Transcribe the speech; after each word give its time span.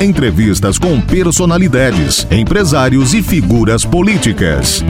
Entrevistas 0.00 0.78
com 0.78 1.00
personalidades, 1.00 2.26
empresários 2.30 3.14
e 3.14 3.22
figuras 3.22 3.84
políticas. 3.84 4.84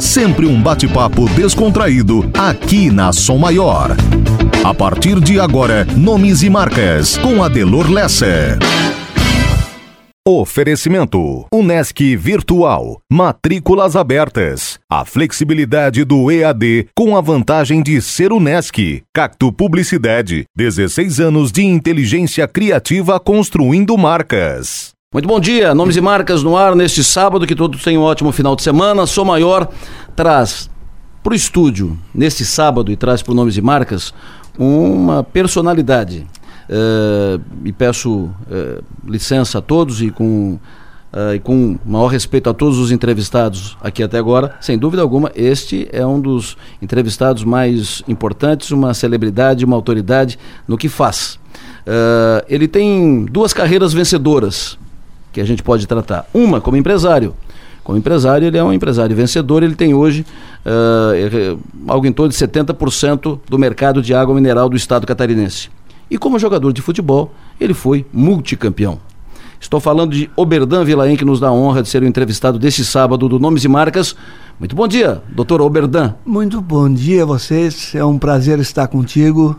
Sempre 0.00 0.46
um 0.46 0.60
bate-papo 0.60 1.28
descontraído 1.30 2.28
aqui 2.36 2.90
na 2.90 3.12
Som 3.12 3.38
Maior. 3.38 3.96
A 4.64 4.74
partir 4.74 5.20
de 5.20 5.38
agora, 5.38 5.86
nomes 5.96 6.42
e 6.42 6.50
marcas 6.50 7.16
com 7.18 7.42
Adelor 7.42 7.90
Lessa. 7.90 8.58
Oferecimento: 10.26 11.46
Unesc 11.52 12.00
Virtual. 12.16 13.00
Matrículas 13.12 13.94
abertas. 13.94 14.73
A 14.96 15.04
flexibilidade 15.04 16.04
do 16.04 16.30
EAD 16.30 16.86
com 16.94 17.16
a 17.16 17.20
vantagem 17.20 17.82
de 17.82 18.00
ser 18.00 18.32
Unesc. 18.32 19.02
Cacto 19.12 19.52
Publicidade. 19.52 20.44
16 20.54 21.18
anos 21.18 21.50
de 21.50 21.64
inteligência 21.64 22.46
criativa 22.46 23.18
construindo 23.18 23.98
marcas. 23.98 24.92
Muito 25.12 25.26
bom 25.26 25.40
dia, 25.40 25.74
nomes 25.74 25.96
e 25.96 26.00
marcas 26.00 26.44
no 26.44 26.56
ar 26.56 26.76
neste 26.76 27.02
sábado, 27.02 27.44
que 27.44 27.56
todos 27.56 27.82
tenham 27.82 28.02
um 28.02 28.04
ótimo 28.04 28.30
final 28.30 28.54
de 28.54 28.62
semana. 28.62 29.04
Sou 29.04 29.24
Maior 29.24 29.68
traz 30.14 30.70
para 31.24 31.32
o 31.32 31.34
estúdio, 31.34 31.98
neste 32.14 32.46
sábado, 32.46 32.92
e 32.92 32.96
traz 32.96 33.20
para 33.20 33.34
Nomes 33.34 33.56
e 33.56 33.60
Marcas, 33.60 34.14
uma 34.56 35.24
personalidade 35.24 36.24
Uh, 36.64 37.44
e 37.62 37.74
peço 37.74 38.10
uh, 38.10 38.82
licença 39.06 39.58
a 39.58 39.60
todos 39.60 40.00
e 40.00 40.10
com, 40.10 40.58
uh, 41.14 41.34
e 41.34 41.38
com 41.38 41.78
maior 41.86 42.08
respeito 42.08 42.50
a 42.50 42.54
todos 42.54 42.78
os 42.78 42.90
entrevistados 42.90 43.76
aqui 43.80 44.02
até 44.02 44.18
agora. 44.18 44.56
Sem 44.60 44.76
dúvida 44.76 45.00
alguma, 45.00 45.30
este 45.34 45.88
é 45.92 46.04
um 46.04 46.20
dos 46.20 46.56
entrevistados 46.82 47.44
mais 47.44 48.02
importantes, 48.08 48.72
uma 48.72 48.92
celebridade, 48.92 49.64
uma 49.64 49.76
autoridade 49.76 50.38
no 50.66 50.76
que 50.76 50.88
faz. 50.88 51.38
ele 52.48 52.66
tem 52.66 53.24
duas 53.26 53.52
carreiras 53.52 53.92
vencedoras 53.92 54.76
que 55.32 55.40
a 55.40 55.44
gente 55.44 55.62
pode 55.62 55.86
tratar. 55.86 56.26
Uma 56.34 56.60
como 56.60 56.76
empresário. 56.76 57.34
Como 57.82 57.98
empresário, 57.98 58.46
ele 58.46 58.56
é 58.56 58.64
um 58.64 58.72
empresário 58.72 59.14
vencedor, 59.14 59.62
ele 59.62 59.74
tem 59.74 59.92
hoje 59.92 60.24
algo 61.86 62.06
em 62.06 62.12
torno 62.12 62.30
de 62.30 62.36
70% 62.36 63.38
do 63.46 63.58
mercado 63.58 64.00
de 64.00 64.14
água 64.14 64.34
mineral 64.34 64.68
do 64.68 64.76
estado 64.76 65.06
catarinense. 65.06 65.68
E 66.10 66.16
como 66.16 66.38
jogador 66.38 66.72
de 66.72 66.80
futebol, 66.80 67.32
ele 67.60 67.74
foi 67.74 68.06
multicampeão. 68.12 68.98
Estou 69.64 69.80
falando 69.80 70.12
de 70.12 70.30
Oberdan 70.36 70.84
Vilaen, 70.84 71.16
que 71.16 71.24
nos 71.24 71.40
dá 71.40 71.48
a 71.48 71.52
honra 71.52 71.82
de 71.82 71.88
ser 71.88 72.02
o 72.02 72.06
entrevistado 72.06 72.58
deste 72.58 72.84
sábado 72.84 73.26
do 73.30 73.38
Nomes 73.38 73.64
e 73.64 73.68
Marcas. 73.68 74.14
Muito 74.60 74.76
bom 74.76 74.86
dia, 74.86 75.22
doutor 75.34 75.62
Oberdan. 75.62 76.12
Muito 76.22 76.60
bom 76.60 76.92
dia 76.92 77.22
a 77.22 77.26
vocês. 77.26 77.94
É 77.94 78.04
um 78.04 78.18
prazer 78.18 78.58
estar 78.58 78.86
contigo. 78.88 79.58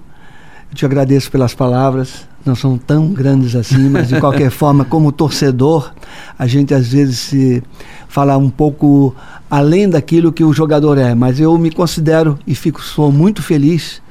Eu 0.69 0.75
te 0.75 0.85
agradeço 0.85 1.31
pelas 1.31 1.55
palavras. 1.55 2.27
Não 2.45 2.53
são 2.53 2.77
tão 2.77 3.07
grandes 3.13 3.55
assim, 3.55 3.89
mas 3.89 4.09
de 4.09 4.19
qualquer 4.19 4.51
forma, 4.53 4.85
como 4.85 5.11
torcedor, 5.11 5.91
a 6.37 6.45
gente 6.45 6.71
às 6.71 6.89
vezes 6.89 7.17
se 7.17 7.63
fala 8.07 8.37
um 8.37 8.51
pouco 8.51 9.13
além 9.49 9.89
daquilo 9.89 10.31
que 10.31 10.43
o 10.43 10.53
jogador 10.53 10.99
é. 10.99 11.15
Mas 11.15 11.39
eu 11.39 11.57
me 11.57 11.71
considero 11.71 12.37
e 12.45 12.53
fico 12.53 12.79
sou 12.79 13.11
muito 13.11 13.41
feliz 13.41 14.03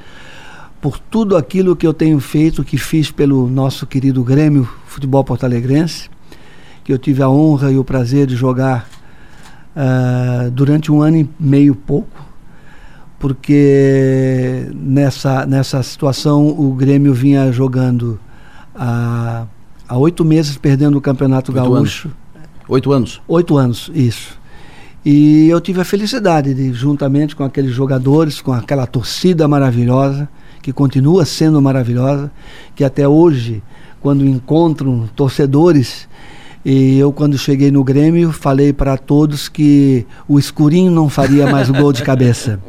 por 0.80 0.98
tudo 0.98 1.36
aquilo 1.36 1.76
que 1.76 1.86
eu 1.86 1.94
tenho 1.94 2.18
feito, 2.18 2.64
que 2.64 2.76
fiz 2.76 3.12
pelo 3.12 3.48
nosso 3.48 3.86
querido 3.86 4.24
Grêmio 4.24 4.68
Futebol 4.94 5.24
Porto 5.24 5.42
Alegrense, 5.42 6.08
que 6.84 6.92
eu 6.92 6.98
tive 6.98 7.20
a 7.20 7.28
honra 7.28 7.72
e 7.72 7.76
o 7.76 7.82
prazer 7.82 8.28
de 8.28 8.36
jogar 8.36 8.88
uh, 9.74 10.48
durante 10.52 10.92
um 10.92 11.02
ano 11.02 11.16
e 11.16 11.28
meio 11.38 11.74
pouco, 11.74 12.24
porque 13.18 14.70
nessa, 14.72 15.44
nessa 15.46 15.82
situação 15.82 16.46
o 16.46 16.72
Grêmio 16.74 17.12
vinha 17.12 17.50
jogando 17.50 18.20
há, 18.72 19.46
há 19.88 19.98
oito 19.98 20.24
meses, 20.24 20.56
perdendo 20.56 20.96
o 20.96 21.00
Campeonato 21.00 21.50
oito 21.50 21.60
Gaúcho. 21.60 22.08
Anos. 22.08 22.18
Oito 22.68 22.92
anos? 22.92 23.22
Oito 23.26 23.56
anos, 23.56 23.90
isso. 23.92 24.38
E 25.04 25.48
eu 25.48 25.60
tive 25.60 25.80
a 25.80 25.84
felicidade 25.84 26.54
de, 26.54 26.72
juntamente 26.72 27.34
com 27.34 27.42
aqueles 27.42 27.72
jogadores, 27.72 28.40
com 28.40 28.52
aquela 28.52 28.86
torcida 28.86 29.48
maravilhosa, 29.48 30.28
que 30.62 30.72
continua 30.72 31.24
sendo 31.24 31.60
maravilhosa, 31.60 32.30
que 32.76 32.84
até 32.84 33.08
hoje, 33.08 33.60
quando 34.04 34.26
encontro 34.26 35.08
torcedores, 35.16 36.06
e 36.62 36.98
eu, 36.98 37.10
quando 37.10 37.38
cheguei 37.38 37.70
no 37.70 37.82
Grêmio, 37.82 38.32
falei 38.32 38.70
para 38.70 38.98
todos 38.98 39.48
que 39.48 40.06
o 40.28 40.38
escurinho 40.38 40.90
não 40.90 41.08
faria 41.08 41.46
mais 41.50 41.70
gol 41.70 41.90
de 41.90 42.02
cabeça. 42.02 42.60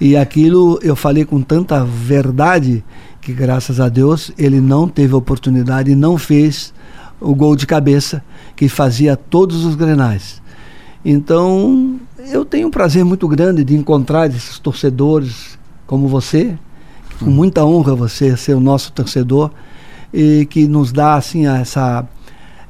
E 0.00 0.16
aquilo 0.16 0.78
eu 0.80 0.94
falei 0.94 1.24
com 1.24 1.42
tanta 1.42 1.84
verdade 1.84 2.84
que, 3.20 3.32
graças 3.32 3.80
a 3.80 3.88
Deus, 3.88 4.30
ele 4.38 4.60
não 4.60 4.86
teve 4.86 5.12
oportunidade 5.14 5.90
e 5.90 5.96
não 5.96 6.16
fez 6.16 6.72
o 7.20 7.34
gol 7.34 7.56
de 7.56 7.66
cabeça 7.66 8.22
que 8.54 8.68
fazia 8.68 9.16
todos 9.16 9.64
os 9.64 9.74
grenais. 9.74 10.40
Então, 11.04 11.98
eu 12.30 12.44
tenho 12.44 12.68
um 12.68 12.70
prazer 12.70 13.04
muito 13.04 13.26
grande 13.26 13.64
de 13.64 13.74
encontrar 13.74 14.28
esses 14.28 14.60
torcedores 14.60 15.58
como 15.88 16.06
você, 16.06 16.56
com 17.18 17.30
muita 17.30 17.64
honra 17.64 17.96
você 17.96 18.36
ser 18.36 18.54
o 18.54 18.60
nosso 18.60 18.92
torcedor 18.92 19.50
e 20.12 20.46
que 20.46 20.66
nos 20.66 20.92
dá 20.92 21.14
assim 21.14 21.46
essa 21.46 22.04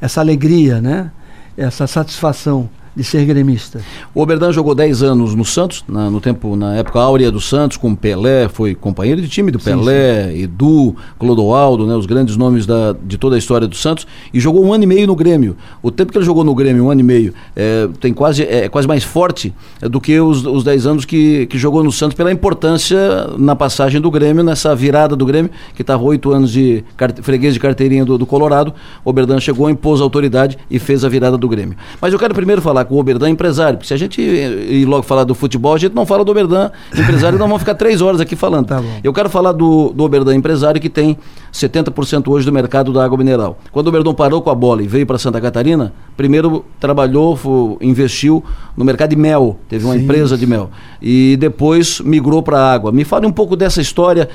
essa 0.01 0.21
alegria, 0.21 0.81
né? 0.81 1.11
Essa 1.57 1.87
satisfação 1.87 2.69
de 2.95 3.03
ser 3.03 3.25
gremista. 3.25 3.81
O 4.15 4.21
Oberdan 4.21 4.53
jogou 4.53 4.75
10 4.75 5.03
anos 5.03 5.35
no 5.35 5.45
Santos, 5.45 5.85
na, 5.89 6.11
no 6.11 6.21
tempo, 6.21 6.55
na 6.57 6.77
época 6.77 7.01
áurea 7.01 7.31
do 7.31 7.41
Santos, 7.41 7.77
com 7.77 7.95
Pelé, 7.95 8.49
foi 8.49 8.75
companheiro 8.75 9.21
de 9.21 9.29
time 9.29 9.51
do 9.51 9.59
Pelé, 9.59 10.29
sim, 10.29 10.37
sim. 10.37 10.43
Edu, 10.43 10.97
Clodoaldo, 11.19 11.87
né, 11.87 11.95
os 11.95 12.07
grandes 12.07 12.37
nomes 12.37 12.67
da, 12.67 12.95
de 13.03 13.17
toda 13.17 13.37
a 13.37 13.39
história 13.39 13.67
do 13.67 13.75
Santos, 13.75 14.07
e 14.33 14.39
jogou 14.39 14.65
um 14.65 14.73
ano 14.73 14.85
e 14.85 14.87
meio 14.87 15.07
no 15.07 15.17
Grêmio. 15.17 15.57
O 15.83 15.91
tempo 15.91 16.13
que 16.13 16.19
ele 16.19 16.25
jogou 16.25 16.45
no 16.45 16.55
Grêmio, 16.55 16.85
um 16.85 16.91
ano 16.91 17.01
e 17.01 17.05
meio, 17.05 17.33
é, 17.57 17.89
tem 18.01 18.13
quase, 18.13 18.43
é, 18.43 18.69
quase 18.69 18.87
mais 18.87 19.03
forte 19.03 19.55
é, 19.81 19.89
do 19.89 20.01
que 20.01 20.21
os, 20.21 20.45
os 20.45 20.63
10 20.63 20.87
anos 20.87 21.05
que, 21.05 21.47
que 21.47 21.57
jogou 21.57 21.83
no 21.83 21.91
Santos, 21.91 22.15
pela 22.15 22.31
importância 22.31 22.99
na 23.39 23.57
passagem 23.57 24.01
do 24.01 24.11
Grêmio, 24.11 24.45
nessa 24.45 24.75
virada 24.75 25.17
do 25.17 25.25
Grêmio, 25.25 25.51
que 25.75 25.83
estava 25.83 26.03
oito 26.03 26.31
anos 26.31 26.51
de 26.51 26.85
freguês 27.23 27.55
de 27.55 27.61
carteirinha 27.61 28.05
do, 28.05 28.19
do 28.19 28.27
Colorado. 28.27 28.75
O 29.05 29.11
Oberdan 29.11 29.41
chegou, 29.41 29.71
impôs 29.71 30.01
a 30.01 30.05
autoridade 30.05 30.59
e 30.71 30.79
fez 30.79 31.05
a 31.05 31.09
virada 31.09 31.39
do 31.39 31.49
Grêmio. 31.49 31.77
Mas 32.01 32.13
eu 32.13 32.19
quero 32.19 32.35
primeiro 32.35 32.61
falar 32.61 32.82
falar 32.83 32.85
com 32.85 32.95
o 32.95 32.99
Oberdan 32.99 33.31
empresário, 33.31 33.79
porque 33.79 33.89
se 33.89 33.95
a 33.95 33.97
gente 33.97 34.21
ir 34.21 34.85
logo 34.85 35.03
falar 35.03 35.25
do 35.25 35.35
futebol, 35.35 35.75
a 35.75 35.79
gente 35.79 35.95
não 35.95 36.05
fala 36.05 36.25
do 36.25 36.31
Oberdan 36.31 36.71
empresário, 36.93 37.39
nós 37.39 37.49
vamos 37.49 37.63
ficar 37.63 37.75
três 37.75 38.01
horas 38.01 38.21
aqui 38.21 38.37
falando. 38.37 38.67
Tá 38.67 38.83
Eu 39.03 39.13
quero 39.13 39.31
falar 39.31 39.53
do, 39.53 39.91
do 39.91 40.05
Oberdan 40.05 40.35
empresário, 40.35 40.81
que 40.81 40.91
tem 40.91 41.17
70% 41.53 42.29
hoje 42.29 42.47
do 42.47 42.53
mercado 42.53 42.93
da 42.93 43.05
água 43.05 43.17
mineral. 43.17 43.59
Quando 43.71 43.87
o 43.87 43.89
Oberdan 43.91 44.15
parou 44.15 44.43
com 44.43 44.51
a 44.51 44.55
bola 44.55 44.83
e 44.83 44.87
veio 44.87 45.07
para 45.07 45.19
Santa 45.19 45.41
Catarina, 45.41 45.93
primeiro 46.17 46.65
trabalhou, 46.79 47.37
foi, 47.37 47.77
investiu 47.81 48.45
no 48.77 48.85
mercado 48.85 49.11
de 49.11 49.17
mel, 49.17 49.59
teve 49.69 49.85
uma 49.85 49.95
Sim. 49.95 50.05
empresa 50.05 50.37
de 50.37 50.47
mel, 50.47 50.71
e 51.01 51.37
depois 51.39 52.01
migrou 52.01 52.43
para 52.43 52.59
a 52.59 52.73
água. 52.73 52.93
Me 52.93 53.05
fale 53.05 53.27
um 53.27 53.33
pouco 53.33 53.57
dessa 53.57 53.81
história. 53.81 54.29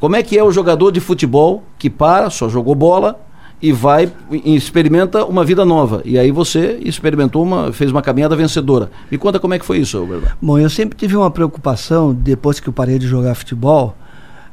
Como 0.00 0.16
é 0.16 0.22
que 0.22 0.36
é 0.36 0.44
o 0.44 0.50
jogador 0.50 0.90
de 0.90 1.00
futebol 1.00 1.62
que 1.78 1.88
para, 1.88 2.28
só 2.28 2.48
jogou 2.48 2.74
bola, 2.74 3.18
e 3.64 3.72
vai 3.72 4.12
e 4.30 4.54
experimenta 4.54 5.24
uma 5.24 5.42
vida 5.42 5.64
nova. 5.64 6.02
E 6.04 6.18
aí 6.18 6.30
você 6.30 6.78
experimentou 6.82 7.42
uma, 7.42 7.72
fez 7.72 7.90
uma 7.90 8.02
caminhada 8.02 8.36
vencedora. 8.36 8.90
Me 9.10 9.16
conta 9.16 9.40
como 9.40 9.54
é 9.54 9.58
que 9.58 9.64
foi 9.64 9.78
isso, 9.78 9.98
Roberto. 9.98 10.36
Bom, 10.40 10.58
eu 10.58 10.68
sempre 10.68 10.98
tive 10.98 11.16
uma 11.16 11.30
preocupação 11.30 12.12
depois 12.12 12.60
que 12.60 12.68
eu 12.68 12.74
parei 12.74 12.98
de 12.98 13.06
jogar 13.06 13.34
futebol. 13.34 13.96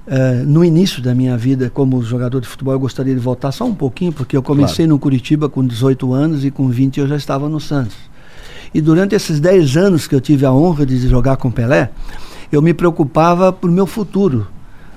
Uh, 0.08 0.46
no 0.46 0.64
início 0.64 1.02
da 1.02 1.14
minha 1.14 1.38
vida 1.38 1.70
como 1.70 2.02
jogador 2.02 2.40
de 2.40 2.48
futebol, 2.48 2.74
eu 2.74 2.80
gostaria 2.80 3.14
de 3.14 3.20
voltar 3.20 3.52
só 3.52 3.66
um 3.66 3.76
pouquinho, 3.76 4.14
porque 4.14 4.36
eu 4.38 4.42
comecei 4.42 4.86
claro. 4.86 4.92
no 4.92 5.00
Curitiba 5.00 5.50
com 5.50 5.62
18 5.68 6.14
anos 6.14 6.46
e 6.46 6.50
com 6.50 6.70
20 6.70 7.02
eu 7.02 7.08
já 7.08 7.18
estava 7.18 7.50
no 7.50 7.60
Santos. 7.60 7.98
E 8.74 8.80
durante 8.80 9.14
esses 9.14 9.42
10 9.42 9.76
anos 9.76 10.08
que 10.08 10.16
eu 10.16 10.22
tive 10.22 10.46
a 10.46 10.54
honra 10.54 10.86
de 10.86 10.98
jogar 11.10 11.36
com 11.36 11.52
Pelé, 11.52 11.90
eu 12.50 12.62
me 12.62 12.74
preocupava 12.74 13.52
por 13.52 13.70
meu 13.70 13.86
futuro 13.86 14.48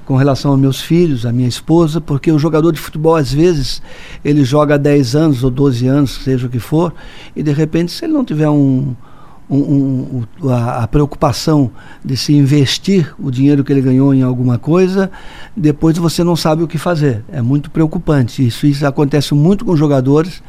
com 0.04 0.16
relação 0.16 0.50
aos 0.50 0.60
meus 0.60 0.80
filhos, 0.80 1.24
à 1.24 1.32
minha 1.32 1.48
esposa, 1.48 2.00
porque 2.00 2.30
o 2.30 2.38
jogador 2.38 2.72
de 2.72 2.80
futebol, 2.80 3.16
às 3.16 3.32
vezes, 3.32 3.80
ele 4.24 4.44
joga 4.44 4.78
10 4.78 5.16
anos 5.16 5.44
ou 5.44 5.50
12 5.50 5.86
anos, 5.86 6.22
seja 6.22 6.46
o 6.46 6.50
que 6.50 6.58
for, 6.58 6.92
e 7.34 7.42
de 7.42 7.52
repente, 7.52 7.92
se 7.92 8.04
ele 8.04 8.12
não 8.12 8.24
tiver 8.24 8.48
um, 8.48 8.94
um, 9.48 10.24
um, 10.42 10.48
a, 10.48 10.82
a, 10.82 10.88
preocupação 10.88 11.70
de 12.04 12.16
se 12.16 12.34
investir 12.34 13.14
o 13.18 13.30
dinheiro 13.30 13.62
que 13.62 13.72
ele 13.72 13.82
ganhou 13.82 14.14
em 14.14 14.22
alguma 14.22 14.58
coisa, 14.58 15.10
depois 15.56 15.96
você 15.98 16.24
não 16.24 16.36
sabe 16.36 16.62
o 16.62 16.68
que 16.68 16.78
fazer. 16.78 17.24
É 17.30 17.42
muito 17.42 17.70
preocupante. 17.70 18.46
Isso, 18.46 18.66
isso 18.66 18.86
acontece 18.86 19.34
muito 19.34 19.64
com 19.64 19.76
jogadores. 19.76 20.42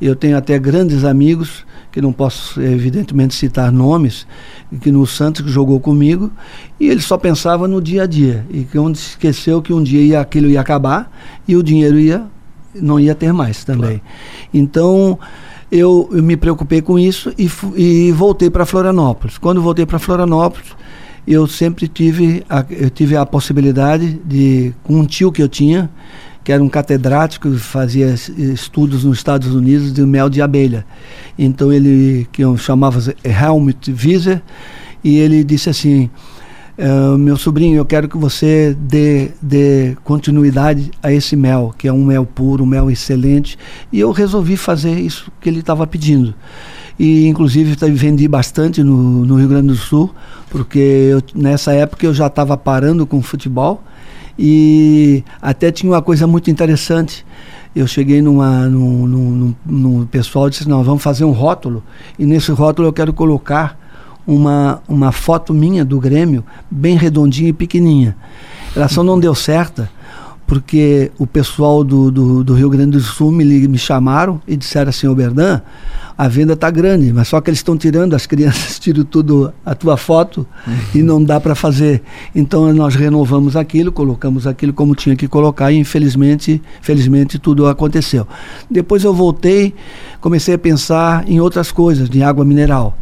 Eu 0.00 0.16
tenho 0.16 0.36
até 0.36 0.58
grandes 0.58 1.04
amigos 1.04 1.64
que 1.90 2.00
não 2.00 2.12
posso 2.12 2.60
evidentemente 2.60 3.34
citar 3.34 3.70
nomes, 3.70 4.26
que 4.80 4.90
no 4.90 5.06
Santos 5.06 5.42
que 5.42 5.50
jogou 5.50 5.78
comigo, 5.78 6.32
e 6.80 6.88
ele 6.88 7.02
só 7.02 7.18
pensava 7.18 7.68
no 7.68 7.82
dia 7.82 8.04
a 8.04 8.06
dia, 8.06 8.46
e 8.50 8.64
que 8.64 8.78
onde 8.78 8.98
esqueceu 8.98 9.60
que 9.60 9.74
um 9.74 9.82
dia 9.82 10.00
ia, 10.00 10.20
aquilo 10.20 10.48
ia 10.48 10.60
acabar 10.60 11.12
e 11.46 11.54
o 11.54 11.62
dinheiro 11.62 11.98
ia 11.98 12.24
não 12.74 12.98
ia 12.98 13.14
ter 13.14 13.32
mais 13.32 13.64
também. 13.64 13.98
Claro. 13.98 14.02
Então, 14.54 15.18
eu, 15.70 16.08
eu, 16.12 16.22
me 16.22 16.36
preocupei 16.36 16.80
com 16.80 16.98
isso 16.98 17.32
e, 17.38 17.50
e 17.76 18.12
voltei 18.12 18.50
para 18.50 18.64
Florianópolis. 18.64 19.38
Quando 19.38 19.60
voltei 19.60 19.84
para 19.84 19.98
Florianópolis, 19.98 20.68
eu 21.26 21.46
sempre 21.46 21.86
tive 21.86 22.44
a, 22.48 22.64
eu 22.70 22.90
tive 22.90 23.16
a 23.16 23.24
possibilidade 23.24 24.20
de 24.24 24.74
com 24.82 24.98
um 24.98 25.06
tio 25.06 25.30
que 25.30 25.42
eu 25.42 25.48
tinha 25.48 25.90
que 26.44 26.52
era 26.52 26.62
um 26.62 26.68
catedrático 26.68 27.50
que 27.50 27.58
fazia 27.58 28.14
estudos 28.36 29.04
nos 29.04 29.18
Estados 29.18 29.54
Unidos 29.54 29.92
de 29.92 30.02
mel 30.02 30.28
de 30.28 30.42
abelha. 30.42 30.84
Então 31.38 31.72
ele, 31.72 32.26
que 32.32 32.42
chamava 32.58 32.98
Helmut 33.24 33.92
Wieser, 33.92 34.42
e 35.04 35.18
ele 35.18 35.44
disse 35.44 35.70
assim, 35.70 36.10
Uh, 36.78 37.18
meu 37.18 37.36
sobrinho, 37.36 37.76
eu 37.76 37.84
quero 37.84 38.08
que 38.08 38.16
você 38.16 38.74
dê, 38.80 39.30
dê 39.42 39.94
continuidade 40.02 40.90
a 41.02 41.12
esse 41.12 41.36
mel, 41.36 41.72
que 41.76 41.86
é 41.86 41.92
um 41.92 42.02
mel 42.02 42.24
puro, 42.24 42.64
um 42.64 42.66
mel 42.66 42.90
excelente. 42.90 43.58
E 43.92 44.00
eu 44.00 44.10
resolvi 44.10 44.56
fazer 44.56 44.98
isso 44.98 45.30
que 45.38 45.50
ele 45.50 45.60
estava 45.60 45.86
pedindo. 45.86 46.34
E, 46.98 47.26
inclusive, 47.26 47.76
vendi 47.92 48.26
bastante 48.26 48.82
no, 48.82 49.24
no 49.24 49.36
Rio 49.36 49.48
Grande 49.48 49.68
do 49.68 49.74
Sul, 49.74 50.14
porque 50.50 50.78
eu, 50.78 51.22
nessa 51.34 51.72
época 51.72 52.06
eu 52.06 52.14
já 52.14 52.26
estava 52.26 52.56
parando 52.56 53.06
com 53.06 53.20
futebol. 53.20 53.82
E 54.38 55.22
até 55.40 55.70
tinha 55.70 55.92
uma 55.92 56.02
coisa 56.02 56.26
muito 56.26 56.50
interessante. 56.50 57.24
Eu 57.74 57.86
cheguei 57.86 58.20
numa, 58.20 58.66
num, 58.68 59.06
num, 59.06 59.54
num 59.64 60.06
pessoal 60.06 60.48
e 60.48 60.50
disse: 60.50 60.68
Não, 60.68 60.82
vamos 60.82 61.02
fazer 61.02 61.24
um 61.24 61.32
rótulo. 61.32 61.82
E 62.18 62.26
nesse 62.26 62.50
rótulo 62.52 62.88
eu 62.88 62.92
quero 62.92 63.12
colocar 63.12 63.78
uma, 64.26 64.82
uma 64.88 65.12
foto 65.12 65.52
minha 65.52 65.84
do 65.84 65.98
Grêmio, 65.98 66.44
bem 66.70 66.96
redondinha 66.96 67.50
e 67.50 67.52
pequenininha. 67.52 68.16
Ela 68.74 68.88
só 68.88 69.02
não 69.02 69.18
deu 69.18 69.34
certa 69.34 69.90
porque 70.52 71.10
o 71.18 71.26
pessoal 71.26 71.82
do, 71.82 72.10
do, 72.10 72.44
do 72.44 72.52
Rio 72.52 72.68
Grande 72.68 72.90
do 72.90 73.00
Sul 73.00 73.32
me, 73.32 73.42
me 73.66 73.78
chamaram 73.78 74.38
e 74.46 74.54
disseram 74.54 74.90
assim, 74.90 75.06
ô 75.06 75.14
Berdan, 75.14 75.62
a 76.18 76.28
venda 76.28 76.52
está 76.52 76.70
grande, 76.70 77.10
mas 77.10 77.28
só 77.28 77.40
que 77.40 77.48
eles 77.48 77.60
estão 77.60 77.74
tirando, 77.74 78.12
as 78.12 78.26
crianças 78.26 78.76
tiram 78.78 79.02
tudo 79.02 79.50
a 79.64 79.74
tua 79.74 79.96
foto 79.96 80.46
uhum. 80.66 80.74
e 80.94 81.02
não 81.02 81.24
dá 81.24 81.40
para 81.40 81.54
fazer. 81.54 82.02
Então 82.34 82.70
nós 82.74 82.94
renovamos 82.94 83.56
aquilo, 83.56 83.90
colocamos 83.90 84.46
aquilo 84.46 84.74
como 84.74 84.94
tinha 84.94 85.16
que 85.16 85.26
colocar 85.26 85.72
e 85.72 85.78
infelizmente, 85.78 86.60
felizmente 86.82 87.38
tudo 87.38 87.66
aconteceu. 87.66 88.28
Depois 88.70 89.04
eu 89.04 89.14
voltei, 89.14 89.74
comecei 90.20 90.52
a 90.52 90.58
pensar 90.58 91.26
em 91.26 91.40
outras 91.40 91.72
coisas, 91.72 92.10
de 92.10 92.22
água 92.22 92.44
mineral. 92.44 92.94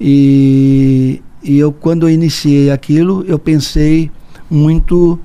E, 0.00 1.22
e 1.40 1.56
eu, 1.56 1.70
quando 1.70 2.08
eu 2.08 2.10
iniciei 2.10 2.72
aquilo, 2.72 3.24
eu 3.28 3.38
pensei 3.38 4.10
muito 4.50 5.20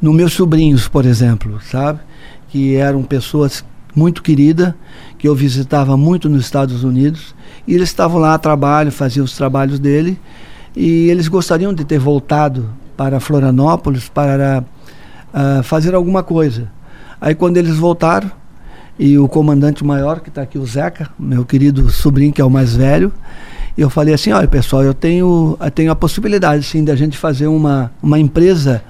nos 0.00 0.14
meus 0.14 0.32
sobrinhos, 0.32 0.88
por 0.88 1.04
exemplo, 1.04 1.60
sabe? 1.60 2.00
Que 2.48 2.76
eram 2.76 3.02
pessoas 3.02 3.64
muito 3.94 4.22
queridas, 4.22 4.74
que 5.18 5.28
eu 5.28 5.34
visitava 5.34 5.96
muito 5.96 6.28
nos 6.28 6.44
Estados 6.44 6.84
Unidos, 6.84 7.34
e 7.66 7.74
eles 7.74 7.88
estavam 7.88 8.20
lá 8.20 8.34
a 8.34 8.38
trabalho, 8.38 8.90
faziam 8.90 9.24
os 9.24 9.36
trabalhos 9.36 9.78
dele, 9.78 10.18
e 10.74 11.08
eles 11.10 11.28
gostariam 11.28 11.74
de 11.74 11.84
ter 11.84 11.98
voltado 11.98 12.70
para 12.96 13.20
Florianópolis 13.20 14.08
para 14.08 14.64
uh, 15.34 15.62
fazer 15.62 15.94
alguma 15.94 16.22
coisa. 16.22 16.70
Aí 17.20 17.34
quando 17.34 17.56
eles 17.56 17.76
voltaram, 17.76 18.30
e 18.98 19.18
o 19.18 19.26
comandante 19.26 19.82
maior, 19.82 20.20
que 20.20 20.28
está 20.28 20.42
aqui, 20.42 20.58
o 20.58 20.66
Zeca, 20.66 21.08
meu 21.18 21.44
querido 21.44 21.88
sobrinho, 21.90 22.32
que 22.32 22.40
é 22.40 22.44
o 22.44 22.50
mais 22.50 22.76
velho, 22.76 23.12
eu 23.76 23.88
falei 23.88 24.12
assim, 24.12 24.30
olha 24.30 24.46
pessoal, 24.46 24.82
eu 24.82 24.92
tenho, 24.92 25.56
eu 25.58 25.70
tenho 25.70 25.90
a 25.90 25.96
possibilidade 25.96 26.62
sim 26.64 26.84
da 26.84 26.94
gente 26.94 27.16
fazer 27.16 27.46
uma, 27.46 27.90
uma 28.02 28.18
empresa 28.18 28.82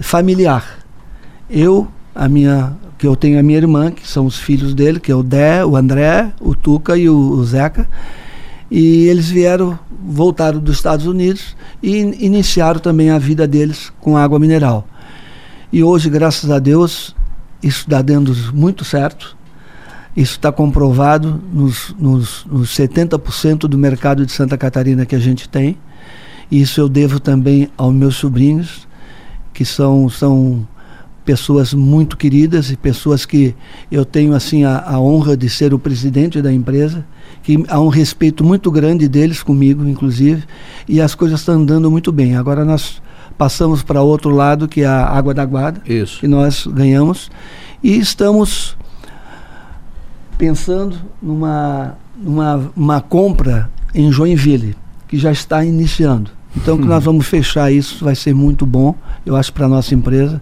familiar. 0.00 0.78
Eu, 1.50 1.88
a 2.14 2.28
minha, 2.28 2.74
que 2.98 3.06
eu 3.06 3.16
tenho 3.16 3.38
a 3.38 3.42
minha 3.42 3.58
irmã, 3.58 3.90
que 3.90 4.06
são 4.06 4.26
os 4.26 4.38
filhos 4.38 4.74
dele, 4.74 5.00
que 5.00 5.12
é 5.12 5.14
o 5.14 5.22
Dé, 5.22 5.64
o 5.64 5.76
André, 5.76 6.32
o 6.40 6.54
Tuca 6.54 6.96
e 6.96 7.08
o, 7.08 7.16
o 7.16 7.44
Zeca. 7.44 7.88
E 8.70 9.06
eles 9.06 9.28
vieram, 9.28 9.78
voltaram 10.02 10.58
dos 10.58 10.76
Estados 10.76 11.06
Unidos 11.06 11.54
e 11.82 11.98
iniciaram 11.98 12.80
também 12.80 13.10
a 13.10 13.18
vida 13.18 13.46
deles 13.46 13.92
com 14.00 14.16
água 14.16 14.38
mineral. 14.38 14.86
E 15.72 15.82
hoje, 15.82 16.08
graças 16.08 16.50
a 16.50 16.58
Deus, 16.58 17.14
isso 17.62 17.80
está 17.80 18.00
dando 18.00 18.34
muito 18.52 18.84
certo. 18.84 19.36
Isso 20.14 20.32
está 20.32 20.52
comprovado 20.52 21.40
nos, 21.52 21.94
nos, 21.98 22.44
nos 22.44 22.70
70% 22.76 23.60
do 23.60 23.78
mercado 23.78 24.26
de 24.26 24.32
Santa 24.32 24.58
Catarina 24.58 25.06
que 25.06 25.14
a 25.14 25.18
gente 25.18 25.48
tem. 25.48 25.78
Isso 26.50 26.80
eu 26.80 26.88
devo 26.88 27.18
também 27.18 27.70
aos 27.78 27.94
meus 27.94 28.16
sobrinhos, 28.16 28.86
que 29.52 29.64
são, 29.64 30.08
são 30.08 30.66
pessoas 31.24 31.72
muito 31.72 32.16
queridas 32.16 32.70
e 32.70 32.76
pessoas 32.76 33.24
que 33.24 33.54
eu 33.90 34.04
tenho 34.04 34.34
assim 34.34 34.64
a, 34.64 34.82
a, 34.84 35.00
honra 35.00 35.36
de 35.36 35.48
ser 35.48 35.72
o 35.72 35.78
presidente 35.78 36.42
da 36.42 36.52
empresa, 36.52 37.04
que 37.42 37.62
há 37.68 37.80
um 37.80 37.88
respeito 37.88 38.44
muito 38.44 38.70
grande 38.70 39.08
deles 39.08 39.42
comigo, 39.42 39.86
inclusive, 39.86 40.44
e 40.88 41.00
as 41.00 41.14
coisas 41.14 41.40
estão 41.40 41.54
andando 41.54 41.90
muito 41.90 42.10
bem. 42.10 42.36
Agora 42.36 42.64
nós 42.64 43.00
passamos 43.38 43.82
para 43.82 44.02
outro 44.02 44.30
lado, 44.30 44.68
que 44.68 44.82
é 44.82 44.86
a 44.86 45.06
água 45.06 45.32
da 45.32 45.44
guarda, 45.44 45.80
Isso. 45.86 46.20
que 46.20 46.28
nós 46.28 46.66
ganhamos, 46.66 47.30
e 47.82 47.98
estamos 47.98 48.76
pensando 50.36 50.96
numa, 51.20 51.96
numa 52.16 52.70
uma 52.76 53.00
compra 53.00 53.70
em 53.94 54.10
Joinville, 54.10 54.76
que 55.06 55.18
já 55.18 55.30
está 55.30 55.64
iniciando. 55.64 56.30
Então, 56.56 56.76
que 56.76 56.84
nós 56.84 57.04
vamos 57.04 57.26
fechar 57.26 57.72
isso, 57.72 58.04
vai 58.04 58.14
ser 58.14 58.34
muito 58.34 58.66
bom, 58.66 58.94
eu 59.24 59.36
acho, 59.36 59.52
para 59.52 59.66
a 59.66 59.68
nossa 59.68 59.94
empresa. 59.94 60.40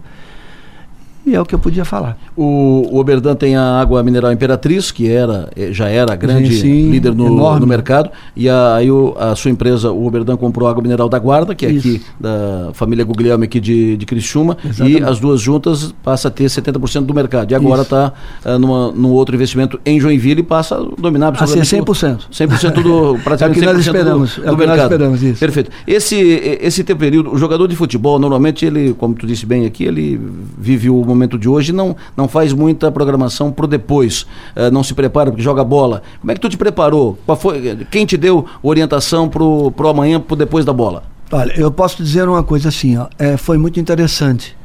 E 1.25 1.35
é 1.35 1.41
o 1.41 1.45
que 1.45 1.55
eu 1.55 1.59
podia 1.59 1.85
falar. 1.85 2.17
O, 2.35 2.87
o 2.91 2.99
Oberdan 2.99 3.35
tem 3.35 3.55
a 3.55 3.79
água 3.79 4.01
mineral 4.03 4.31
Imperatriz, 4.31 4.89
que 4.91 5.09
era, 5.09 5.49
eh, 5.55 5.71
já 5.71 5.89
era 5.89 6.15
grande 6.15 6.53
sim, 6.55 6.61
sim, 6.61 6.91
líder 6.91 7.13
no, 7.13 7.59
no, 7.59 7.67
mercado. 7.67 8.09
E 8.35 8.47
a, 8.47 8.75
aí 8.75 8.89
o, 8.89 9.15
a 9.19 9.35
sua 9.35 9.51
empresa, 9.51 9.91
o 9.91 10.07
Oberdan, 10.07 10.37
comprou 10.37 10.67
a 10.67 10.71
água 10.71 10.81
mineral 10.81 11.09
da 11.09 11.19
Guarda, 11.19 11.53
que 11.53 11.65
é 11.65 11.71
Isso. 11.71 11.87
aqui 11.87 12.01
da 12.19 12.71
família 12.73 13.03
Guglielmo 13.03 13.43
aqui 13.43 13.59
de, 13.59 13.97
de 13.97 14.05
Criciúma. 14.05 14.57
Exatamente. 14.63 15.01
E 15.01 15.03
as 15.03 15.19
duas 15.19 15.41
juntas 15.41 15.93
passa 16.03 16.29
a 16.29 16.31
ter 16.31 16.45
70% 16.45 17.01
do 17.01 17.13
mercado. 17.13 17.51
E 17.51 17.55
agora 17.55 17.81
está 17.81 18.13
uh, 18.45 18.49
eh, 18.49 18.57
num 18.57 19.11
outro 19.11 19.35
investimento 19.35 19.79
em 19.85 19.99
Joinville 19.99 20.39
e 20.39 20.43
passa 20.43 20.75
a 20.75 21.01
dominar 21.01 21.27
absolutamente. 21.27 21.75
Assim, 21.75 21.81
100%. 21.81 22.19
100% 22.31 22.81
do, 22.81 23.19
praticamente 23.23 23.59
é 23.59 23.61
o 23.61 23.69
que 23.69 23.73
nós 23.73 23.85
esperamos, 23.85 24.35
do, 24.35 24.41
do 24.41 24.47
é 24.47 24.55
mercado. 24.55 24.67
Nós 24.67 24.83
esperamos 24.83 25.23
isso. 25.23 25.39
Perfeito. 25.39 25.71
Esse, 25.85 26.15
esse 26.61 26.83
teu 26.83 26.95
período, 26.95 27.33
o 27.33 27.37
jogador 27.37 27.67
de 27.67 27.75
futebol, 27.75 28.17
normalmente 28.17 28.65
ele, 28.65 28.93
como 28.93 29.13
tu 29.13 29.27
disse 29.27 29.45
bem 29.45 29.65
aqui, 29.65 29.83
ele 29.83 30.19
vive 30.57 30.89
o 30.89 31.03
momento 31.03 31.37
de 31.37 31.49
hoje 31.49 31.73
não, 31.73 31.95
não 32.15 32.27
faz 32.31 32.53
muita 32.53 32.91
programação 32.91 33.51
pro 33.51 33.67
depois, 33.67 34.25
uh, 34.55 34.71
não 34.71 34.83
se 34.83 34.93
prepara 34.93 35.29
porque 35.29 35.43
joga 35.43 35.63
bola. 35.63 36.01
Como 36.19 36.31
é 36.31 36.35
que 36.35 36.41
tu 36.41 36.49
te 36.49 36.57
preparou? 36.57 37.17
Foi, 37.37 37.85
quem 37.91 38.05
te 38.05 38.17
deu 38.17 38.45
orientação 38.63 39.29
pro, 39.29 39.71
pro 39.71 39.89
amanhã, 39.89 40.19
pro 40.19 40.35
depois 40.35 40.65
da 40.65 40.73
bola? 40.73 41.03
Olha, 41.31 41.53
eu 41.57 41.71
posso 41.71 42.03
dizer 42.03 42.27
uma 42.27 42.43
coisa 42.43 42.69
assim, 42.69 42.97
ó, 42.97 43.07
é, 43.19 43.37
foi 43.37 43.57
muito 43.57 43.79
interessante. 43.79 44.57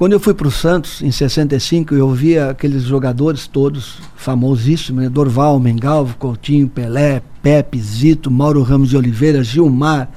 Quando 0.00 0.14
eu 0.14 0.20
fui 0.20 0.32
para 0.32 0.48
o 0.48 0.50
Santos, 0.50 1.02
em 1.02 1.10
65, 1.10 1.94
eu 1.94 2.10
via 2.10 2.48
aqueles 2.48 2.84
jogadores 2.84 3.46
todos 3.46 3.98
famosíssimos, 4.16 5.02
né? 5.02 5.10
Dorval, 5.10 5.60
Mengalvo, 5.60 6.16
Coutinho, 6.16 6.66
Pelé, 6.68 7.20
Pepe, 7.42 7.78
Zito, 7.78 8.30
Mauro 8.30 8.62
Ramos 8.62 8.88
de 8.88 8.96
Oliveira, 8.96 9.44
Gilmar, 9.44 10.08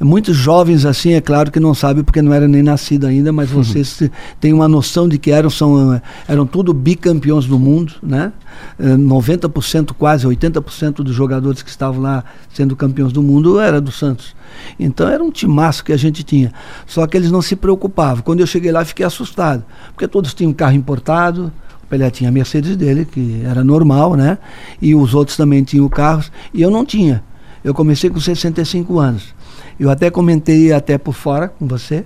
Muitos 0.00 0.36
jovens, 0.36 0.84
assim, 0.84 1.12
é 1.12 1.20
claro 1.20 1.50
que 1.50 1.60
não 1.60 1.74
sabem 1.74 2.02
porque 2.02 2.20
não 2.20 2.32
era 2.32 2.48
nem 2.48 2.62
nascido 2.62 3.06
ainda, 3.06 3.32
mas 3.32 3.50
uhum. 3.52 3.62
vocês 3.62 4.00
uhum. 4.00 4.08
têm 4.40 4.52
uma 4.52 4.68
noção 4.68 5.08
de 5.08 5.18
que 5.18 5.30
eram, 5.30 5.50
são, 5.50 6.00
eram 6.26 6.46
tudo 6.46 6.72
bicampeões 6.72 7.46
do 7.46 7.58
mundo, 7.58 7.94
né? 8.02 8.32
90%, 8.80 9.90
eh, 9.90 9.94
quase 9.98 10.26
80% 10.26 10.96
dos 10.96 11.14
jogadores 11.14 11.62
que 11.62 11.70
estavam 11.70 12.00
lá 12.00 12.24
sendo 12.52 12.76
campeões 12.76 13.12
do 13.12 13.22
mundo 13.22 13.58
era 13.58 13.80
do 13.80 13.90
Santos. 13.90 14.34
Então 14.78 15.08
era 15.08 15.22
um 15.22 15.30
timaço 15.30 15.84
que 15.84 15.92
a 15.92 15.96
gente 15.96 16.22
tinha. 16.22 16.52
Só 16.86 17.06
que 17.06 17.16
eles 17.16 17.30
não 17.30 17.42
se 17.42 17.56
preocupavam. 17.56 18.22
Quando 18.22 18.40
eu 18.40 18.46
cheguei 18.46 18.72
lá, 18.72 18.84
fiquei 18.84 19.04
assustado, 19.04 19.64
porque 19.92 20.08
todos 20.08 20.34
tinham 20.34 20.52
carro 20.52 20.74
importado, 20.74 21.52
o 21.82 21.86
Pelé 21.86 22.10
tinha 22.10 22.30
a 22.30 22.32
Mercedes 22.32 22.76
dele, 22.76 23.04
que 23.04 23.42
era 23.44 23.62
normal, 23.62 24.14
né? 24.14 24.38
E 24.80 24.94
os 24.94 25.14
outros 25.14 25.36
também 25.36 25.62
tinham 25.62 25.88
carros, 25.88 26.32
e 26.52 26.62
eu 26.62 26.70
não 26.70 26.84
tinha. 26.84 27.22
Eu 27.62 27.72
comecei 27.72 28.10
com 28.10 28.20
65 28.20 28.98
anos. 28.98 29.33
Eu 29.78 29.90
até 29.90 30.10
comentei 30.10 30.72
até 30.72 30.96
por 30.96 31.14
fora 31.14 31.48
com 31.48 31.66
você 31.66 32.04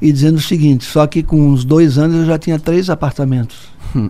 e 0.00 0.12
dizendo 0.12 0.36
o 0.36 0.40
seguinte, 0.40 0.84
só 0.84 1.06
que 1.06 1.22
com 1.22 1.48
uns 1.48 1.64
dois 1.64 1.98
anos 1.98 2.16
eu 2.16 2.26
já 2.26 2.38
tinha 2.38 2.58
três 2.58 2.88
apartamentos. 2.88 3.68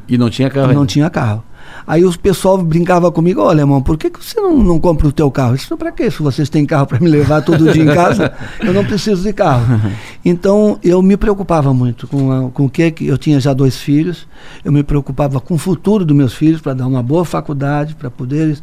E 0.08 0.18
não 0.18 0.28
tinha 0.28 0.50
carro? 0.50 0.72
Não 0.72 0.86
tinha 0.86 1.08
carro. 1.08 1.42
Aí 1.86 2.04
o 2.04 2.18
pessoal 2.18 2.58
brincava 2.58 3.10
comigo, 3.10 3.40
olha, 3.40 3.60
irmão, 3.60 3.82
por 3.82 3.96
que, 3.96 4.10
que 4.10 4.22
você 4.22 4.38
não, 4.40 4.58
não 4.58 4.78
compra 4.78 5.08
o 5.08 5.12
teu 5.12 5.30
carro? 5.30 5.52
Eu 5.52 5.56
disse, 5.56 5.74
para 5.76 5.90
quê? 5.90 6.10
Se 6.10 6.22
vocês 6.22 6.48
têm 6.48 6.66
carro 6.66 6.86
para 6.86 7.00
me 7.00 7.08
levar 7.08 7.42
todo 7.42 7.72
dia 7.72 7.82
em 7.82 7.94
casa, 7.94 8.32
eu 8.60 8.72
não 8.72 8.84
preciso 8.84 9.22
de 9.22 9.32
carro. 9.32 9.80
Então 10.24 10.78
eu 10.82 11.00
me 11.02 11.16
preocupava 11.16 11.72
muito 11.72 12.06
com, 12.06 12.30
a, 12.30 12.50
com 12.50 12.66
o 12.66 12.70
que 12.70 12.94
eu 13.00 13.16
tinha 13.16 13.40
já 13.40 13.54
dois 13.54 13.78
filhos, 13.78 14.26
eu 14.64 14.70
me 14.70 14.82
preocupava 14.82 15.40
com 15.40 15.54
o 15.54 15.58
futuro 15.58 16.04
dos 16.04 16.16
meus 16.16 16.34
filhos 16.34 16.60
para 16.60 16.74
dar 16.74 16.86
uma 16.86 17.02
boa 17.02 17.24
faculdade, 17.24 17.94
para 17.94 18.10
poder 18.10 18.58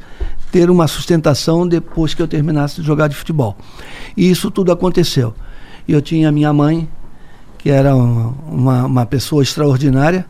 ter 0.52 0.70
uma 0.70 0.88
sustentação 0.88 1.68
depois 1.68 2.14
que 2.14 2.22
eu 2.22 2.28
terminasse 2.28 2.82
de 2.82 2.88
jogar 2.88 3.08
de 3.08 3.16
futebol. 3.16 3.58
E 4.16 4.30
isso 4.30 4.52
tudo 4.52 4.72
aconteceu. 4.72 5.34
Eu 5.88 6.02
tinha 6.02 6.32
minha 6.32 6.54
mãe, 6.54 6.88
que 7.58 7.70
era 7.70 7.96
uma, 7.96 8.86
uma 8.86 9.06
pessoa 9.06 9.42
extraordinária, 9.42 10.26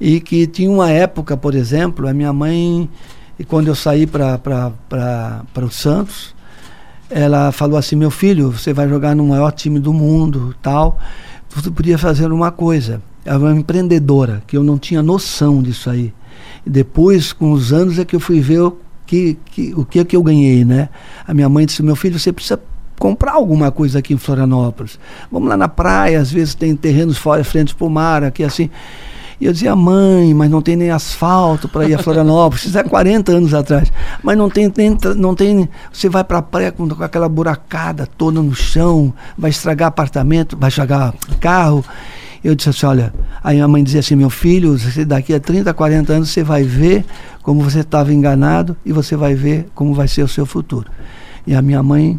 e 0.00 0.20
que 0.20 0.46
tinha 0.46 0.70
uma 0.70 0.90
época, 0.90 1.36
por 1.36 1.54
exemplo, 1.54 2.08
a 2.08 2.12
minha 2.12 2.32
mãe, 2.32 2.88
quando 3.48 3.68
eu 3.68 3.74
saí 3.74 4.06
para 4.06 4.72
o 5.62 5.70
Santos, 5.70 6.34
ela 7.10 7.52
falou 7.52 7.78
assim: 7.78 7.96
meu 7.96 8.10
filho, 8.10 8.50
você 8.50 8.72
vai 8.72 8.88
jogar 8.88 9.14
no 9.14 9.26
maior 9.26 9.52
time 9.52 9.78
do 9.78 9.92
mundo, 9.92 10.54
tal. 10.62 10.98
Você 11.54 11.70
podia 11.70 11.96
fazer 11.96 12.30
uma 12.30 12.50
coisa. 12.50 13.00
Ela 13.24 13.48
é 13.48 13.52
uma 13.52 13.60
empreendedora, 13.60 14.42
que 14.46 14.56
eu 14.56 14.62
não 14.62 14.78
tinha 14.78 15.02
noção 15.02 15.62
disso 15.62 15.90
aí. 15.90 16.12
E 16.64 16.70
depois, 16.70 17.32
com 17.32 17.52
os 17.52 17.72
anos, 17.72 17.98
é 17.98 18.04
que 18.04 18.14
eu 18.14 18.20
fui 18.20 18.40
ver 18.40 18.60
o 18.60 18.76
que, 19.06 19.38
que, 19.46 19.72
o 19.74 19.84
que, 19.84 19.98
é 20.00 20.04
que 20.04 20.14
eu 20.14 20.22
ganhei, 20.22 20.64
né? 20.64 20.88
A 21.26 21.32
minha 21.32 21.48
mãe 21.48 21.64
disse, 21.64 21.82
meu 21.82 21.96
filho, 21.96 22.18
você 22.18 22.32
precisa 22.32 22.60
comprar 22.98 23.32
alguma 23.32 23.70
coisa 23.70 23.98
aqui 23.98 24.14
em 24.14 24.18
Florianópolis. 24.18 24.98
Vamos 25.30 25.48
lá 25.48 25.56
na 25.56 25.68
praia, 25.68 26.20
às 26.20 26.30
vezes 26.30 26.54
tem 26.54 26.74
terrenos 26.76 27.16
fora, 27.16 27.42
frente 27.42 27.74
para 27.74 27.86
o 27.86 27.90
mar, 27.90 28.22
aqui 28.24 28.44
assim. 28.44 28.70
E 29.40 29.44
eu 29.44 29.52
dizia, 29.52 29.76
mãe, 29.76 30.32
mas 30.32 30.50
não 30.50 30.62
tem 30.62 30.76
nem 30.76 30.90
asfalto 30.90 31.68
para 31.68 31.86
ir 31.86 31.94
a 31.94 31.98
Florianópolis. 31.98 32.64
Isso 32.64 32.78
é 32.78 32.82
40 32.82 33.32
anos 33.32 33.52
atrás. 33.52 33.92
Mas 34.22 34.36
não 34.36 34.48
tem, 34.48 34.72
não 35.16 35.34
tem. 35.34 35.68
Você 35.92 36.08
vai 36.08 36.24
para 36.24 36.38
a 36.38 36.42
praia 36.42 36.72
com, 36.72 36.88
com, 36.88 37.02
aquela 37.02 37.28
buracada 37.28 38.06
toda 38.06 38.40
no 38.40 38.54
chão, 38.54 39.12
vai 39.36 39.50
estragar 39.50 39.88
apartamento, 39.88 40.56
vai 40.56 40.68
estragar 40.68 41.12
carro. 41.38 41.84
Eu 42.42 42.54
disse 42.54 42.70
assim, 42.70 42.86
olha, 42.86 43.12
aí 43.42 43.60
a 43.60 43.68
mãe 43.68 43.82
dizia 43.82 44.00
assim, 44.00 44.14
meu 44.14 44.30
filho, 44.30 44.76
daqui 45.06 45.34
a 45.34 45.40
30, 45.40 45.74
40 45.74 46.12
anos 46.12 46.30
você 46.30 46.42
vai 46.42 46.62
ver 46.62 47.04
como 47.42 47.62
você 47.62 47.80
estava 47.80 48.12
enganado 48.12 48.76
e 48.86 48.92
você 48.92 49.16
vai 49.16 49.34
ver 49.34 49.68
como 49.74 49.92
vai 49.92 50.08
ser 50.08 50.22
o 50.22 50.28
seu 50.28 50.46
futuro. 50.46 50.90
E 51.46 51.54
a 51.54 51.60
minha 51.60 51.82
mãe 51.82 52.18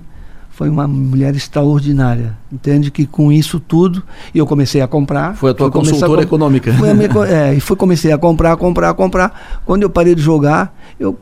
foi 0.58 0.70
uma 0.70 0.88
mulher 0.88 1.36
extraordinária. 1.36 2.36
Entende 2.52 2.90
que 2.90 3.06
com 3.06 3.32
isso 3.32 3.60
tudo, 3.60 4.02
e 4.34 4.40
eu 4.40 4.48
comecei 4.48 4.82
a 4.82 4.88
comprar. 4.88 5.36
Foi 5.36 5.52
a 5.52 5.54
tua 5.54 5.70
consultora 5.70 6.22
a, 6.22 6.24
econômica. 6.24 6.74
Foi 6.74 6.90
a 6.90 6.96
é, 7.30 7.54
e 7.54 7.60
fui 7.60 7.76
comecei 7.76 8.12
a 8.12 8.18
comprar, 8.18 8.58
comprar, 8.58 8.92
comprar. 8.96 9.60
Quando 9.68 9.84
eu 9.84 9.90
parei 9.90 10.16
de 10.16 10.22
jogar, 10.24 10.76
eu 11.00 11.16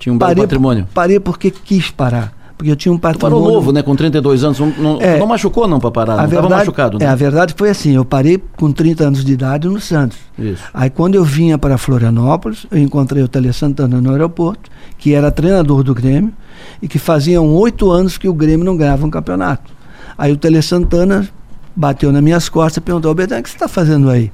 tinha 0.00 0.12
um 0.12 0.18
parei, 0.18 0.42
patrimônio. 0.42 0.88
Parei 0.92 1.20
porque 1.20 1.48
quis 1.52 1.92
parar. 1.92 2.32
Porque 2.62 2.70
eu 2.70 2.76
tinha 2.76 2.92
um 2.92 2.96
patrimônio. 2.98 3.38
Tu 3.38 3.42
parou 3.42 3.54
novo, 3.56 3.72
né? 3.72 3.82
Com 3.82 3.96
32 3.96 4.44
anos. 4.44 4.60
Não, 4.78 5.02
é, 5.02 5.18
não 5.18 5.26
machucou, 5.26 5.66
não, 5.66 5.80
para 5.80 5.90
parar? 5.90 6.16
não 6.16 6.24
estava 6.26 6.48
machucado, 6.48 6.96
né? 6.96 7.06
É, 7.06 7.08
a 7.08 7.14
verdade 7.16 7.54
foi 7.56 7.70
assim: 7.70 7.96
eu 7.96 8.04
parei 8.04 8.40
com 8.56 8.70
30 8.70 9.02
anos 9.02 9.24
de 9.24 9.32
idade 9.32 9.66
no 9.66 9.80
Santos. 9.80 10.16
Isso. 10.38 10.62
Aí, 10.72 10.88
quando 10.88 11.16
eu 11.16 11.24
vinha 11.24 11.58
para 11.58 11.76
Florianópolis, 11.76 12.64
eu 12.70 12.78
encontrei 12.78 13.20
o 13.20 13.26
Tele 13.26 13.52
Santana 13.52 14.00
no 14.00 14.12
aeroporto, 14.12 14.70
que 14.96 15.12
era 15.12 15.28
treinador 15.32 15.82
do 15.82 15.92
Grêmio 15.92 16.32
e 16.80 16.86
que 16.86 17.00
faziam 17.00 17.52
oito 17.52 17.90
anos 17.90 18.16
que 18.16 18.28
o 18.28 18.32
Grêmio 18.32 18.64
não 18.64 18.76
ganhava 18.76 19.04
um 19.04 19.10
campeonato. 19.10 19.72
Aí 20.16 20.30
o 20.30 20.36
Tele 20.36 20.62
Santana 20.62 21.28
bateu 21.74 22.12
nas 22.12 22.22
minhas 22.22 22.48
costas 22.48 22.76
e 22.76 22.80
perguntou: 22.80 23.12
Betão, 23.12 23.40
o 23.40 23.42
que 23.42 23.50
você 23.50 23.56
está 23.56 23.66
fazendo 23.66 24.08
aí? 24.08 24.30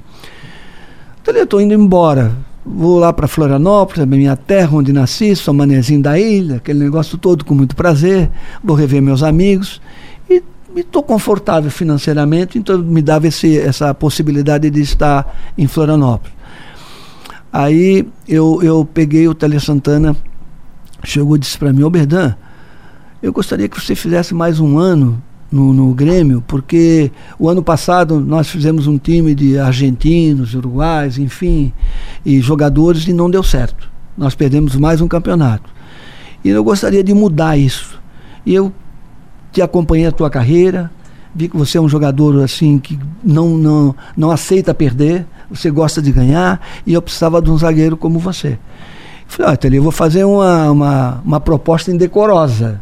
Tele, 1.23 1.39
eu 1.39 1.45
estou 1.45 1.59
indo 1.59 1.73
embora. 1.73 2.31
Vou 2.71 2.99
lá 2.99 3.11
para 3.11 3.27
Florianópolis, 3.27 4.05
minha 4.05 4.35
terra, 4.35 4.77
onde 4.77 4.93
nasci, 4.93 5.35
sou 5.35 5.53
manezinho 5.53 6.03
da 6.03 6.19
ilha, 6.19 6.57
aquele 6.57 6.77
negócio 6.77 7.17
todo 7.17 7.43
com 7.43 7.55
muito 7.55 7.75
prazer. 7.75 8.29
Vou 8.63 8.75
rever 8.75 9.01
meus 9.01 9.23
amigos 9.23 9.81
e 10.29 10.43
estou 10.75 11.01
confortável 11.01 11.71
financeiramente, 11.71 12.59
então 12.59 12.77
me 12.77 13.01
dava 13.01 13.27
esse, 13.27 13.57
essa 13.57 13.91
possibilidade 13.95 14.69
de 14.69 14.81
estar 14.81 15.51
em 15.57 15.65
Florianópolis. 15.65 16.31
Aí 17.51 18.07
eu, 18.27 18.59
eu 18.61 18.85
peguei 18.85 19.27
o 19.27 19.33
Tele 19.33 19.59
Santana 19.59 20.15
chegou 21.03 21.35
e 21.35 21.39
disse 21.39 21.57
para 21.57 21.73
mim, 21.73 21.81
ô 21.83 21.89
Berdan, 21.89 22.35
eu 23.21 23.33
gostaria 23.33 23.67
que 23.67 23.79
você 23.79 23.95
fizesse 23.95 24.33
mais 24.33 24.59
um 24.59 24.77
ano 24.77 25.21
no, 25.51 25.73
no, 25.73 25.93
Grêmio, 25.93 26.43
porque 26.47 27.11
o 27.37 27.49
ano 27.49 27.63
passado 27.63 28.19
nós 28.19 28.47
fizemos 28.49 28.87
um 28.87 28.97
time 28.97 29.33
de 29.33 29.57
argentinos, 29.57 30.53
uruguais, 30.53 31.17
enfim, 31.17 31.73
e 32.25 32.39
jogadores 32.39 33.07
e 33.07 33.13
não 33.13 33.29
deu 33.29 33.43
certo. 33.43 33.89
Nós 34.17 34.35
perdemos 34.35 34.75
mais 34.75 35.01
um 35.01 35.07
campeonato. 35.07 35.69
E 36.43 36.49
eu 36.49 36.63
gostaria 36.63 37.03
de 37.03 37.13
mudar 37.13 37.57
isso. 37.57 37.99
E 38.45 38.53
eu 38.53 38.71
te 39.51 39.61
acompanhei 39.61 40.07
a 40.07 40.11
tua 40.11 40.29
carreira, 40.29 40.91
vi 41.33 41.47
que 41.47 41.57
você 41.57 41.77
é 41.77 41.81
um 41.81 41.89
jogador 41.89 42.43
assim 42.43 42.77
que 42.79 42.99
não, 43.23 43.49
não, 43.49 43.95
não 44.15 44.31
aceita 44.31 44.73
perder, 44.73 45.25
você 45.49 45.71
gosta 45.71 46.01
de 46.01 46.11
ganhar, 46.11 46.61
e 46.85 46.93
eu 46.93 47.01
precisava 47.01 47.41
de 47.41 47.49
um 47.49 47.57
zagueiro 47.57 47.97
como 47.97 48.19
você. 48.19 48.59
Falei, 49.27 49.57
ah, 49.61 49.75
eu 49.75 49.83
vou 49.83 49.91
fazer 49.91 50.23
uma, 50.23 50.71
uma, 50.71 51.21
uma 51.23 51.39
proposta 51.39 51.91
indecorosa. 51.91 52.81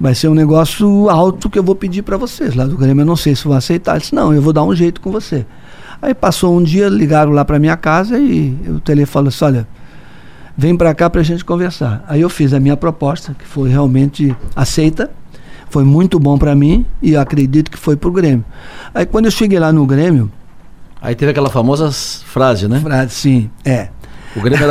Vai 0.00 0.14
ser 0.14 0.28
um 0.28 0.34
negócio 0.34 1.10
alto 1.10 1.50
que 1.50 1.58
eu 1.58 1.62
vou 1.62 1.74
pedir 1.74 2.00
para 2.00 2.16
vocês. 2.16 2.54
Lá 2.54 2.64
do 2.64 2.76
Grêmio 2.76 3.02
eu 3.02 3.06
não 3.06 3.16
sei 3.16 3.36
se 3.36 3.44
vão 3.44 3.54
aceitar. 3.54 3.92
Ele 3.92 4.00
disse, 4.00 4.14
não, 4.14 4.32
eu 4.32 4.40
vou 4.40 4.52
dar 4.52 4.64
um 4.64 4.74
jeito 4.74 4.98
com 4.98 5.12
você. 5.12 5.44
Aí 6.00 6.14
passou 6.14 6.56
um 6.56 6.62
dia, 6.62 6.88
ligaram 6.88 7.32
lá 7.32 7.44
para 7.44 7.58
minha 7.58 7.76
casa 7.76 8.18
e 8.18 8.56
o 8.66 8.80
telefone 8.80 9.06
falou 9.06 9.28
assim, 9.28 9.44
olha, 9.44 9.68
vem 10.56 10.74
para 10.74 10.94
cá 10.94 11.10
para 11.10 11.20
a 11.20 11.24
gente 11.24 11.44
conversar. 11.44 12.02
Aí 12.08 12.22
eu 12.22 12.30
fiz 12.30 12.54
a 12.54 12.58
minha 12.58 12.78
proposta, 12.78 13.36
que 13.38 13.44
foi 13.44 13.68
realmente 13.68 14.34
aceita, 14.56 15.10
foi 15.68 15.84
muito 15.84 16.18
bom 16.18 16.38
para 16.38 16.54
mim 16.54 16.86
e 17.02 17.14
acredito 17.14 17.70
que 17.70 17.76
foi 17.76 17.94
para 17.94 18.08
o 18.08 18.12
Grêmio. 18.12 18.44
Aí 18.94 19.04
quando 19.04 19.26
eu 19.26 19.30
cheguei 19.30 19.58
lá 19.58 19.70
no 19.70 19.84
Grêmio... 19.84 20.32
Aí 21.02 21.14
teve 21.14 21.30
aquela 21.30 21.50
famosa 21.50 21.90
frase, 21.92 22.66
né? 22.66 22.80
Frase, 22.80 23.14
sim, 23.14 23.50
é. 23.64 23.90
O 24.36 24.40
Grêmio 24.40 24.64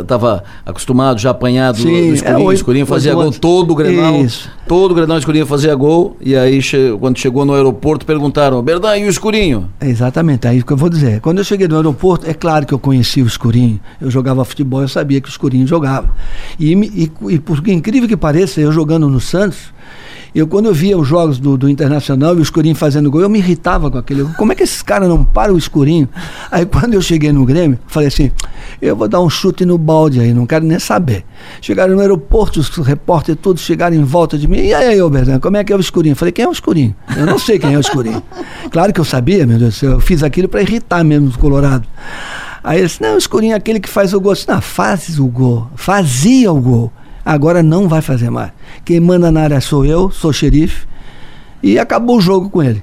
estava 0.00 0.36
uh, 0.38 0.42
acostumado, 0.64 1.20
já 1.20 1.30
apanhado 1.30 1.78
Sim, 1.78 2.08
no 2.08 2.14
escurinho, 2.14 2.40
é, 2.40 2.44
o 2.44 2.52
escurinho 2.52 2.86
fazia 2.86 3.14
gol 3.14 3.30
todo 3.30 3.72
o 3.72 3.74
Grenal. 3.74 4.16
Isso. 4.16 4.50
Todo 4.66 4.92
o 4.92 4.94
Grenal 4.94 5.18
escurinho 5.18 5.44
fazia 5.44 5.74
gol. 5.74 6.16
E 6.20 6.34
aí, 6.34 6.62
che 6.62 6.96
quando 6.98 7.18
chegou 7.18 7.44
no 7.44 7.52
aeroporto, 7.52 8.06
perguntaram: 8.06 8.62
Berdan, 8.62 8.96
e 8.96 9.04
o 9.04 9.10
escurinho? 9.10 9.68
É 9.80 9.88
exatamente, 9.88 10.48
aí 10.48 10.62
que 10.62 10.72
eu 10.72 10.76
vou 10.76 10.88
dizer. 10.88 11.20
Quando 11.20 11.38
eu 11.38 11.44
cheguei 11.44 11.68
no 11.68 11.76
aeroporto, 11.76 12.28
é 12.28 12.32
claro 12.32 12.64
que 12.64 12.72
eu 12.72 12.78
conhecia 12.78 13.22
o 13.22 13.26
escurinho. 13.26 13.78
Eu 14.00 14.10
jogava 14.10 14.44
futebol, 14.44 14.80
eu 14.80 14.88
sabia 14.88 15.20
que 15.20 15.28
o 15.28 15.30
escurinho 15.30 15.66
jogava. 15.66 16.08
E, 16.58 16.72
e, 16.72 17.12
e 17.34 17.38
por 17.38 17.66
incrível 17.68 18.08
que 18.08 18.16
pareça, 18.16 18.60
eu 18.60 18.72
jogando 18.72 19.08
no 19.08 19.20
Santos 19.20 19.72
eu, 20.34 20.46
quando 20.46 20.66
eu 20.66 20.74
via 20.74 20.96
os 20.96 21.06
jogos 21.06 21.38
do, 21.38 21.56
do 21.56 21.68
Internacional 21.68 22.36
e 22.36 22.38
o 22.38 22.42
Escurinho 22.42 22.74
fazendo 22.74 23.10
gol, 23.10 23.20
eu 23.20 23.28
me 23.28 23.38
irritava 23.38 23.90
com 23.90 23.98
aquele. 23.98 24.24
Como 24.36 24.52
é 24.52 24.54
que 24.54 24.62
esses 24.62 24.82
caras 24.82 25.08
não 25.08 25.24
param 25.24 25.54
o 25.54 25.58
Escurinho? 25.58 26.08
Aí, 26.50 26.64
quando 26.64 26.94
eu 26.94 27.02
cheguei 27.02 27.32
no 27.32 27.44
Grêmio, 27.44 27.78
falei 27.86 28.08
assim: 28.08 28.30
eu 28.80 28.94
vou 28.94 29.08
dar 29.08 29.20
um 29.20 29.28
chute 29.28 29.64
no 29.64 29.76
balde 29.76 30.20
aí, 30.20 30.32
não 30.32 30.46
quero 30.46 30.64
nem 30.64 30.78
saber. 30.78 31.24
Chegaram 31.60 31.94
no 31.94 32.00
aeroporto, 32.00 32.60
os 32.60 32.68
repórteres 32.78 33.40
todos 33.40 33.62
chegaram 33.62 33.96
em 33.96 34.04
volta 34.04 34.38
de 34.38 34.46
mim. 34.46 34.58
E 34.58 34.74
aí, 34.74 35.00
ô 35.02 35.10
Berzão, 35.10 35.40
como 35.40 35.56
é 35.56 35.64
que 35.64 35.72
é 35.72 35.76
o 35.76 35.80
Escurinho? 35.80 36.14
falei: 36.14 36.32
quem 36.32 36.44
é 36.44 36.48
o 36.48 36.52
Escurinho? 36.52 36.94
Eu 37.16 37.26
não 37.26 37.38
sei 37.38 37.58
quem 37.58 37.74
é 37.74 37.76
o 37.76 37.80
Escurinho. 37.80 38.22
claro 38.70 38.92
que 38.92 39.00
eu 39.00 39.04
sabia, 39.04 39.46
meu 39.46 39.58
Deus 39.58 39.74
do 39.74 39.78
céu. 39.78 39.90
Eu 39.92 40.00
fiz 40.00 40.22
aquilo 40.22 40.48
para 40.48 40.62
irritar 40.62 41.02
mesmo 41.02 41.28
os 41.28 41.36
Colorado. 41.36 41.86
Aí 42.62 42.78
ele 42.78 42.86
disse: 42.86 43.02
não, 43.02 43.14
o 43.14 43.18
Escurinho 43.18 43.54
é 43.54 43.56
aquele 43.56 43.80
que 43.80 43.88
faz 43.88 44.14
o 44.14 44.20
gol. 44.20 44.32
Eu 44.32 44.36
disse, 44.36 44.48
não, 44.48 44.60
faz 44.60 45.18
o 45.18 45.26
gol. 45.26 45.68
Fazia 45.74 46.52
o 46.52 46.60
gol. 46.60 46.92
Agora 47.24 47.62
não 47.62 47.88
vai 47.88 48.00
fazer 48.00 48.30
mais. 48.30 48.50
Quem 48.84 49.00
manda 49.00 49.30
na 49.30 49.42
área 49.42 49.60
sou 49.60 49.84
eu, 49.84 50.10
sou 50.10 50.32
xerife. 50.32 50.86
E 51.62 51.78
acabou 51.78 52.16
o 52.16 52.20
jogo 52.20 52.48
com 52.48 52.62
ele. 52.62 52.82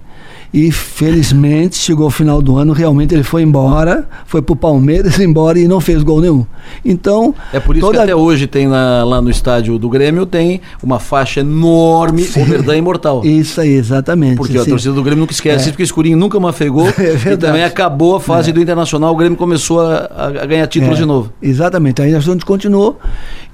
E 0.53 0.71
felizmente 0.71 1.75
chegou 1.75 2.05
ao 2.05 2.09
final 2.09 2.41
do 2.41 2.57
ano, 2.57 2.71
realmente 2.71 3.13
ele 3.13 3.23
foi 3.23 3.41
embora, 3.41 4.07
foi 4.25 4.41
pro 4.41 4.55
Palmeiras 4.55 5.19
embora 5.21 5.59
e 5.59 5.67
não 5.67 5.81
fez 5.81 6.01
gol 6.03 6.21
nenhum. 6.21 6.45
Então. 6.85 7.35
É 7.51 7.59
por 7.59 7.75
isso 7.75 7.85
toda... 7.85 7.97
que 7.97 8.03
até 8.03 8.15
hoje 8.15 8.47
tem 8.47 8.67
na, 8.67 9.03
lá 9.03 9.21
no 9.21 9.29
estádio 9.29 9.77
do 9.77 9.89
Grêmio 9.89 10.25
tem 10.25 10.61
uma 10.81 10.99
faixa 10.99 11.41
enorme, 11.41 12.23
Sim. 12.23 12.41
o 12.41 12.45
Verdão 12.45 12.75
Imortal. 12.75 13.25
Isso 13.25 13.59
aí, 13.59 13.73
exatamente. 13.73 14.37
Porque 14.37 14.53
Sim. 14.53 14.59
a 14.59 14.65
torcida 14.65 14.93
do 14.93 15.03
Grêmio 15.03 15.21
nunca 15.21 15.33
esquece, 15.33 15.67
é. 15.67 15.71
porque 15.71 15.83
o 15.83 15.85
Escurinho 15.85 16.17
nunca 16.17 16.39
mafegou 16.39 16.87
é 16.97 17.33
e 17.33 17.37
também 17.37 17.63
acabou 17.63 18.15
a 18.15 18.19
fase 18.19 18.49
é. 18.49 18.53
do 18.53 18.61
Internacional, 18.61 19.13
o 19.13 19.17
Grêmio 19.17 19.37
começou 19.37 19.81
a, 19.81 20.09
a 20.41 20.45
ganhar 20.45 20.67
títulos 20.67 20.97
é. 20.97 21.01
de 21.01 21.05
novo. 21.05 21.31
Exatamente, 21.41 22.01
aí 22.01 22.15
a 22.15 22.19
gente 22.19 22.45
continuou. 22.45 22.97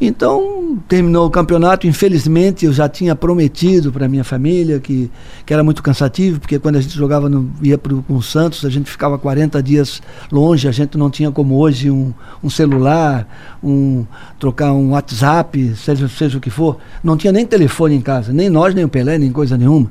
Então, 0.06 0.78
terminou 0.86 1.28
o 1.28 1.30
campeonato, 1.30 1.88
infelizmente 1.88 2.66
eu 2.66 2.74
já 2.74 2.90
tinha 2.90 3.16
prometido 3.16 3.90
para 3.90 4.10
minha 4.10 4.26
família 4.26 4.78
que, 4.78 5.10
que 5.46 5.54
era 5.54 5.64
muito 5.64 5.82
cansativo, 5.82 6.42
porque 6.42 6.60
quando 6.60 6.76
a 6.76 6.82
gente 6.82 6.94
jogava 6.94 7.30
no, 7.30 7.50
ia 7.62 7.78
pro, 7.78 8.04
com 8.04 8.16
o 8.16 8.22
Santos, 8.22 8.66
a 8.66 8.70
gente 8.70 8.92
ficava 8.92 9.18
40 9.18 9.64
dias 9.64 10.02
longe, 10.30 10.68
a 10.68 10.74
gente 10.74 10.98
não 10.98 11.10
tinha 11.10 11.32
como 11.32 11.58
hoje 11.58 11.90
um, 11.90 12.14
um 12.44 12.50
celular, 12.50 13.26
um 13.64 14.06
trocar 14.38 14.74
um 14.74 14.92
WhatsApp, 14.92 15.74
seja, 15.78 16.10
seja 16.10 16.38
o 16.38 16.42
que 16.42 16.50
for. 16.50 16.80
Não 17.02 17.16
tinha 17.16 17.32
nem 17.32 17.46
telefone 17.46 17.96
em 17.96 18.02
casa, 18.02 18.34
nem 18.34 18.50
nós, 18.50 18.76
nem 18.76 18.84
o 18.84 18.90
Pelé, 18.90 19.18
nem 19.18 19.32
coisa 19.32 19.58
nenhuma. 19.58 19.90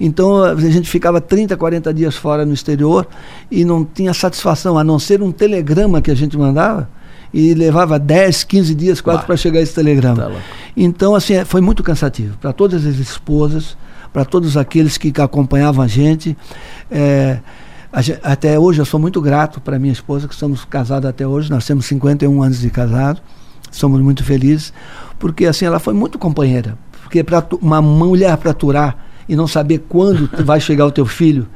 Então 0.00 0.42
a 0.42 0.56
gente 0.56 0.90
ficava 0.90 1.20
30, 1.20 1.56
40 1.56 1.94
dias 1.94 2.16
fora 2.16 2.44
no 2.44 2.52
exterior 2.52 3.06
e 3.48 3.64
não 3.64 3.84
tinha 3.84 4.12
satisfação, 4.12 4.76
a 4.76 4.82
não 4.82 4.98
ser 4.98 5.22
um 5.22 5.30
telegrama 5.30 6.02
que 6.02 6.10
a 6.10 6.16
gente 6.16 6.36
mandava 6.36 6.88
e 7.32 7.54
levava 7.54 7.98
10, 7.98 8.44
15 8.44 8.74
dias 8.74 9.00
quase 9.00 9.24
para 9.24 9.36
chegar 9.36 9.60
esse 9.60 9.74
telegrama. 9.74 10.16
Tá 10.16 10.32
então, 10.76 11.14
assim, 11.14 11.34
é, 11.34 11.44
foi 11.44 11.60
muito 11.60 11.82
cansativo 11.82 12.36
para 12.38 12.52
todas 12.52 12.86
as 12.86 12.96
esposas, 12.96 13.76
para 14.12 14.24
todos 14.24 14.56
aqueles 14.56 14.98
que 14.98 15.12
acompanhavam 15.20 15.84
a 15.84 15.88
gente. 15.88 16.36
É, 16.90 17.38
a 17.92 18.02
gente, 18.02 18.20
até 18.22 18.58
hoje 18.58 18.80
eu 18.80 18.84
sou 18.84 19.00
muito 19.00 19.20
grato 19.20 19.60
para 19.60 19.78
minha 19.78 19.92
esposa, 19.92 20.28
que 20.28 20.34
estamos 20.34 20.64
casados 20.64 21.08
até 21.08 21.26
hoje, 21.26 21.50
nós 21.50 21.66
temos 21.66 21.86
51 21.86 22.42
anos 22.42 22.60
de 22.60 22.70
casado, 22.70 23.20
somos 23.70 24.00
muito 24.00 24.22
felizes, 24.24 24.72
porque 25.18 25.46
assim 25.46 25.64
ela 25.64 25.78
foi 25.78 25.94
muito 25.94 26.18
companheira. 26.18 26.76
Porque 27.02 27.22
para 27.22 27.46
uma 27.60 27.82
mulher 27.82 28.36
para 28.38 28.50
aturar 28.50 28.96
e 29.28 29.36
não 29.36 29.46
saber 29.46 29.84
quando 29.88 30.28
vai 30.44 30.60
chegar 30.60 30.86
o 30.86 30.90
teu 30.90 31.06
filho. 31.06 31.46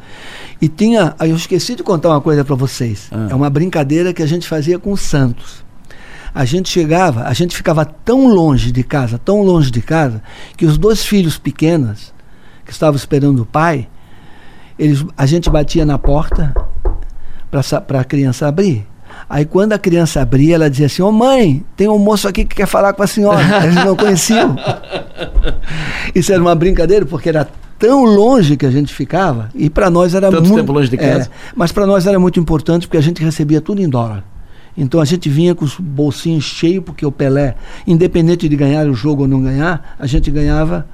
E 0.61 0.69
tinha, 0.69 1.15
eu 1.21 1.37
esqueci 1.37 1.75
de 1.75 1.83
contar 1.83 2.11
uma 2.11 2.21
coisa 2.21 2.45
para 2.45 2.55
vocês. 2.55 3.09
Ah. 3.11 3.29
É 3.31 3.35
uma 3.35 3.51
brincadeira 3.51 4.13
que 4.13 4.23
a 4.23 4.27
gente 4.27 4.49
fazia 4.49 4.79
com 4.79 4.93
o 4.93 4.97
Santos. 4.97 5.66
A 6.37 6.45
gente 6.45 6.69
chegava, 6.69 7.23
a 7.23 7.33
gente 7.33 7.57
ficava 7.57 7.83
tão 7.83 8.29
longe 8.29 8.71
de 8.71 8.83
casa, 8.83 9.17
tão 9.17 9.41
longe 9.41 9.71
de 9.71 9.81
casa, 9.81 10.23
que 10.55 10.67
os 10.67 10.77
dois 10.77 11.03
filhos 11.03 11.39
pequenos 11.39 12.13
que 12.63 12.71
estavam 12.71 12.95
esperando 12.95 13.41
o 13.41 13.47
pai, 13.47 13.89
eles, 14.79 15.03
a 15.17 15.25
gente 15.25 15.49
batia 15.49 15.87
na 15.87 15.99
porta, 15.99 16.53
para 17.87 18.01
a 18.01 18.05
criança 18.05 18.47
abrir. 18.47 18.87
Aí 19.31 19.47
quando 19.47 19.73
a 19.73 19.79
criança 19.79 20.21
abria, 20.21 20.57
ela 20.57 20.69
dizia 20.69 20.85
assim: 20.85 21.01
Ô 21.01 21.09
oh, 21.09 21.13
mãe, 21.13 21.65
tem 21.75 21.89
um 21.89 21.99
moço 21.99 22.29
aqui 22.29 22.45
que 22.45 22.55
quer 22.55 22.67
falar 22.67 22.93
com 22.93 23.03
a 23.03 23.07
senhora. 23.07 23.41
Eles 23.65 23.77
não 23.77 23.97
conheciam. 23.97 24.57
Isso 26.15 26.35
era 26.35 26.43
uma 26.43 26.55
brincadeira, 26.55 27.07
porque 27.07 27.31
era 27.31 27.49
tão 27.79 28.05
longe 28.05 28.59
que 28.59 28.67
a 28.67 28.71
gente 28.71 28.93
ficava, 28.93 29.49
e 29.55 29.71
para 29.71 29.89
nós 29.89 30.15
era 30.15 30.31
Tanto 30.31 30.43
muito. 30.43 30.57
tempo 30.57 30.71
longe 30.71 30.91
de 30.91 30.99
casa. 30.99 31.31
É, 31.33 31.53
mas 31.55 31.73
para 31.73 31.87
nós 31.87 32.07
era 32.07 32.19
muito 32.19 32.39
importante 32.39 32.87
porque 32.87 32.99
a 32.99 33.03
gente 33.03 33.25
recebia 33.25 33.63
tudo 33.63 33.81
em 33.81 33.89
dólar. 33.89 34.23
Então 34.77 35.01
a 35.01 35.05
gente 35.05 35.29
vinha 35.29 35.55
com 35.55 35.65
os 35.65 35.77
bolsinhos 35.79 36.45
cheios, 36.45 36.85
porque 36.85 37.05
o 37.07 37.13
Pelé, 37.13 37.57
independente 37.87 38.49
de 38.49 38.57
ganhar 38.57 38.87
o 38.87 38.95
jogo 38.95 39.23
ou 39.23 39.29
não 39.29 39.43
ganhar, 39.43 39.97
a 39.99 40.07
gente 40.07 40.31
ganhava 40.31 40.87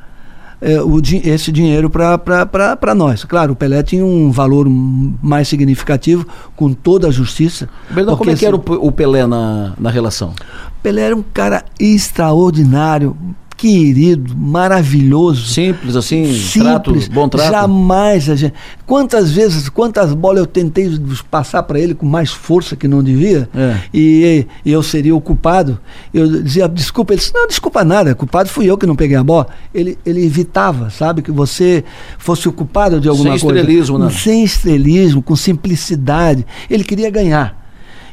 é, 0.61 0.81
o, 0.81 1.01
esse 1.25 1.51
dinheiro 1.51 1.91
para 1.91 2.95
nós. 2.95 3.25
Claro, 3.25 3.53
o 3.53 3.57
Pelé 3.57 3.83
tinha 3.83 4.05
um 4.05 4.31
valor 4.31 4.67
mais 4.69 5.49
significativo, 5.49 6.25
com 6.55 6.73
toda 6.73 7.09
a 7.09 7.11
justiça. 7.11 7.69
Bernardo, 7.91 8.19
como 8.19 8.31
é 8.31 8.37
que 8.37 8.47
era 8.47 8.55
o 8.55 8.93
Pelé 8.93 9.27
na, 9.27 9.73
na 9.79 9.91
relação? 9.91 10.33
Pelé 10.81 11.03
era 11.03 11.17
um 11.17 11.25
cara 11.35 11.65
extraordinário, 11.79 13.17
querido, 13.63 14.37
maravilhoso. 14.37 15.47
Simples, 15.47 15.95
assim, 15.95 16.25
Simples, 16.35 16.53
trato, 16.53 17.13
bom 17.13 17.29
trato. 17.29 17.53
Jamais 17.53 18.29
a 18.29 18.35
gente. 18.35 18.55
Quantas 18.85 19.31
vezes, 19.31 19.69
quantas 19.69 20.13
bolas 20.13 20.41
eu 20.41 20.47
tentei 20.47 20.91
passar 21.31 21.63
para 21.63 21.79
ele 21.79 21.95
com 21.95 22.05
mais 22.05 22.33
força 22.33 22.75
que 22.75 22.89
não 22.89 23.05
devia, 23.05 23.49
é. 23.55 23.77
e, 23.95 24.47
e, 24.65 24.73
eu 24.73 24.83
seria 24.83 25.15
o 25.15 25.21
culpado. 25.21 25.79
Eu 26.13 26.43
dizia, 26.43 26.69
desculpa, 26.69 27.13
ele 27.13 27.21
disse, 27.21 27.33
não, 27.33 27.47
desculpa 27.47 27.85
nada, 27.85 28.17
culpado 28.17 28.49
fui 28.49 28.69
eu 28.69 28.77
que 28.77 28.85
não 28.85 28.97
peguei 28.97 29.17
a 29.17 29.23
bola. 29.23 29.47
Ele, 29.73 29.97
ele 30.05 30.27
evitava, 30.27 30.91
sabe, 30.91 31.23
que 31.23 31.31
você 31.31 31.85
fosse 32.19 32.49
o 32.49 32.53
culpado 32.53 33.01
de 33.01 33.09
alguma 33.09 33.39
Sem 33.39 33.47
coisa. 33.47 33.61
Sem 33.61 33.61
estrelismo, 33.61 33.99
né? 33.99 34.11
Sem 34.11 34.43
estrelismo, 34.45 35.23
com 35.23 35.37
simplicidade. 35.37 36.45
Ele 36.69 36.83
queria 36.83 37.11
ganhar. 37.11 37.62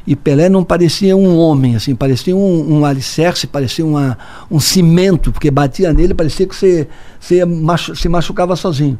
E 0.06 0.16
Pelé 0.16 0.48
não 0.48 0.64
parecia 0.64 1.16
um 1.16 1.36
homem, 1.36 1.76
assim, 1.76 1.94
parecia 1.94 2.34
um, 2.34 2.78
um 2.78 2.84
alicerce, 2.84 3.46
parecia 3.46 3.84
uma, 3.84 4.16
um 4.50 4.58
cimento, 4.58 5.30
porque 5.30 5.50
batia 5.50 5.92
nele, 5.92 6.14
parecia 6.14 6.46
que 6.46 6.56
você, 6.56 6.88
você 7.18 7.44
machu, 7.44 7.94
se 7.94 8.08
machucava 8.08 8.56
sozinho. 8.56 8.98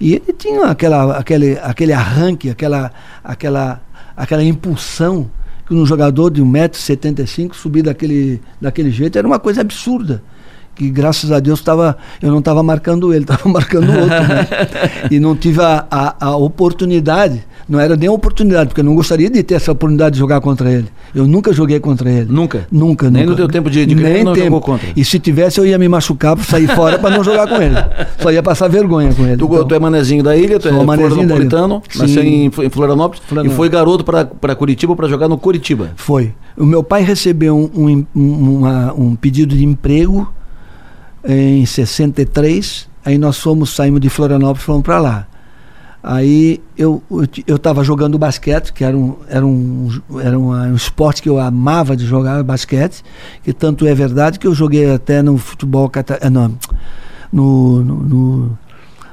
E 0.00 0.14
ele 0.14 0.32
tinha 0.36 0.66
aquela, 0.66 1.16
aquele, 1.16 1.58
aquele 1.58 1.92
arranque, 1.92 2.50
aquela, 2.50 2.90
aquela, 3.22 3.80
aquela 4.16 4.42
impulsão 4.42 5.30
que 5.66 5.74
um 5.74 5.84
jogador 5.84 6.30
de 6.30 6.42
1,75m 6.42 7.52
subir 7.52 7.82
daquele, 7.82 8.40
daquele 8.60 8.90
jeito 8.90 9.18
era 9.18 9.26
uma 9.26 9.38
coisa 9.38 9.60
absurda 9.60 10.22
que 10.78 10.88
graças 10.88 11.32
a 11.32 11.40
Deus 11.40 11.60
tava, 11.60 11.96
eu 12.22 12.30
não 12.30 12.38
estava 12.38 12.62
marcando 12.62 13.12
ele, 13.12 13.24
estava 13.28 13.48
marcando 13.48 13.90
outro. 13.90 14.08
Né? 14.08 14.46
e 15.10 15.18
não 15.18 15.34
tive 15.34 15.60
a, 15.60 15.84
a, 15.90 16.26
a, 16.26 16.36
oportunidade, 16.36 17.44
não 17.68 17.80
era 17.80 17.96
nem 17.96 18.08
oportunidade, 18.08 18.68
porque 18.68 18.80
eu 18.80 18.84
não 18.84 18.94
gostaria 18.94 19.28
de 19.28 19.42
ter 19.42 19.56
essa 19.56 19.72
oportunidade 19.72 20.14
de 20.14 20.20
jogar 20.20 20.40
contra 20.40 20.70
ele. 20.70 20.86
Eu 21.12 21.26
nunca 21.26 21.52
joguei 21.52 21.80
contra 21.80 22.08
ele. 22.08 22.30
Nunca? 22.30 22.66
Nunca, 22.70 23.10
Nem 23.10 23.24
nunca. 23.24 23.30
no 23.32 23.36
teu 23.36 23.48
tempo 23.48 23.68
de, 23.68 23.84
de 23.84 23.94
nem 23.94 24.22
não 24.22 24.32
tempo. 24.32 24.44
jogou 24.46 24.60
contra? 24.60 24.88
E 24.94 25.04
se 25.04 25.18
tivesse, 25.18 25.58
eu 25.58 25.66
ia 25.66 25.76
me 25.78 25.88
machucar 25.88 26.36
para 26.36 26.44
sair 26.44 26.68
fora 26.68 26.98
para 26.98 27.10
não 27.10 27.24
jogar 27.24 27.48
com 27.48 27.60
ele. 27.60 27.74
Só 28.20 28.30
ia 28.30 28.42
passar 28.42 28.68
vergonha 28.68 29.12
com 29.12 29.26
ele. 29.26 29.36
Tu, 29.36 29.44
então. 29.44 29.66
tu 29.66 29.74
é 29.74 29.78
manezinho 29.80 30.22
da 30.22 30.36
ilha, 30.36 30.60
tu 30.60 30.68
é 30.68 30.72
florianopolitano, 30.72 31.82
nasceu 31.96 32.22
em, 32.22 32.46
em 32.46 32.50
Florianópolis, 32.50 33.22
Florianópolis, 33.26 33.52
e 33.52 33.56
foi 33.56 33.68
garoto 33.68 34.04
para 34.04 34.54
Curitiba 34.54 34.94
para 34.94 35.08
jogar 35.08 35.28
no 35.28 35.36
Curitiba. 35.36 35.90
Foi. 35.96 36.32
O 36.56 36.64
meu 36.64 36.82
pai 36.82 37.02
recebeu 37.02 37.56
um, 37.56 38.04
um, 38.14 38.58
uma, 38.58 38.92
um 38.92 39.16
pedido 39.16 39.56
de 39.56 39.64
emprego 39.64 40.32
em 41.28 41.66
63, 41.66 42.88
aí 43.04 43.18
nós 43.18 43.38
fomos, 43.38 43.74
saímos 43.74 44.00
de 44.00 44.08
Florianópolis, 44.08 44.62
fomos 44.62 44.82
para 44.82 44.98
lá. 44.98 45.26
Aí 46.02 46.62
eu 46.76 47.02
eu 47.46 47.56
estava 47.56 47.84
jogando 47.84 48.18
basquete, 48.18 48.72
que 48.72 48.82
era 48.82 48.96
um, 48.96 49.16
era, 49.28 49.44
um, 49.44 49.88
era 50.22 50.38
um, 50.38 50.50
um 50.52 50.74
esporte 50.74 51.20
que 51.20 51.28
eu 51.28 51.38
amava 51.38 51.94
de 51.94 52.06
jogar 52.06 52.42
basquete, 52.42 53.02
que 53.42 53.52
tanto 53.52 53.86
é 53.86 53.94
verdade 53.94 54.38
que 54.38 54.46
eu 54.46 54.54
joguei 54.54 54.90
até 54.90 55.22
no 55.22 55.36
futebol 55.36 55.90
eh, 56.20 56.30
não, 56.30 56.56
no, 57.30 57.82
no, 57.82 57.94
no, 58.04 58.58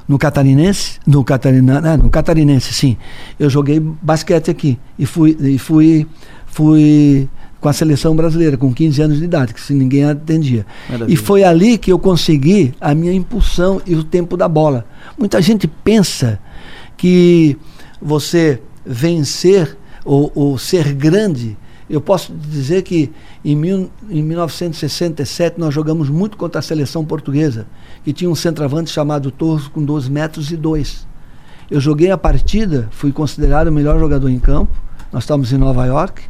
no 0.08 0.18
catarinense, 0.18 1.00
no 1.06 1.24
catarina, 1.24 1.82
né, 1.82 1.98
no 1.98 2.10
catarinense, 2.10 2.74
sim. 2.74 2.98
Eu 3.38 3.50
joguei 3.50 3.80
basquete 3.80 4.50
aqui 4.50 4.80
e 4.98 5.06
fui 5.06 5.36
e 5.40 5.58
fui 5.58 6.08
fui 6.46 7.28
com 7.66 7.70
a 7.70 7.74
seleção 7.74 8.16
brasileira, 8.16 8.56
com 8.56 8.72
15 8.72 9.02
anos 9.02 9.18
de 9.18 9.24
idade, 9.24 9.52
que 9.52 9.60
se 9.60 9.74
ninguém 9.74 10.06
atendia. 10.06 10.68
Maravilha. 10.88 11.12
E 11.12 11.18
foi 11.18 11.44
ali 11.44 11.80
que 11.80 11.92
eu 11.92 11.98
consegui 11.98 12.76
a 12.80 12.94
minha 12.94 13.12
impulsão 13.12 13.82
e 13.88 13.96
o 13.96 14.04
tempo 14.04 14.38
da 14.38 14.48
bola. 14.48 14.86
Muita 15.18 15.42
gente 15.42 15.68
pensa 15.68 16.40
que 16.96 17.58
você 18.00 18.62
vencer 18.86 19.76
ou, 20.06 20.32
ou 20.36 20.60
ser 20.60 20.94
grande. 20.94 21.58
Eu 21.90 22.00
posso 22.00 22.32
dizer 22.36 22.84
que 22.84 23.12
em, 23.44 23.56
mil, 23.56 23.90
em 24.12 24.22
1967 24.22 25.60
nós 25.60 25.74
jogamos 25.74 26.08
muito 26.08 26.38
contra 26.38 26.60
a 26.60 26.62
seleção 26.62 27.04
portuguesa, 27.04 27.66
que 28.04 28.14
tinha 28.14 28.30
um 28.30 28.36
centroavante 28.36 28.92
chamado 28.92 29.32
Torres 29.32 29.68
com 29.68 29.84
12 29.84 30.12
metros 30.12 30.52
e 30.52 30.56
2. 30.56 31.08
Eu 31.72 31.80
joguei 31.80 32.12
a 32.12 32.18
partida, 32.18 32.88
fui 32.92 33.12
considerado 33.12 33.70
o 33.70 33.72
melhor 33.72 34.00
jogador 34.00 34.30
em 34.30 34.38
campo. 34.38 34.72
Nós 35.12 35.24
estávamos 35.24 35.52
em 35.52 35.58
Nova 35.58 35.84
York 35.88 36.22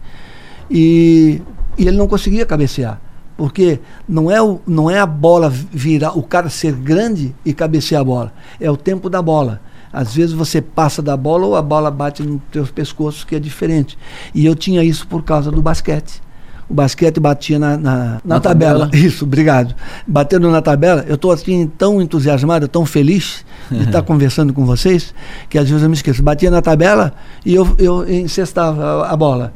e, 0.70 1.42
e 1.78 1.88
ele 1.88 1.98
não 1.98 2.08
conseguia 2.08 2.46
cabecear. 2.46 3.00
Porque 3.38 3.80
não 4.08 4.32
é, 4.32 4.42
o, 4.42 4.62
não 4.66 4.90
é 4.90 4.98
a 4.98 5.06
bola 5.06 5.50
virar, 5.50 6.18
o 6.18 6.24
cara 6.24 6.50
ser 6.50 6.74
grande 6.74 7.36
e 7.44 7.54
cabecear 7.54 8.02
a 8.02 8.06
bola. 8.06 8.34
É 8.60 8.72
o 8.72 8.78
tempo 8.78 9.10
da 9.10 9.22
bola. 9.22 9.60
Às 9.92 10.16
vezes 10.16 10.34
você 10.34 10.62
passa 10.62 11.02
da 11.02 11.16
bola 11.18 11.46
ou 11.46 11.56
a 11.56 11.62
bola 11.62 11.92
bate 11.92 12.24
no 12.24 12.42
teu 12.52 12.66
pescoço, 12.66 13.26
que 13.26 13.36
é 13.36 13.40
diferente. 13.40 13.98
E 14.34 14.46
eu 14.46 14.56
tinha 14.56 14.84
isso 14.84 15.08
por 15.08 15.24
causa 15.24 15.52
do 15.52 15.62
basquete. 15.62 16.22
O 16.68 16.74
basquete 16.74 17.20
batia 17.20 17.60
na, 17.60 17.78
na, 17.78 17.96
na, 17.96 18.22
na 18.26 18.40
tabela. 18.40 18.86
tabela. 18.86 18.90
Isso, 19.06 19.24
obrigado. 19.24 19.76
Batendo 20.08 20.50
na 20.50 20.62
tabela, 20.62 21.06
eu 21.08 21.16
estou 21.16 21.32
assim 21.32 21.68
tão 21.78 22.02
entusiasmado, 22.02 22.68
tão 22.68 22.86
feliz 22.86 23.46
de 23.70 23.84
estar 23.84 24.02
conversando 24.04 24.52
com 24.52 24.66
vocês, 24.66 25.14
que 25.48 25.60
às 25.60 25.70
vezes 25.70 25.84
eu 25.84 25.90
me 25.90 25.96
esqueço. 25.96 26.24
Batia 26.24 26.50
na 26.50 26.62
tabela 26.62 27.14
e 27.46 27.54
eu, 27.54 27.76
eu 27.78 28.10
encestava 28.10 28.84
a, 28.84 29.12
a 29.12 29.16
bola. 29.16 29.54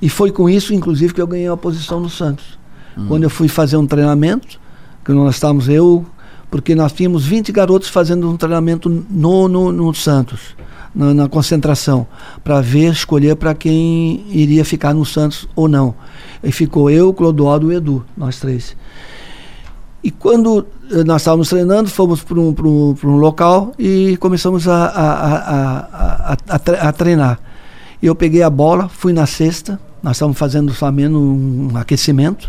E 0.00 0.08
foi 0.08 0.30
com 0.30 0.48
isso, 0.48 0.74
inclusive, 0.74 1.14
que 1.14 1.20
eu 1.20 1.26
ganhei 1.26 1.48
uma 1.48 1.56
posição 1.56 2.00
no 2.00 2.10
Santos. 2.10 2.58
Hum. 2.96 3.06
Quando 3.08 3.24
eu 3.24 3.30
fui 3.30 3.48
fazer 3.48 3.76
um 3.76 3.86
treinamento, 3.86 4.60
que 5.04 5.12
nós 5.12 5.36
estávamos, 5.36 5.68
eu, 5.68 6.04
porque 6.50 6.74
nós 6.74 6.92
tínhamos 6.92 7.24
20 7.24 7.52
garotos 7.52 7.88
fazendo 7.88 8.28
um 8.28 8.36
treinamento 8.36 8.88
no, 8.88 9.48
no, 9.48 9.72
no 9.72 9.94
Santos, 9.94 10.56
na, 10.94 11.14
na 11.14 11.28
concentração, 11.28 12.06
para 12.42 12.60
ver, 12.60 12.92
escolher 12.92 13.36
para 13.36 13.54
quem 13.54 14.24
iria 14.28 14.64
ficar 14.64 14.94
no 14.94 15.04
Santos 15.04 15.48
ou 15.54 15.68
não. 15.68 15.94
E 16.42 16.52
ficou 16.52 16.90
eu, 16.90 17.12
Clodoaldo 17.12 17.70
e 17.70 17.74
o 17.74 17.78
Edu, 17.78 18.04
nós 18.16 18.38
três. 18.38 18.76
E 20.06 20.10
quando 20.10 20.66
eh, 20.90 21.02
nós 21.02 21.22
estávamos 21.22 21.48
treinando, 21.48 21.90
fomos 21.90 22.22
para 22.22 22.38
um, 22.38 22.54
um, 22.64 22.94
um 23.02 23.16
local 23.16 23.72
e 23.76 24.16
começamos 24.18 24.68
a, 24.68 24.86
a, 24.86 26.32
a, 26.48 26.88
a, 26.88 26.92
treinar. 26.92 27.40
Eu 28.00 28.14
peguei 28.14 28.42
a 28.42 28.48
bola, 28.48 28.88
fui 28.88 29.12
na 29.12 29.26
cesta, 29.26 29.80
nós 30.06 30.16
estávamos 30.16 30.38
fazendo 30.38 30.72
somente 30.72 31.12
um 31.12 31.70
aquecimento, 31.74 32.48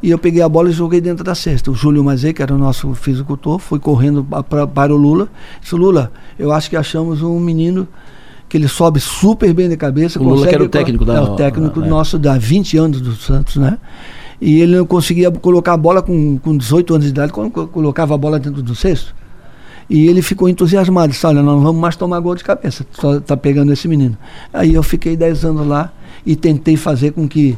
e 0.00 0.10
eu 0.10 0.18
peguei 0.18 0.40
a 0.40 0.48
bola 0.48 0.70
e 0.70 0.72
joguei 0.72 1.00
dentro 1.00 1.24
da 1.24 1.34
cesta. 1.34 1.68
O 1.68 1.74
Júlio 1.74 2.02
Mazei, 2.04 2.32
que 2.32 2.40
era 2.40 2.54
o 2.54 2.58
nosso 2.58 2.94
fisicultor, 2.94 3.58
foi 3.58 3.80
correndo 3.80 4.24
pra, 4.48 4.68
para 4.68 4.94
o 4.94 4.96
Lula. 4.96 5.28
Disse, 5.60 5.74
Lula, 5.74 6.12
eu 6.38 6.52
acho 6.52 6.70
que 6.70 6.76
achamos 6.76 7.20
um 7.20 7.40
menino 7.40 7.88
que 8.48 8.56
ele 8.56 8.68
sobe 8.68 9.00
super 9.00 9.52
bem 9.52 9.68
de 9.68 9.76
cabeça. 9.76 10.20
O 10.20 10.22
Lula 10.22 10.46
que 10.46 10.54
era 10.54 10.62
o 10.62 10.68
técnico 10.68 11.04
da... 11.04 11.14
É, 11.14 11.20
o 11.20 11.34
técnico 11.34 11.82
é. 11.82 11.88
nosso 11.88 12.20
da 12.20 12.38
20 12.38 12.78
anos 12.78 13.00
do 13.00 13.16
Santos, 13.16 13.56
né? 13.56 13.78
E 14.40 14.60
ele 14.60 14.76
não 14.76 14.86
conseguia 14.86 15.28
colocar 15.30 15.72
a 15.72 15.76
bola 15.76 16.02
com, 16.02 16.38
com 16.38 16.56
18 16.56 16.94
anos 16.94 17.06
de 17.06 17.10
idade, 17.10 17.32
quando 17.32 17.50
colocava 17.50 18.14
a 18.14 18.18
bola 18.18 18.38
dentro 18.38 18.62
do 18.62 18.76
cesto. 18.76 19.12
E 19.90 20.06
ele 20.06 20.22
ficou 20.22 20.48
entusiasmado, 20.48 21.12
disse, 21.12 21.26
olha, 21.26 21.42
não 21.42 21.60
vamos 21.60 21.80
mais 21.80 21.96
tomar 21.96 22.20
gol 22.20 22.36
de 22.36 22.44
cabeça, 22.44 22.86
só 22.92 23.16
está 23.16 23.36
pegando 23.36 23.72
esse 23.72 23.88
menino. 23.88 24.16
Aí 24.52 24.74
eu 24.74 24.84
fiquei 24.84 25.16
10 25.16 25.44
anos 25.44 25.66
lá 25.66 25.92
e 26.24 26.36
tentei 26.36 26.76
fazer 26.76 27.12
com 27.12 27.28
que 27.28 27.56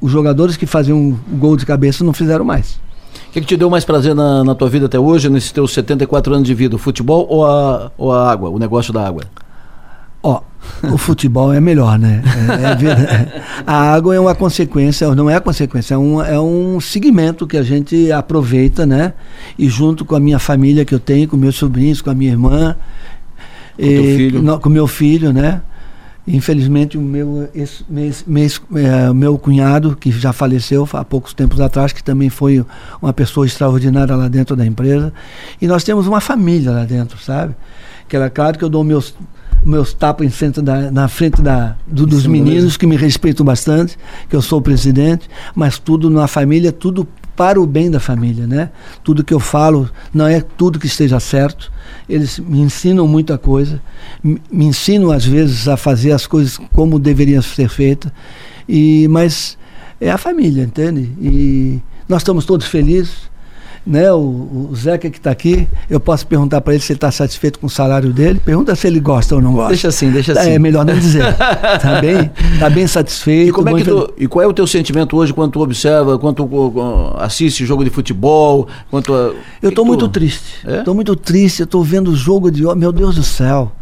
os 0.00 0.10
jogadores 0.10 0.56
que 0.56 0.66
faziam 0.66 1.18
gol 1.32 1.56
de 1.56 1.64
cabeça 1.64 2.04
não 2.04 2.12
fizeram 2.12 2.44
mais. 2.44 2.80
O 3.28 3.32
que, 3.32 3.40
que, 3.40 3.46
te 3.46 3.56
deu 3.56 3.68
mais 3.68 3.84
prazer 3.84 4.14
na, 4.14 4.44
na, 4.44 4.54
tua 4.54 4.68
vida 4.68 4.86
até 4.86 4.98
hoje, 4.98 5.28
nesses 5.28 5.50
teus 5.50 5.72
74 5.72 6.34
anos 6.34 6.46
de 6.46 6.54
vida? 6.54 6.76
O 6.76 6.78
futebol 6.78 7.26
ou 7.28 7.44
a, 7.46 7.90
ou 7.96 8.12
a 8.12 8.30
água, 8.30 8.50
o 8.50 8.58
negócio 8.58 8.92
da 8.92 9.06
água? 9.06 9.24
Ó, 10.22 10.40
o 10.92 10.96
futebol 10.96 11.52
é 11.52 11.60
melhor, 11.60 11.98
né? 11.98 12.22
É, 12.24 12.86
é, 12.86 13.42
a 13.66 13.92
água 13.92 14.14
é 14.14 14.20
uma 14.20 14.34
consequência, 14.34 15.14
não 15.14 15.28
é 15.28 15.34
a 15.36 15.40
consequência, 15.40 15.94
é 15.94 15.98
um, 15.98 16.22
é 16.22 16.40
um 16.40 16.80
segmento 16.80 17.46
que 17.46 17.56
a 17.56 17.62
gente 17.62 18.10
aproveita, 18.12 18.86
né? 18.86 19.12
E 19.58 19.68
junto 19.68 20.04
com 20.04 20.14
a 20.14 20.20
minha 20.20 20.38
família 20.38 20.84
que 20.84 20.94
eu 20.94 21.00
tenho, 21.00 21.28
com 21.28 21.36
meus 21.36 21.56
sobrinhos, 21.56 22.00
com 22.00 22.10
a 22.10 22.14
minha 22.14 22.30
irmã, 22.30 22.76
com, 23.76 23.82
e, 23.82 24.32
no, 24.32 24.58
com 24.60 24.68
meu 24.68 24.86
filho, 24.86 25.32
né? 25.32 25.60
Infelizmente, 26.26 26.96
o 26.96 27.02
meu, 27.02 27.50
esse, 27.54 27.84
é, 28.74 29.12
meu 29.12 29.36
cunhado, 29.36 29.94
que 29.94 30.10
já 30.10 30.32
faleceu 30.32 30.88
há 30.94 31.04
poucos 31.04 31.34
tempos 31.34 31.60
atrás, 31.60 31.92
que 31.92 32.02
também 32.02 32.30
foi 32.30 32.64
uma 33.00 33.12
pessoa 33.12 33.44
extraordinária 33.44 34.16
lá 34.16 34.26
dentro 34.26 34.56
da 34.56 34.64
empresa. 34.64 35.12
E 35.60 35.66
nós 35.66 35.84
temos 35.84 36.06
uma 36.06 36.20
família 36.20 36.70
lá 36.70 36.84
dentro, 36.84 37.18
sabe? 37.18 37.54
Que 38.08 38.16
era 38.16 38.30
claro 38.30 38.58
que 38.58 38.64
eu 38.64 38.70
dou 38.70 38.82
meus, 38.82 39.14
meus 39.62 39.92
tapas 39.92 40.26
em 40.26 40.30
frente 40.30 40.62
da, 40.62 40.90
na 40.90 41.08
frente 41.08 41.42
da, 41.42 41.76
do, 41.86 42.06
dos 42.06 42.26
meninos 42.26 42.78
que 42.78 42.86
me 42.86 42.96
respeitam 42.96 43.44
bastante, 43.44 43.98
que 44.26 44.34
eu 44.34 44.40
sou 44.40 44.60
o 44.60 44.62
presidente, 44.62 45.28
mas 45.54 45.78
tudo 45.78 46.08
na 46.08 46.26
família, 46.26 46.72
tudo 46.72 47.06
para 47.36 47.60
o 47.60 47.66
bem 47.66 47.90
da 47.90 48.00
família, 48.00 48.46
né? 48.46 48.70
Tudo 49.02 49.24
que 49.24 49.34
eu 49.34 49.40
falo 49.40 49.90
não 50.12 50.26
é 50.26 50.40
tudo 50.40 50.78
que 50.78 50.86
esteja 50.86 51.18
certo. 51.18 51.72
Eles 52.08 52.38
me 52.38 52.60
ensinam 52.60 53.06
muita 53.06 53.36
coisa, 53.36 53.80
me 54.22 54.64
ensinam 54.64 55.10
às 55.10 55.24
vezes 55.24 55.68
a 55.68 55.76
fazer 55.76 56.12
as 56.12 56.26
coisas 56.26 56.58
como 56.72 56.98
deveriam 56.98 57.42
ser 57.42 57.68
feitas. 57.68 58.12
E 58.68 59.08
mas 59.08 59.58
é 60.00 60.10
a 60.10 60.18
família, 60.18 60.62
entende? 60.62 61.10
E 61.20 61.80
nós 62.08 62.22
estamos 62.22 62.44
todos 62.44 62.66
felizes 62.66 63.33
né, 63.86 64.10
o, 64.12 64.68
o 64.70 64.74
Zeca 64.74 65.10
que 65.10 65.18
está 65.18 65.30
aqui, 65.30 65.68
eu 65.90 66.00
posso 66.00 66.26
perguntar 66.26 66.60
para 66.60 66.74
ele 66.74 66.82
se 66.82 66.92
ele 66.92 66.96
está 66.96 67.10
satisfeito 67.10 67.58
com 67.58 67.66
o 67.66 67.70
salário 67.70 68.12
dele. 68.12 68.40
Pergunta 68.42 68.74
se 68.74 68.86
ele 68.86 68.98
gosta 68.98 69.34
ou 69.34 69.42
não 69.42 69.52
gosta. 69.52 69.68
Deixa 69.68 69.88
assim, 69.88 70.10
deixa 70.10 70.32
assim. 70.32 70.50
É 70.50 70.58
melhor 70.58 70.84
não 70.84 70.94
dizer. 70.94 71.24
Está 71.24 72.00
bem, 72.00 72.30
tá 72.58 72.70
bem 72.70 72.86
satisfeito. 72.86 73.50
E, 73.50 73.52
como 73.52 73.68
é 73.68 73.74
que 73.74 73.84
tu, 73.84 74.14
e 74.16 74.26
qual 74.26 74.42
é 74.42 74.46
o 74.46 74.52
teu 74.52 74.66
sentimento 74.66 75.16
hoje 75.16 75.34
quando 75.34 75.52
tu 75.52 75.60
observa, 75.60 76.18
quando 76.18 76.36
tu 76.36 76.72
assiste 77.18 77.66
jogo 77.66 77.84
de 77.84 77.90
futebol? 77.90 78.66
Quando 78.90 79.04
tu, 79.04 79.12
eu 79.62 79.68
estou 79.68 79.84
muito 79.84 80.08
triste. 80.08 80.66
Estou 80.66 80.92
é? 80.92 80.94
muito 80.94 81.14
triste. 81.14 81.60
Eu 81.60 81.64
estou 81.64 81.84
vendo 81.84 82.10
o 82.10 82.16
jogo 82.16 82.50
de. 82.50 82.62
Meu 82.74 82.92
Deus 82.92 83.16
do 83.16 83.22
céu 83.22 83.72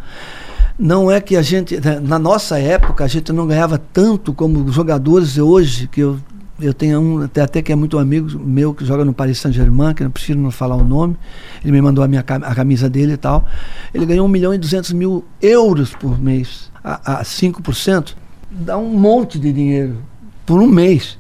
não 0.79 1.11
é 1.11 1.21
que 1.21 1.37
a 1.37 1.43
gente, 1.43 1.79
né, 1.81 2.01
na 2.01 2.19
nossa 2.19 2.59
época, 2.59 3.05
a 3.05 3.07
gente 3.07 3.33
não 3.33 3.47
ganhava 3.47 3.79
tanto 3.79 4.33
como 4.33 4.71
jogadores 4.73 5.38
hoje, 5.38 5.87
que 5.87 6.01
eu 6.01 6.19
eu 6.62 6.72
tenho 6.72 7.01
um 7.01 7.22
até, 7.22 7.42
até 7.42 7.62
que 7.62 7.72
é 7.72 7.75
muito 7.75 7.98
amigo 7.98 8.38
meu 8.38 8.72
que 8.72 8.85
joga 8.85 9.05
no 9.05 9.12
Paris 9.12 9.38
Saint-Germain, 9.38 9.94
que 9.94 10.05
não 10.05 10.11
preciso 10.11 10.38
não 10.38 10.51
falar 10.51 10.77
o 10.77 10.85
nome. 10.85 11.16
Ele 11.62 11.72
me 11.72 11.83
mandou 11.83 12.03
a 12.05 12.09
minha 12.09 12.20
a 12.20 12.55
camisa 12.55 12.88
dele 12.88 13.14
e 13.14 13.16
tal. 13.16 13.44
Ele 13.92 14.07
ganhou 14.07 14.27
1 14.27 14.29
milhão 14.29 14.55
e 14.55 14.59
200 14.59 14.92
mil 14.92 15.25
euros 15.40 15.92
por 15.94 16.18
mês. 16.20 16.70
A, 16.83 17.20
a 17.20 17.22
5% 17.25 18.14
dá 18.51 18.79
um 18.79 18.88
monte 18.88 19.38
de 19.38 19.53
dinheiro 19.53 19.96
por 20.46 20.61
um 20.61 20.66
mês. 20.66 21.18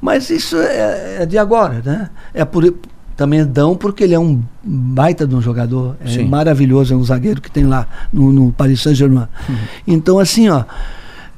Mas 0.00 0.30
isso 0.30 0.56
é, 0.56 1.22
é 1.22 1.26
de 1.26 1.38
agora, 1.38 1.82
né? 1.84 2.10
É 2.32 2.44
por, 2.44 2.74
também 3.16 3.44
dão 3.44 3.76
porque 3.76 4.04
ele 4.04 4.14
é 4.14 4.18
um 4.18 4.42
baita 4.62 5.26
de 5.26 5.34
um 5.34 5.42
jogador. 5.42 5.96
É 6.04 6.08
Sim. 6.08 6.24
maravilhoso, 6.24 6.94
é 6.94 6.96
um 6.96 7.04
zagueiro 7.04 7.40
que 7.40 7.50
tem 7.50 7.64
lá 7.64 7.86
no, 8.12 8.32
no 8.32 8.52
Paris 8.52 8.80
Saint-Germain. 8.80 9.28
Uhum. 9.48 9.56
Então, 9.86 10.18
assim, 10.18 10.48
ó. 10.48 10.64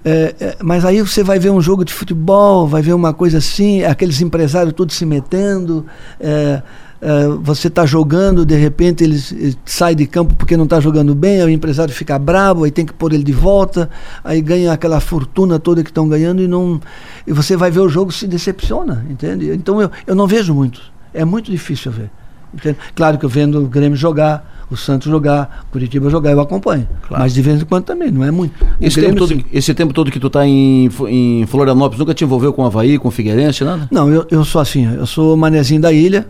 É, 0.05 0.35
é, 0.41 0.57
mas 0.63 0.85
aí 0.85 1.01
você 1.01 1.23
vai 1.23 1.39
ver 1.39 1.51
um 1.51 1.61
jogo 1.61 1.85
de 1.85 1.93
futebol, 1.93 2.67
vai 2.67 2.83
ver 2.83 2.93
uma 2.93 3.15
coisa 3.15 3.39
assim, 3.39 3.85
aqueles 3.85 4.21
empresários 4.21 4.75
todos 4.75 4.97
se 4.97 5.07
metendo. 5.07 5.87
É, 6.19 6.63
é 7.01 7.29
você 7.41 7.69
está 7.69 7.87
jogando, 7.87 8.45
de 8.45 8.57
repente 8.57 9.05
ele, 9.05 9.21
ele 9.33 9.57
sai 9.65 9.95
de 9.95 10.07
campo 10.07 10.35
porque 10.35 10.57
não 10.57 10.65
está 10.65 10.81
jogando 10.81 11.15
bem, 11.15 11.41
aí 11.41 11.47
o 11.47 11.51
empresário 11.51 11.95
fica 11.95 12.19
bravo, 12.19 12.65
aí 12.65 12.71
tem 12.71 12.85
que 12.85 12.93
pôr 12.93 13.13
ele 13.13 13.23
de 13.23 13.33
volta, 13.33 13.89
aí 14.25 14.41
ganha 14.41 14.73
aquela 14.73 14.99
fortuna 14.99 15.59
toda 15.59 15.85
que 15.85 15.91
estão 15.91 16.09
ganhando 16.09 16.43
e 16.43 16.49
não. 16.49 16.81
E 17.27 17.33
você 17.33 17.57
vai 17.57 17.71
ver 17.71 17.81
o 17.81 17.89
jogo 17.89 18.11
se 18.11 18.27
decepciona, 18.27 19.07
entende? 19.09 19.51
Então 19.53 19.81
eu, 19.81 19.91
eu 20.07 20.15
não 20.15 20.27
vejo 20.27 20.53
muito. 20.53 20.81
É 21.15 21.25
muito 21.25 21.51
difícil 21.51 21.93
ver. 21.93 22.11
Entende? 22.53 22.77
Claro 22.95 23.19
que 23.19 23.25
eu 23.25 23.29
vendo 23.29 23.65
o 23.65 23.67
Grêmio 23.67 23.97
jogar, 23.97 24.52
o 24.75 24.77
Santos 24.77 25.11
jogar, 25.11 25.65
o 25.69 25.73
Curitiba 25.73 26.09
jogar, 26.11 26.33
eu 26.33 26.41
acompanho. 26.41 26.89
Claro. 27.07 27.23
Mas 27.23 27.35
de 27.35 27.43
vez 27.43 27.63
em 27.63 27.65
quando 27.65 27.85
também, 27.85 28.11
não 28.11 28.25
é 28.25 28.31
muito. 28.31 28.55
Esse 28.81 29.01
tempo, 29.01 29.17
todo, 29.17 29.45
esse 29.53 29.75
tempo 29.75 29.93
todo 29.93 30.11
que 30.11 30.21
tu 30.21 30.27
está 30.27 30.47
em, 30.47 30.89
em 31.09 31.47
Florianópolis, 31.47 31.99
nunca 31.99 32.15
te 32.15 32.25
envolveu 32.25 32.53
com 32.53 32.63
o 32.63 32.67
Havaí, 32.67 32.99
com 32.99 33.09
o 33.09 33.11
Figueirense, 33.11 33.65
nada? 33.65 33.89
Não, 33.91 34.13
eu, 34.13 34.27
eu 34.31 34.45
sou 34.45 34.61
assim, 34.61 34.93
eu 34.95 35.07
sou 35.07 35.37
manezinho 35.37 35.81
da 35.81 35.93
ilha, 35.93 36.27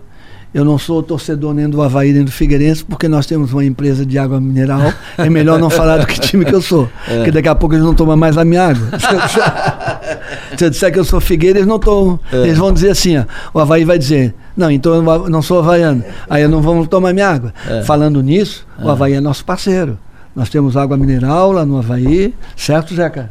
eu 0.54 0.66
não 0.66 0.78
sou 0.78 1.02
torcedor 1.02 1.54
nem 1.54 1.68
do 1.68 1.80
Havaí 1.80 2.12
nem 2.12 2.24
do 2.24 2.30
Figueirense, 2.30 2.84
porque 2.84 3.08
nós 3.08 3.24
temos 3.24 3.52
uma 3.52 3.64
empresa 3.64 4.04
de 4.04 4.18
água 4.18 4.38
mineral. 4.38 4.92
É 5.16 5.30
melhor 5.30 5.58
não 5.58 5.70
falar 5.70 5.98
do 5.98 6.06
que 6.06 6.20
time 6.20 6.44
que 6.44 6.54
eu 6.54 6.60
sou. 6.60 6.88
É. 7.08 7.16
Porque 7.16 7.30
daqui 7.32 7.48
a 7.48 7.54
pouco 7.54 7.74
eles 7.74 7.84
não 7.84 7.94
tomam 7.94 8.16
mais 8.16 8.38
a 8.38 8.44
minha 8.44 8.68
água. 8.68 8.88
Se 10.56 10.64
eu 10.64 10.70
disser 10.70 10.92
que 10.92 10.98
eu 10.98 11.04
sou 11.04 11.20
Figueira, 11.20 11.58
eles 11.58 11.66
não 11.66 11.78
tomam. 11.78 12.18
É. 12.32 12.36
Eles 12.42 12.58
vão 12.58 12.72
dizer 12.72 12.90
assim: 12.90 13.18
ó, 13.18 13.24
o 13.52 13.58
Havaí 13.58 13.84
vai 13.84 13.98
dizer, 13.98 14.34
não, 14.56 14.70
então 14.70 14.94
eu 14.94 15.30
não 15.30 15.42
sou 15.42 15.58
havaiano. 15.58 16.04
Aí 16.28 16.42
eu 16.42 16.48
não 16.48 16.60
vou 16.60 16.86
tomar 16.86 17.12
minha 17.12 17.28
água. 17.28 17.52
É. 17.68 17.82
Falando 17.82 18.22
nisso, 18.22 18.66
o 18.78 18.88
é. 18.88 18.90
Havaí 18.92 19.12
é 19.14 19.20
nosso 19.20 19.44
parceiro. 19.44 19.98
Nós 20.34 20.48
temos 20.48 20.76
água 20.76 20.96
mineral 20.96 21.52
lá 21.52 21.64
no 21.64 21.78
Havaí, 21.78 22.34
certo, 22.56 22.94
Zeca? 22.94 23.30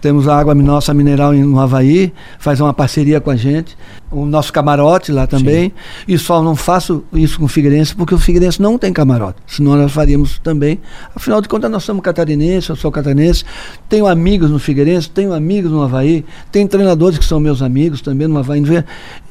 Temos 0.00 0.28
a 0.28 0.38
água 0.38 0.54
nossa 0.54 0.92
mineral 0.92 1.32
no 1.32 1.58
Havaí, 1.58 2.12
faz 2.38 2.60
uma 2.60 2.72
parceria 2.72 3.20
com 3.20 3.30
a 3.30 3.36
gente. 3.36 3.76
O 4.10 4.24
nosso 4.24 4.52
camarote 4.52 5.10
lá 5.10 5.26
também. 5.26 5.70
Sim. 5.70 5.72
E 6.06 6.18
só 6.18 6.42
não 6.42 6.54
faço 6.54 7.04
isso 7.12 7.38
com 7.38 7.46
o 7.46 7.48
Figueirense 7.48 7.94
porque 7.94 8.14
o 8.14 8.18
Figueirense 8.18 8.60
não 8.60 8.78
tem 8.78 8.92
camarote. 8.92 9.38
Senão 9.46 9.76
nós 9.76 9.90
faríamos 9.90 10.38
também. 10.38 10.78
Afinal 11.14 11.40
de 11.40 11.48
contas, 11.48 11.70
nós 11.70 11.82
somos 11.82 12.02
catarinenses, 12.02 12.68
eu 12.68 12.76
sou 12.76 12.92
catarinense. 12.92 13.44
Tenho 13.88 14.06
amigos 14.06 14.50
no 14.50 14.58
Figueirense, 14.58 15.10
tenho 15.10 15.32
amigos 15.32 15.70
no 15.72 15.82
Havaí. 15.82 16.24
Tem 16.52 16.66
treinadores 16.66 17.18
que 17.18 17.24
são 17.24 17.40
meus 17.40 17.62
amigos 17.62 18.00
também 18.00 18.28
no 18.28 18.38
Havaí. 18.38 18.62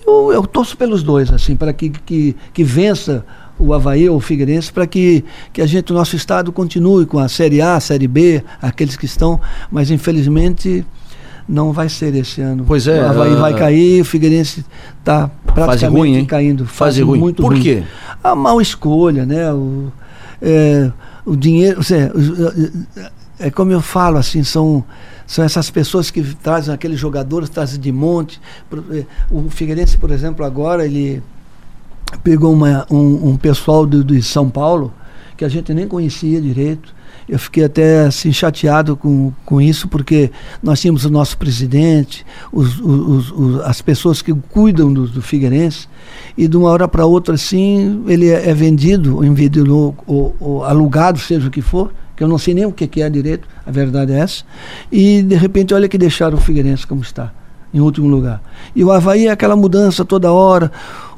Eu, 0.06 0.32
eu 0.34 0.44
torço 0.46 0.76
pelos 0.78 1.02
dois, 1.04 1.32
assim, 1.32 1.56
para 1.56 1.74
que, 1.74 1.90
que, 1.90 2.36
que 2.54 2.64
vença 2.64 3.26
o 3.58 3.74
Havaí 3.74 4.10
ou 4.10 4.18
o 4.18 4.20
Figueirense 4.20 4.72
para 4.72 4.86
que, 4.86 5.24
que 5.54 5.62
a 5.62 5.66
gente, 5.66 5.92
o 5.92 5.96
nosso 5.96 6.16
estado 6.16 6.52
continue 6.52 7.06
com 7.06 7.20
a 7.20 7.28
Série 7.28 7.62
A, 7.62 7.76
a 7.76 7.80
Série 7.80 8.08
B, 8.08 8.44
aqueles 8.62 8.96
que 8.96 9.06
estão, 9.06 9.40
mas 9.72 9.90
infelizmente 9.92 10.86
não 11.48 11.72
vai 11.72 11.88
ser 11.90 12.14
esse 12.16 12.42
ano. 12.42 12.66
Pois 12.68 12.88
é. 12.88 13.02
O 13.02 13.10
Havaí 13.10 13.34
uh... 13.34 13.40
vai 13.40 13.54
cair, 13.54 14.02
o 14.02 14.06
Figueirense 14.06 14.66
está 15.00 15.30
praticamente 15.46 16.00
ruim, 16.00 16.16
hein? 16.16 16.26
caindo. 16.26 16.66
Fase, 16.66 16.78
fase 16.78 17.02
ruim. 17.02 17.20
Muito 17.20 17.42
Por 17.42 17.54
ruim. 17.54 17.62
quê? 17.62 17.84
A 18.24 18.36
mal 18.36 18.60
escolha, 18.60 19.26
né? 19.26 19.52
O, 19.54 19.92
é, 20.42 20.92
o 21.26 21.36
dinheiro, 21.36 21.84
seja, 21.84 22.12
é 23.40 23.50
como 23.50 23.72
eu 23.72 23.82
falo, 23.82 24.18
assim, 24.18 24.44
são, 24.44 24.84
são 25.26 25.46
essas 25.46 25.70
pessoas 25.70 26.10
que 26.10 26.24
trazem 26.36 26.74
aqueles 26.74 27.00
jogadores, 27.00 27.50
trazem 27.50 27.80
de 27.80 27.92
monte. 27.92 28.42
É, 28.92 29.06
o 29.30 29.50
Figueirense, 29.50 29.98
por 29.98 30.12
exemplo, 30.12 30.46
agora, 30.46 30.86
ele 30.86 31.22
pegou 32.24 32.54
uma, 32.54 32.86
um, 32.90 33.30
um, 33.30 33.38
pessoal 33.38 33.86
do, 33.86 34.04
de 34.04 34.22
São 34.22 34.50
Paulo 34.50 34.94
que 35.36 35.44
a 35.44 35.50
gente 35.50 35.74
nem 35.74 35.88
conhecia 35.88 36.42
direito. 36.42 36.94
Eu 37.28 37.40
fiquei 37.40 37.64
até 37.64 38.06
assim 38.06 38.32
chateado 38.32 38.96
com, 38.96 39.34
com 39.44 39.60
isso, 39.60 39.88
porque 39.88 40.32
nós 40.62 40.80
tínhamos 40.80 41.06
o 41.06 41.10
nosso 41.10 41.38
presidente, 41.38 42.26
os, 42.52 42.80
os, 42.80 43.32
os 43.32 43.60
as 43.62 43.82
pessoas 43.82 44.22
que 44.22 44.32
cuidam 44.34 44.94
do, 44.94 45.08
do 45.08 45.22
Figueirense, 45.24 45.88
e 46.38 46.48
de 46.48 46.56
uma 46.56 46.70
hora 46.70 46.88
para 46.88 47.06
outra, 47.06 47.34
assim, 47.34 48.04
ele 48.08 48.30
é, 48.30 48.50
é 48.50 48.54
vendido, 48.54 49.20
vendido 49.34 49.96
ou, 50.06 50.36
ou, 50.40 50.64
alugado, 50.64 51.18
seja 51.18 51.48
o 51.48 51.52
que 51.52 51.64
for, 51.64 51.92
que 52.16 52.24
eu 52.24 52.28
não 52.28 52.38
sei 52.38 52.54
nem 52.54 52.66
o 52.66 52.72
que, 52.72 52.86
que 52.86 53.02
é 53.02 53.10
direito, 53.10 53.48
a 53.66 53.72
verdade 53.72 54.14
é 54.14 54.20
essa, 54.20 54.44
e 54.92 55.24
de 55.24 55.36
repente, 55.36 55.74
olha 55.74 55.90
que 55.90 55.98
deixaram 55.98 56.38
o 56.38 56.42
Figueirense 56.42 56.86
como 56.86 57.02
está, 57.02 57.34
em 57.74 57.80
último 57.80 58.08
lugar. 58.08 58.40
E 58.76 58.84
o 58.84 58.92
Havaí 58.92 59.26
é 59.28 59.32
aquela 59.32 59.56
mudança 59.56 60.06
toda 60.06 60.32
hora, 60.32 60.72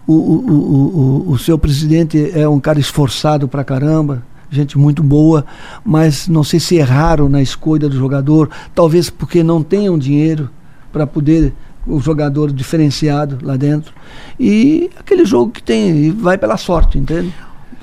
o, 0.07 0.13
o, 0.13 1.27
o, 1.27 1.31
o, 1.31 1.37
seu 1.37 1.57
presidente 1.57 2.31
é 2.33 2.47
um 2.47 2.59
cara 2.59 2.79
esforçado 2.79 3.47
pra 3.47 3.63
caramba, 3.63 4.23
gente 4.49 4.77
muito 4.77 5.03
boa, 5.03 5.45
mas 5.83 6.27
não 6.27 6.43
sei 6.43 6.59
se 6.59 6.75
erraram 6.75 7.27
na 7.27 7.41
escolha 7.41 7.89
do 7.89 7.97
jogador, 7.97 8.49
talvez 8.73 9.09
porque 9.09 9.43
não 9.43 9.61
tenham 9.61 9.97
dinheiro 9.97 10.49
para 10.93 11.05
poder 11.05 11.53
o 11.85 11.99
jogador 11.99 12.51
diferenciado 12.51 13.37
lá 13.41 13.55
dentro. 13.55 13.93
E 14.39 14.89
aquele 14.97 15.25
jogo 15.25 15.51
que 15.51 15.61
tem, 15.61 16.11
vai 16.11 16.37
pela 16.37 16.57
sorte, 16.57 16.97
entende? 16.97 17.33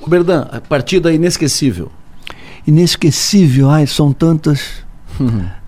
Berdan, 0.07 0.47
a 0.51 0.61
partida 0.61 1.11
inesquecível. 1.11 1.91
Inesquecível, 2.67 3.69
ai, 3.69 3.87
são 3.87 4.11
tantas. 4.11 4.83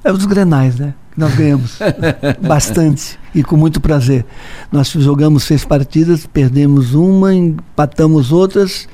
é 0.04 0.12
os 0.12 0.26
grenais, 0.26 0.78
né? 0.78 0.93
Nós 1.18 1.34
ganhamos 1.34 1.80
bastante 2.40 3.18
e 3.34 3.44
com 3.44 3.58
muito 3.58 3.82
prazer. 3.82 4.24
Nós 4.72 4.90
jogamos 4.90 5.44
seis 5.44 5.66
partidas, 5.66 6.28
perdemos 6.28 6.94
uma, 6.94 7.34
empatamos 7.34 8.32
outras 8.32 8.88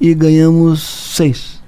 e 0.00 0.14
ganhamos 0.14 0.82
seis. 1.14 1.58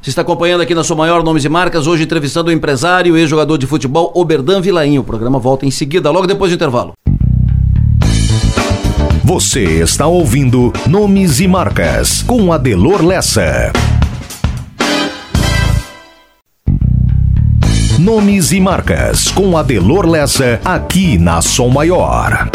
Você 0.00 0.10
está 0.10 0.22
acompanhando 0.22 0.60
aqui 0.62 0.74
na 0.74 0.84
sua 0.84 0.96
maior 0.96 1.22
Nomes 1.22 1.44
e 1.44 1.48
Marcas, 1.48 1.86
hoje 1.86 2.04
entrevistando 2.04 2.50
o 2.50 2.52
empresário 2.52 3.16
e 3.16 3.20
ex-jogador 3.20 3.58
de 3.58 3.66
futebol 3.66 4.12
Oberdan 4.14 4.60
Vilaim. 4.60 4.98
O 4.98 5.04
programa 5.04 5.38
volta 5.38 5.66
em 5.66 5.70
seguida, 5.70 6.10
logo 6.10 6.26
depois 6.26 6.50
do 6.50 6.54
intervalo. 6.54 6.92
Você 9.24 9.80
está 9.80 10.06
ouvindo 10.06 10.72
Nomes 10.86 11.40
e 11.40 11.48
Marcas 11.48 12.22
com 12.22 12.52
Adelor 12.52 13.02
Lessa. 13.02 13.72
Nomes 18.04 18.52
e 18.52 18.60
marcas 18.60 19.30
com 19.30 19.56
Adelor 19.56 20.06
Lessa 20.06 20.60
aqui 20.62 21.16
na 21.16 21.40
Som 21.40 21.70
Maior. 21.70 22.50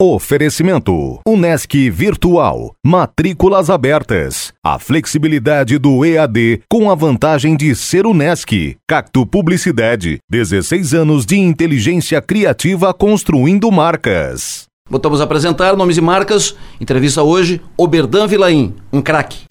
Oferecimento: 0.00 1.20
Unesc 1.24 1.72
Virtual. 1.90 2.72
Matrículas 2.84 3.70
abertas. 3.70 4.52
A 4.66 4.80
flexibilidade 4.80 5.78
do 5.78 6.04
EAD 6.04 6.62
com 6.68 6.90
a 6.90 6.96
vantagem 6.96 7.56
de 7.56 7.72
ser 7.76 8.04
Unesc. 8.04 8.76
Cacto 8.88 9.24
Publicidade. 9.24 10.18
16 10.28 10.92
anos 10.92 11.24
de 11.24 11.38
inteligência 11.38 12.20
criativa 12.20 12.92
construindo 12.92 13.70
marcas. 13.70 14.64
Voltamos 14.90 15.20
a 15.20 15.24
apresentar 15.24 15.76
nomes 15.76 15.98
e 15.98 16.00
marcas. 16.00 16.56
Entrevista 16.80 17.22
hoje: 17.22 17.62
Oberdan 17.76 18.26
Vilaim, 18.26 18.74
um 18.92 19.00
craque. 19.00 19.44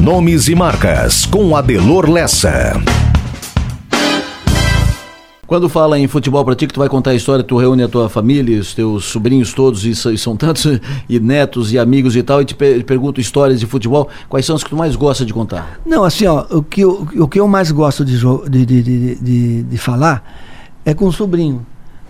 Nomes 0.00 0.46
e 0.46 0.54
marcas 0.54 1.24
com 1.24 1.56
Adelor 1.56 2.10
Lessa. 2.10 2.74
Quando 5.46 5.70
fala 5.70 5.98
em 5.98 6.06
futebol 6.06 6.44
para 6.44 6.54
ti, 6.54 6.66
que 6.66 6.74
tu 6.74 6.80
vai 6.80 6.88
contar 6.88 7.12
a 7.12 7.14
história, 7.14 7.42
tu 7.42 7.56
reúne 7.56 7.82
a 7.82 7.88
tua 7.88 8.08
família, 8.08 8.60
os 8.60 8.74
teus 8.74 9.06
sobrinhos 9.06 9.54
todos, 9.54 9.86
e 9.86 9.94
são 10.18 10.36
tantos, 10.36 10.66
e 11.08 11.18
netos 11.18 11.72
e 11.72 11.78
amigos 11.78 12.14
e 12.14 12.22
tal, 12.22 12.42
e 12.42 12.44
te 12.44 12.54
pergunto 12.54 13.22
histórias 13.22 13.58
de 13.58 13.66
futebol, 13.66 14.08
quais 14.28 14.44
são 14.44 14.54
as 14.54 14.62
que 14.62 14.68
tu 14.68 14.76
mais 14.76 14.94
gosta 14.94 15.24
de 15.24 15.32
contar? 15.32 15.80
Não, 15.86 16.04
assim, 16.04 16.26
ó, 16.26 16.44
o 16.50 16.62
que 16.62 16.82
eu, 16.82 17.08
o 17.18 17.26
que 17.26 17.40
eu 17.40 17.48
mais 17.48 17.70
gosto 17.70 18.04
de, 18.04 18.18
de, 18.50 18.66
de, 18.66 19.14
de, 19.14 19.62
de 19.62 19.78
falar 19.78 20.22
é 20.84 20.92
com 20.92 21.06
o 21.06 21.12
sobrinho, 21.12 21.64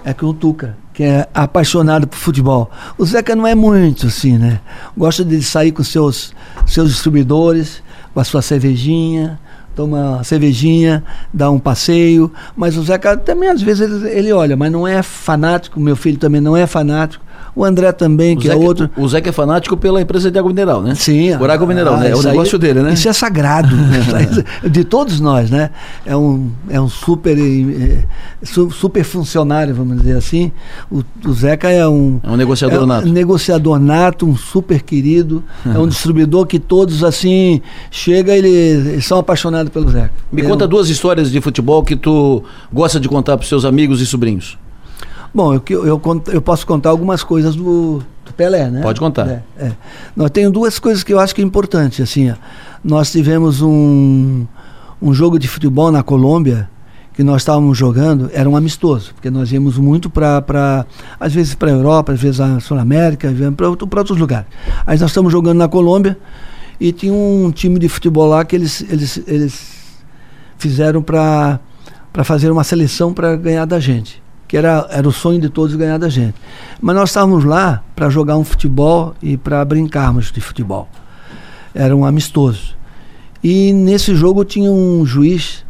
é 0.06 0.14
com 0.14 0.26
o 0.26 0.32
Tuca, 0.32 0.78
que 0.94 1.02
é 1.02 1.28
apaixonado 1.34 2.06
por 2.06 2.16
futebol. 2.16 2.70
O 2.96 3.04
Zeca 3.04 3.34
não 3.34 3.44
é 3.44 3.56
muito 3.56 4.06
assim, 4.06 4.38
né? 4.38 4.60
Gosta 4.96 5.24
de 5.24 5.42
sair 5.42 5.72
com 5.72 5.82
seus, 5.82 6.32
seus 6.64 6.90
distribuidores, 6.90 7.82
com 8.14 8.20
a 8.20 8.24
sua 8.24 8.40
cervejinha, 8.40 9.36
toma 9.74 10.12
uma 10.12 10.24
cervejinha, 10.24 11.02
dá 11.34 11.50
um 11.50 11.58
passeio. 11.58 12.32
Mas 12.54 12.76
o 12.76 12.84
Zeca 12.84 13.16
também, 13.16 13.48
às 13.48 13.60
vezes, 13.60 14.04
ele, 14.04 14.08
ele 14.16 14.32
olha, 14.32 14.56
mas 14.56 14.70
não 14.70 14.86
é 14.86 15.02
fanático. 15.02 15.80
Meu 15.80 15.96
filho 15.96 16.18
também 16.18 16.40
não 16.40 16.56
é 16.56 16.68
fanático. 16.68 17.25
O 17.56 17.64
André 17.64 17.90
também, 17.90 18.36
o 18.36 18.38
que 18.38 18.48
é 18.48 18.50
Zé 18.50 18.56
é 18.56 18.60
outro. 18.60 18.90
O 18.98 19.08
Zé 19.08 19.18
que 19.22 19.30
é 19.30 19.32
fanático 19.32 19.78
pela 19.78 19.98
empresa 19.98 20.30
de 20.30 20.38
água 20.38 20.50
mineral, 20.50 20.82
né? 20.82 20.94
Sim. 20.94 21.34
Por 21.38 21.48
água 21.48 21.66
mineral, 21.66 21.94
ah, 21.94 22.00
né? 22.00 22.10
É 22.10 22.14
o 22.14 22.22
negócio 22.22 22.56
aí, 22.56 22.60
dele, 22.60 22.82
né? 22.82 22.92
Isso 22.92 23.08
é 23.08 23.12
sagrado. 23.14 23.74
de 24.70 24.84
todos 24.84 25.20
nós, 25.20 25.50
né? 25.50 25.70
É 26.04 26.14
um, 26.14 26.50
é 26.68 26.78
um 26.78 26.88
super, 26.88 27.34
é, 27.38 28.04
super 28.42 29.02
funcionário, 29.02 29.74
vamos 29.74 29.96
dizer 29.96 30.18
assim. 30.18 30.52
O, 30.90 31.02
o 31.24 31.32
Zeca 31.32 31.70
é 31.70 31.88
um. 31.88 32.20
É 32.22 32.30
um 32.30 32.36
negociador 32.36 32.82
é 32.82 32.86
nato. 32.86 33.08
Um 33.08 33.12
negociador 33.12 33.78
nato, 33.78 34.26
um 34.26 34.36
super 34.36 34.82
querido. 34.82 35.42
é 35.64 35.78
um 35.78 35.88
distribuidor 35.88 36.44
que 36.44 36.58
todos, 36.58 37.02
assim, 37.02 37.62
chega 37.90 38.36
e 38.36 38.38
eles 38.38 39.06
são 39.06 39.18
apaixonados 39.18 39.72
pelo 39.72 39.90
Zeca. 39.90 40.12
Me 40.30 40.42
é 40.42 40.44
conta 40.44 40.66
um... 40.66 40.68
duas 40.68 40.90
histórias 40.90 41.30
de 41.30 41.40
futebol 41.40 41.82
que 41.82 41.96
tu 41.96 42.44
gosta 42.70 43.00
de 43.00 43.08
contar 43.08 43.38
para 43.38 43.46
seus 43.46 43.64
amigos 43.64 44.02
e 44.02 44.06
sobrinhos. 44.06 44.58
Bom, 45.34 45.54
eu, 45.54 45.62
eu, 45.68 46.00
eu 46.32 46.42
posso 46.42 46.66
contar 46.66 46.90
algumas 46.90 47.22
coisas 47.22 47.54
do, 47.54 48.02
do 48.24 48.32
Pelé, 48.36 48.70
né? 48.70 48.82
Pode 48.82 49.00
contar. 49.00 49.28
É, 49.28 49.42
é. 49.58 49.72
Nós 50.14 50.30
tenho 50.30 50.50
duas 50.50 50.78
coisas 50.78 51.02
que 51.02 51.12
eu 51.12 51.20
acho 51.20 51.34
que 51.34 51.40
é 51.40 51.44
importante. 51.44 52.02
Assim, 52.02 52.32
nós 52.82 53.10
tivemos 53.10 53.60
um, 53.62 54.46
um 55.00 55.12
jogo 55.12 55.38
de 55.38 55.48
futebol 55.48 55.90
na 55.90 56.02
Colômbia 56.02 56.68
que 57.12 57.24
nós 57.24 57.40
estávamos 57.40 57.78
jogando, 57.78 58.30
era 58.34 58.46
um 58.46 58.54
amistoso, 58.54 59.14
porque 59.14 59.30
nós 59.30 59.50
íamos 59.50 59.78
muito 59.78 60.10
para, 60.10 60.84
às 61.18 61.32
vezes 61.32 61.54
para 61.54 61.70
a 61.70 61.72
Europa, 61.72 62.12
às 62.12 62.20
vezes 62.20 62.40
a 62.40 62.60
Sul 62.60 62.78
América, 62.78 63.34
para 63.56 63.70
outros 63.70 64.18
lugares. 64.18 64.46
Aí 64.86 64.98
nós 64.98 65.10
estamos 65.10 65.32
jogando 65.32 65.56
na 65.56 65.66
Colômbia 65.66 66.18
e 66.78 66.92
tinha 66.92 67.14
um 67.14 67.50
time 67.50 67.78
de 67.78 67.88
futebol 67.88 68.28
lá 68.28 68.44
que 68.44 68.54
eles, 68.54 68.84
eles, 68.90 69.22
eles 69.26 69.72
fizeram 70.58 71.00
para 71.00 71.58
fazer 72.22 72.50
uma 72.50 72.62
seleção 72.62 73.14
para 73.14 73.34
ganhar 73.34 73.64
da 73.64 73.80
gente 73.80 74.25
que 74.48 74.56
era, 74.56 74.86
era 74.90 75.08
o 75.08 75.12
sonho 75.12 75.40
de 75.40 75.48
todos 75.48 75.74
ganhar 75.74 75.98
da 75.98 76.08
gente. 76.08 76.34
Mas 76.80 76.94
nós 76.94 77.10
estávamos 77.10 77.44
lá 77.44 77.82
para 77.94 78.08
jogar 78.08 78.36
um 78.36 78.44
futebol 78.44 79.14
e 79.22 79.36
para 79.36 79.64
brincarmos 79.64 80.30
de 80.30 80.40
futebol. 80.40 80.88
Era 81.74 81.94
um 81.96 82.04
amistoso. 82.04 82.76
E 83.42 83.72
nesse 83.72 84.14
jogo 84.14 84.44
tinha 84.44 84.70
um 84.70 85.04
juiz, 85.04 85.64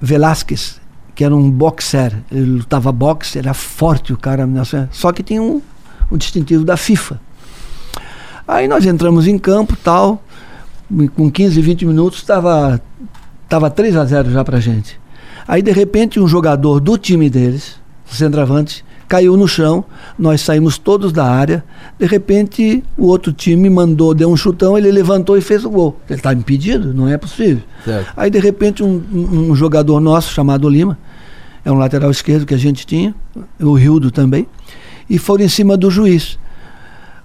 Velásquez, 0.00 0.80
que 1.14 1.24
era 1.24 1.34
um 1.34 1.50
boxer. 1.50 2.16
Ele 2.30 2.58
lutava 2.58 2.92
boxe, 2.92 3.38
era 3.38 3.54
forte 3.54 4.12
o 4.12 4.16
cara. 4.16 4.48
Só 4.90 5.12
que 5.12 5.22
tinha 5.22 5.42
um, 5.42 5.62
um 6.10 6.16
distintivo 6.16 6.64
da 6.64 6.76
FIFA. 6.76 7.20
Aí 8.46 8.66
nós 8.66 8.84
entramos 8.84 9.26
em 9.26 9.38
campo 9.38 9.76
tal, 9.76 10.22
com 11.14 11.30
15, 11.30 11.60
20 11.60 11.86
minutos, 11.86 12.18
estava 12.18 12.80
tava 13.48 13.70
3 13.70 13.96
a 13.96 14.04
0 14.04 14.30
já 14.30 14.44
pra 14.44 14.60
gente. 14.60 14.99
Aí, 15.50 15.62
de 15.62 15.72
repente, 15.72 16.20
um 16.20 16.28
jogador 16.28 16.78
do 16.78 16.96
time 16.96 17.28
deles, 17.28 17.74
centroavante, 18.06 18.84
caiu 19.08 19.36
no 19.36 19.48
chão, 19.48 19.84
nós 20.16 20.42
saímos 20.42 20.78
todos 20.78 21.12
da 21.12 21.24
área. 21.24 21.64
De 21.98 22.06
repente, 22.06 22.84
o 22.96 23.08
outro 23.08 23.32
time 23.32 23.68
mandou, 23.68 24.14
deu 24.14 24.30
um 24.30 24.36
chutão, 24.36 24.78
ele 24.78 24.92
levantou 24.92 25.36
e 25.36 25.40
fez 25.40 25.64
o 25.64 25.70
gol. 25.70 25.98
Ele 26.08 26.20
está 26.20 26.32
impedido, 26.32 26.94
não 26.94 27.08
é 27.08 27.18
possível. 27.18 27.64
Certo. 27.84 28.12
Aí, 28.16 28.30
de 28.30 28.38
repente, 28.38 28.84
um, 28.84 29.02
um, 29.12 29.56
jogador 29.56 29.98
nosso, 29.98 30.32
chamado 30.32 30.68
Lima, 30.68 30.96
é 31.64 31.72
um 31.72 31.76
lateral 31.78 32.12
esquerdo 32.12 32.46
que 32.46 32.54
a 32.54 32.56
gente 32.56 32.86
tinha, 32.86 33.12
o 33.58 33.72
Rildo 33.72 34.12
também, 34.12 34.46
e 35.08 35.18
foram 35.18 35.44
em 35.44 35.48
cima 35.48 35.76
do 35.76 35.90
juiz. 35.90 36.38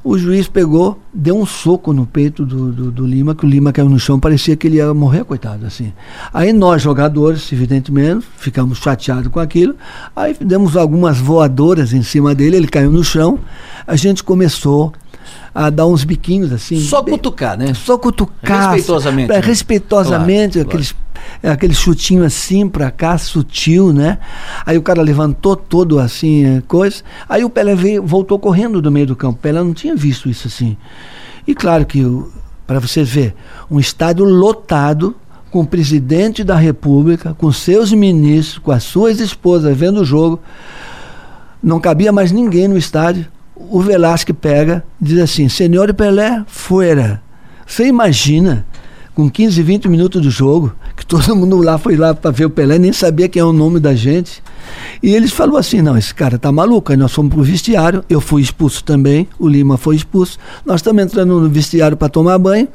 O 0.07 0.19
juiz 0.19 0.47
pegou, 0.47 0.99
deu 1.11 1.35
um 1.35 1.47
soco 1.47 1.91
no 1.91 2.05
peito 2.05 2.45
do, 2.45 2.71
do, 2.71 2.91
do, 2.91 3.07
Lima, 3.07 3.33
que 3.33 3.43
o 3.43 3.49
Lima 3.49 3.73
caiu 3.73 3.89
no 3.89 3.97
chão, 3.97 4.19
parecia 4.19 4.55
que 4.55 4.67
ele 4.67 4.75
ia 4.75 4.93
morrer, 4.93 5.23
coitado, 5.23 5.65
assim. 5.65 5.91
Aí 6.31 6.53
nós, 6.53 6.83
jogadores, 6.83 7.51
evidentemente, 7.51 8.23
ficamos 8.37 8.77
chateados 8.77 9.29
com 9.29 9.39
aquilo. 9.39 9.75
Aí 10.15 10.37
demos 10.39 10.77
algumas 10.77 11.17
voadoras 11.17 11.91
em 11.91 12.03
cima 12.03 12.35
dele, 12.35 12.57
ele 12.57 12.67
caiu 12.67 12.91
no 12.91 13.03
chão. 13.03 13.39
A 13.87 13.95
gente 13.95 14.23
começou 14.23 14.93
a 15.53 15.69
dar 15.69 15.88
uns 15.88 16.03
biquinhos 16.03 16.51
assim. 16.51 16.79
Só 16.79 17.03
cutucar, 17.03 17.57
né? 17.57 17.73
Só 17.73 17.97
cutucar. 17.97 18.73
Respeitosamente. 18.73 19.29
Né? 19.29 19.39
Respeitosamente, 19.39 20.53
claro, 20.53 20.69
aqueles 20.69 20.91
claro 20.91 21.05
é 21.41 21.49
aquele 21.49 21.73
chutinho 21.73 22.23
assim 22.23 22.67
pra 22.67 22.91
cá, 22.91 23.17
sutil, 23.17 23.93
né? 23.93 24.17
Aí 24.65 24.77
o 24.77 24.81
cara 24.81 25.01
levantou 25.01 25.55
todo 25.55 25.99
assim, 25.99 26.45
é, 26.45 26.61
coisa. 26.67 27.03
Aí 27.27 27.43
o 27.43 27.49
Pelé 27.49 27.75
veio, 27.75 28.03
voltou 28.03 28.39
correndo 28.39 28.81
do 28.81 28.91
meio 28.91 29.07
do 29.07 29.15
campo. 29.15 29.38
O 29.38 29.41
Pelé 29.41 29.63
não 29.63 29.73
tinha 29.73 29.95
visto 29.95 30.29
isso 30.29 30.47
assim. 30.47 30.77
E 31.47 31.53
claro 31.53 31.85
que, 31.85 32.03
para 32.65 32.79
você 32.79 33.03
ver, 33.03 33.35
um 33.69 33.79
estádio 33.79 34.25
lotado, 34.25 35.15
com 35.51 35.61
o 35.61 35.67
presidente 35.67 36.43
da 36.43 36.55
República, 36.55 37.33
com 37.38 37.51
seus 37.51 37.93
ministros, 37.93 38.57
com 38.57 38.71
as 38.71 38.83
suas 38.83 39.19
esposas 39.19 39.75
vendo 39.77 40.01
o 40.01 40.05
jogo. 40.05 40.39
Não 41.61 41.79
cabia 41.79 42.11
mais 42.11 42.31
ninguém 42.31 42.67
no 42.67 42.77
estádio. 42.77 43.27
O 43.55 43.81
Velasque 43.81 44.33
pega, 44.33 44.83
diz 44.99 45.19
assim: 45.19 45.47
Senhor 45.47 45.93
Pelé, 45.93 46.43
fora. 46.47 47.21
Você 47.65 47.87
imagina 47.87 48.65
com 49.15 49.29
15, 49.29 49.63
20 49.63 49.87
minutos 49.87 50.21
do 50.21 50.29
jogo, 50.29 50.75
que 50.95 51.05
todo 51.05 51.33
mundo 51.35 51.57
lá 51.57 51.77
foi 51.77 51.95
lá 51.95 52.13
para 52.13 52.31
ver 52.31 52.45
o 52.45 52.49
Pelé, 52.49 52.77
nem 52.77 52.91
sabia 52.91 53.29
quem 53.29 53.39
é 53.39 53.45
o 53.45 53.53
nome 53.53 53.79
da 53.79 53.95
gente. 53.95 54.43
E 55.01 55.15
eles 55.15 55.31
falou 55.31 55.57
assim: 55.57 55.81
não, 55.81 55.97
esse 55.97 56.13
cara 56.13 56.37
tá 56.37 56.51
maluco. 56.51 56.91
Aí 56.91 56.97
nós 56.97 57.13
fomos 57.13 57.33
pro 57.33 57.43
vestiário, 57.43 58.03
eu 58.09 58.19
fui 58.19 58.41
expulso 58.41 58.83
também, 58.83 59.27
o 59.39 59.47
Lima 59.47 59.77
foi 59.77 59.95
expulso. 59.95 60.37
Nós 60.65 60.77
estamos 60.77 61.01
entrando 61.01 61.39
no 61.39 61.49
vestiário 61.49 61.95
para 61.95 62.09
tomar 62.09 62.37
banho. 62.37 62.67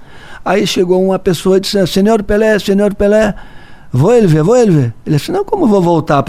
Aí 0.42 0.66
chegou 0.66 1.04
uma 1.04 1.18
pessoa 1.18 1.58
e 1.58 1.60
disse: 1.60 1.86
Senhor 1.86 2.22
Pelé, 2.22 2.58
Senhor 2.58 2.94
Pelé, 2.94 3.34
vou 3.92 4.14
ele 4.14 4.26
ver, 4.26 4.42
vou 4.42 4.56
ele 4.56 4.70
ver. 4.70 4.94
Ele 5.04 5.16
disse: 5.16 5.30
não, 5.30 5.44
como 5.44 5.66
vou 5.66 5.82
voltar? 5.82 6.24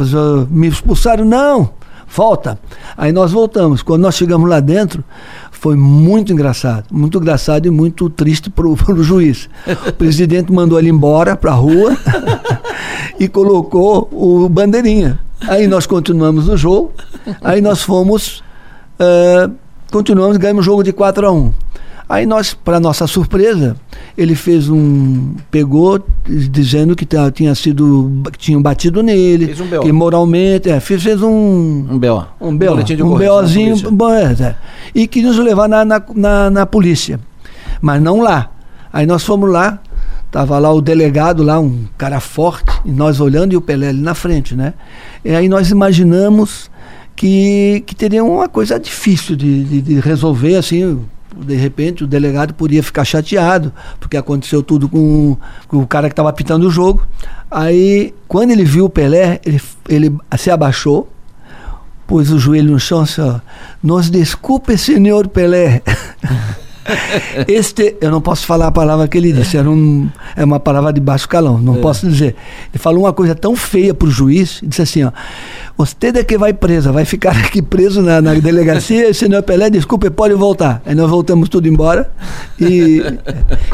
Me 0.50 0.68
expulsaram? 0.68 1.24
Não, 1.24 1.70
volta. 2.14 2.60
Aí 2.98 3.12
nós 3.12 3.32
voltamos. 3.32 3.82
Quando 3.82 4.02
nós 4.02 4.16
chegamos 4.16 4.50
lá 4.50 4.60
dentro, 4.60 5.04
foi 5.52 5.76
muito 5.76 6.34
engraçado, 6.34 6.86
muito 6.92 7.18
engraçado 7.18 7.66
e 7.66 7.70
muito 7.70 8.10
triste 8.10 8.50
para 8.50 8.68
o 8.68 8.76
juiz. 9.04 9.50
O 9.88 9.94
presidente 9.94 10.52
mandou 10.52 10.78
ele 10.78 10.90
embora 10.90 11.36
para 11.36 11.52
a 11.52 11.56
rua 11.56 11.96
e 13.20 13.28
colocou 13.28 14.10
o 14.12 14.50
bandeirinha. 14.50 15.20
Aí 15.48 15.68
nós 15.68 15.88
continuamos 15.88 16.48
o 16.48 16.56
jogo, 16.56 16.92
aí 17.42 17.62
nós 17.62 17.82
fomos, 17.82 18.44
uh, 19.00 19.52
continuamos, 19.92 20.38
ganhamos 20.38 20.62
o 20.62 20.66
jogo 20.66 20.84
de 20.84 20.94
4 20.94 21.28
a 21.28 21.32
1 21.32 21.54
Aí 22.12 22.26
nós, 22.26 22.54
para 22.54 22.78
nossa 22.78 23.08
surpresa, 23.08 23.78
ele 24.18 24.36
fez 24.36 24.70
um. 24.70 25.34
pegou 25.50 26.04
dizendo 26.28 26.94
que 26.94 27.08
tinha 27.34 27.56
sido. 27.56 28.22
que 28.34 28.38
tinham 28.38 28.62
batido 28.62 29.02
nele. 29.02 29.46
Fez 29.46 29.62
um 29.62 29.68
BO. 29.68 29.80
Que 29.80 29.92
moralmente. 29.94 30.70
É, 30.70 30.82
fez, 30.82 31.02
fez 31.02 31.22
um. 31.22 31.88
Um 31.90 31.98
BO. 31.98 32.26
Um 32.42 32.58
BO. 32.58 32.66
Um, 32.66 33.14
um 33.14 33.18
BOzinho. 33.18 33.92
Bom, 33.92 34.14
é, 34.14 34.24
é, 34.34 34.56
e 34.94 35.08
quis 35.08 35.24
nos 35.24 35.38
levar 35.38 35.70
na, 35.70 35.86
na, 35.86 36.04
na, 36.14 36.50
na 36.50 36.66
polícia. 36.66 37.18
Mas 37.82 38.02
não 38.02 38.20
lá. 38.20 38.52
Aí 38.92 39.06
nós 39.06 39.24
fomos 39.24 39.50
lá, 39.50 39.80
Tava 40.30 40.60
lá 40.60 40.72
o 40.74 40.82
delegado, 40.82 41.44
lá, 41.44 41.60
um 41.60 41.86
cara 41.98 42.20
forte, 42.20 42.72
e 42.86 42.92
nós 42.92 43.20
olhando 43.20 43.52
e 43.54 43.58
o 43.58 43.62
Pelé 43.62 43.90
ali 43.90 44.02
na 44.02 44.14
frente, 44.14 44.56
né? 44.56 44.74
E 45.24 45.36
aí 45.36 45.50
nós 45.50 45.70
imaginamos 45.70 46.72
que, 47.18 47.84
que 47.86 47.94
teria 47.94 48.24
uma 48.24 48.48
coisa 48.48 48.80
difícil 48.80 49.36
de, 49.36 49.64
de, 49.64 49.82
de 49.82 50.00
resolver, 50.00 50.56
assim, 50.56 51.02
de 51.36 51.56
repente 51.56 52.04
o 52.04 52.08
delegado 52.08 52.54
podia 52.54 52.84
ficar 52.84 53.06
chateado, 53.06 53.74
porque 54.00 54.18
aconteceu 54.18 54.62
tudo 54.62 54.88
com, 54.90 55.38
com 55.68 55.78
o 55.78 55.88
cara 55.88 56.08
que 56.10 56.14
estava 56.14 56.30
apitando 56.30 56.68
o 56.68 56.72
jogo. 56.72 57.06
Aí, 57.50 58.14
quando 58.28 58.52
ele 58.52 58.64
viu 58.64 58.86
o 58.86 58.90
Pelé, 58.90 59.40
ele, 59.46 59.62
ele 59.90 60.18
se 60.38 60.50
abaixou, 60.50 61.10
pôs 62.08 62.32
o 62.32 62.40
joelho 62.40 62.72
no 62.72 62.80
chão 62.80 63.02
assim, 63.02 63.22
ó, 63.22 63.40
nos 63.82 64.10
desculpe, 64.10 64.78
senhor 64.78 65.28
Pelé. 65.28 65.82
este, 67.48 67.96
eu 68.02 68.12
não 68.12 68.22
posso 68.22 68.46
falar 68.46 68.68
a 68.68 68.72
palavra 68.72 69.08
que 69.08 69.18
ele 69.18 69.32
disse, 69.32 69.58
era 69.58 69.70
um, 69.70 70.10
é 70.36 70.44
uma 70.44 70.60
palavra 70.60 70.92
de 70.94 71.00
baixo 71.00 71.28
calão, 71.28 71.60
não 71.60 71.76
é. 71.76 71.80
posso 71.80 72.08
dizer. 72.08 72.36
Ele 72.74 72.80
falou 72.80 73.04
uma 73.04 73.14
coisa 73.14 73.36
tão 73.36 73.56
feia 73.56 73.94
para 73.94 74.08
o 74.08 74.12
juiz, 74.12 74.60
disse 74.64 74.82
assim, 74.82 75.04
ó, 75.04 75.12
você 75.78 75.96
é 76.08 76.24
que 76.24 76.38
vai 76.38 76.54
presa, 76.54 76.92
vai 76.92 77.06
ficar 77.06 77.32
aqui 77.38 77.62
preso 77.62 78.02
na, 78.02 78.22
na 78.22 78.34
delegacia, 78.36 79.10
e 79.10 79.14
senhor 79.14 79.42
Pelé, 79.44 79.70
desculpe, 79.70 80.10
pode 80.10 80.34
voltar. 80.34 80.82
Aí 80.86 80.94
nós 80.94 81.10
voltamos 81.10 81.50
tudo 81.50 81.68
embora. 81.68 82.12
E, 82.60 83.02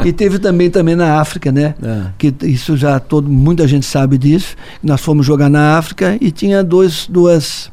e 0.04 0.12
teve 0.12 0.38
também, 0.38 0.70
também 0.70 0.96
na 0.96 1.20
África, 1.20 1.52
né? 1.52 1.74
É. 1.82 2.06
Que 2.16 2.34
isso 2.44 2.76
já 2.76 2.98
todo, 2.98 3.28
muita 3.28 3.68
gente 3.68 3.84
sabe 3.84 4.16
disso. 4.16 4.56
Nós 4.82 5.00
fomos 5.00 5.26
jogar 5.26 5.50
na 5.50 5.76
África 5.76 6.16
e 6.20 6.30
tinha 6.30 6.64
dois, 6.64 7.06
duas 7.08 7.70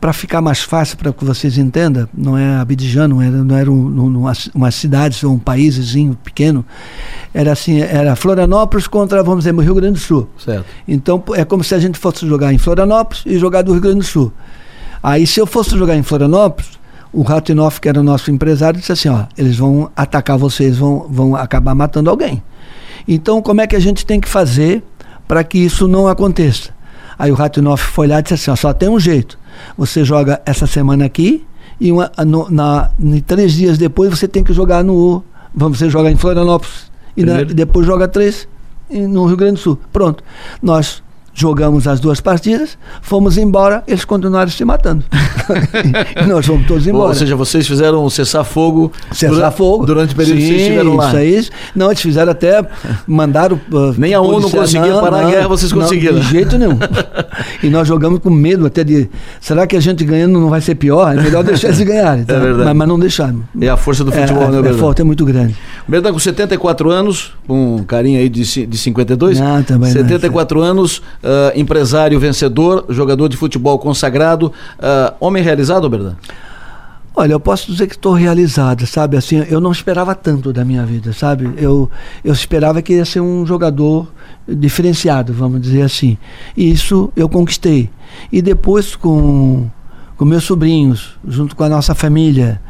para 0.00 0.12
ficar 0.12 0.40
mais 0.40 0.60
fácil 0.60 0.96
para 0.96 1.12
que 1.12 1.24
vocês 1.24 1.56
entendam, 1.56 2.08
não 2.14 2.36
é 2.36 2.56
Abidjan, 2.56 3.08
não 3.08 3.22
era, 3.22 3.36
não 3.42 3.56
era 3.56 3.70
um, 3.70 4.18
uma, 4.18 4.32
uma 4.54 4.70
cidade 4.70 5.24
ou 5.24 5.32
um 5.32 5.38
paíszinho 5.38 6.16
pequeno, 6.22 6.64
era 7.32 7.52
assim, 7.52 7.80
era 7.80 8.14
Florianópolis 8.14 8.86
contra, 8.86 9.22
vamos 9.22 9.44
dizer, 9.44 9.54
o 9.54 9.60
Rio 9.60 9.74
Grande 9.74 9.94
do 9.94 9.98
Sul. 9.98 10.28
Certo. 10.38 10.66
Então 10.86 11.22
é 11.34 11.44
como 11.44 11.64
se 11.64 11.74
a 11.74 11.78
gente 11.78 11.98
fosse 11.98 12.26
jogar 12.26 12.52
em 12.52 12.58
Florianópolis 12.58 13.22
e 13.26 13.38
jogar 13.38 13.62
do 13.62 13.72
Rio 13.72 13.80
Grande 13.80 13.98
do 13.98 14.04
Sul. 14.04 14.32
Aí 15.02 15.26
se 15.26 15.40
eu 15.40 15.46
fosse 15.46 15.76
jogar 15.76 15.96
em 15.96 16.02
Florianópolis, 16.02 16.70
o 17.12 17.22
Ratinoff, 17.22 17.80
que 17.80 17.88
era 17.88 17.98
o 17.98 18.02
nosso 18.02 18.30
empresário, 18.30 18.78
disse 18.78 18.92
assim, 18.92 19.08
ó, 19.08 19.24
eles 19.38 19.56
vão 19.56 19.90
atacar 19.96 20.36
vocês, 20.36 20.76
vão, 20.76 21.06
vão 21.08 21.34
acabar 21.34 21.74
matando 21.74 22.10
alguém. 22.10 22.42
Então 23.08 23.40
como 23.40 23.62
é 23.62 23.66
que 23.66 23.76
a 23.76 23.80
gente 23.80 24.04
tem 24.04 24.20
que 24.20 24.28
fazer 24.28 24.82
para 25.26 25.42
que 25.42 25.56
isso 25.56 25.88
não 25.88 26.06
aconteça? 26.06 26.76
Aí 27.18 27.32
o 27.32 27.34
Ratinoff 27.34 27.82
foi 27.82 28.06
lá 28.06 28.18
e 28.18 28.22
disse 28.22 28.34
assim, 28.34 28.50
ó, 28.50 28.56
só 28.56 28.74
tem 28.74 28.90
um 28.90 29.00
jeito 29.00 29.38
você 29.76 30.04
joga 30.04 30.40
essa 30.44 30.66
semana 30.66 31.04
aqui 31.04 31.44
e 31.80 31.92
uma, 31.92 32.10
no, 32.26 32.50
na, 32.50 32.90
três 33.26 33.54
dias 33.54 33.78
depois 33.78 34.10
você 34.10 34.26
tem 34.26 34.42
que 34.42 34.52
jogar 34.52 34.82
no. 34.82 35.22
Vamos, 35.54 35.78
você 35.78 35.90
joga 35.90 36.10
em 36.10 36.16
Florianópolis. 36.16 36.90
E 37.16 37.24
na, 37.24 37.42
depois 37.42 37.86
joga 37.86 38.06
três 38.06 38.48
no 38.90 39.26
Rio 39.26 39.36
Grande 39.36 39.54
do 39.54 39.60
Sul. 39.60 39.78
Pronto. 39.92 40.22
Nós 40.62 41.02
jogamos 41.36 41.86
as 41.86 42.00
duas 42.00 42.18
partidas, 42.18 42.78
fomos 43.02 43.36
embora, 43.36 43.84
eles 43.86 44.06
continuaram 44.06 44.50
se 44.50 44.64
matando. 44.64 45.04
e 46.24 46.26
nós 46.26 46.46
fomos 46.46 46.66
todos 46.66 46.86
embora. 46.86 47.08
Ou 47.08 47.14
seja, 47.14 47.36
vocês 47.36 47.66
fizeram 47.66 48.04
um 48.04 48.08
cessar-fogo 48.08 48.90
cessar 49.12 49.52
fogo 49.52 49.84
durante 49.84 50.14
o 50.14 50.16
período 50.16 50.40
Sim, 50.40 50.46
que 50.46 50.48
vocês 50.48 50.62
estiveram 50.62 50.96
lá. 50.96 51.08
Isso 51.08 51.16
aí. 51.16 51.48
Não, 51.74 51.86
eles 51.88 52.00
fizeram 52.00 52.32
até, 52.32 52.66
mandaram... 53.06 53.60
Uh, 53.70 53.94
Nem 53.98 54.14
a 54.14 54.20
ONU 54.20 54.50
conseguia 54.50 54.94
não, 54.94 55.00
parar 55.02 55.22
não, 55.22 55.28
a 55.28 55.30
guerra, 55.30 55.48
vocês 55.48 55.70
conseguiram. 55.70 56.14
Não, 56.14 56.22
de 56.22 56.28
jeito 56.30 56.56
nenhum. 56.56 56.78
e 57.62 57.68
nós 57.68 57.86
jogamos 57.86 58.20
com 58.20 58.30
medo 58.30 58.64
até 58.64 58.82
de, 58.82 59.10
será 59.38 59.66
que 59.66 59.76
a 59.76 59.80
gente 59.80 60.04
ganhando 60.06 60.40
não 60.40 60.48
vai 60.48 60.62
ser 60.62 60.74
pior? 60.74 61.16
É 61.16 61.20
melhor 61.20 61.44
deixar 61.44 61.68
eles 61.68 61.80
ganharem. 61.82 62.24
Tá? 62.26 62.34
É 62.34 62.40
verdade. 62.40 62.64
Mas, 62.64 62.76
mas, 62.76 62.88
não 62.88 62.98
deixaram. 62.98 63.44
É 63.60 63.68
a 63.68 63.76
força 63.76 64.02
do 64.02 64.10
futebol, 64.10 64.44
é, 64.44 64.62
né, 64.62 64.70
É 64.70 64.72
forte, 64.72 65.02
é 65.02 65.04
muito 65.04 65.24
grande. 65.24 65.54
Berdan, 65.86 66.12
com 66.12 66.18
74 66.18 66.90
anos, 66.90 67.32
um 67.48 67.84
carinha 67.84 68.18
aí 68.18 68.28
de, 68.28 68.66
de 68.66 68.78
52, 68.78 69.38
não, 69.38 69.62
também 69.62 69.92
74 69.92 70.58
não, 70.58 70.66
anos, 70.66 71.02
uh, 71.26 71.58
empresário 71.58 72.18
vencedor, 72.20 72.86
jogador 72.88 73.28
de 73.28 73.36
futebol 73.36 73.78
consagrado, 73.78 74.46
uh, 74.78 75.14
homem 75.18 75.42
realizado, 75.42 75.90
Berdan? 75.90 76.14
Olha, 77.18 77.32
eu 77.32 77.40
posso 77.40 77.72
dizer 77.72 77.86
que 77.86 77.94
estou 77.94 78.12
realizado, 78.12 78.86
sabe? 78.86 79.16
Assim, 79.16 79.42
eu 79.48 79.58
não 79.58 79.72
esperava 79.72 80.14
tanto 80.14 80.52
da 80.52 80.64
minha 80.66 80.84
vida, 80.84 81.14
sabe? 81.14 81.50
Eu, 81.56 81.90
eu 82.22 82.32
esperava 82.32 82.82
que 82.82 82.92
ia 82.92 83.06
ser 83.06 83.20
um 83.20 83.46
jogador 83.46 84.06
diferenciado, 84.46 85.32
vamos 85.32 85.62
dizer 85.62 85.80
assim. 85.80 86.18
E 86.54 86.70
isso 86.70 87.10
eu 87.16 87.26
conquistei. 87.26 87.88
E 88.30 88.42
depois 88.42 88.94
com, 88.94 89.66
com 90.18 90.24
meus 90.26 90.44
sobrinhos, 90.44 91.18
junto 91.26 91.56
com 91.56 91.64
a 91.64 91.70
nossa 91.70 91.94
família, 91.94 92.60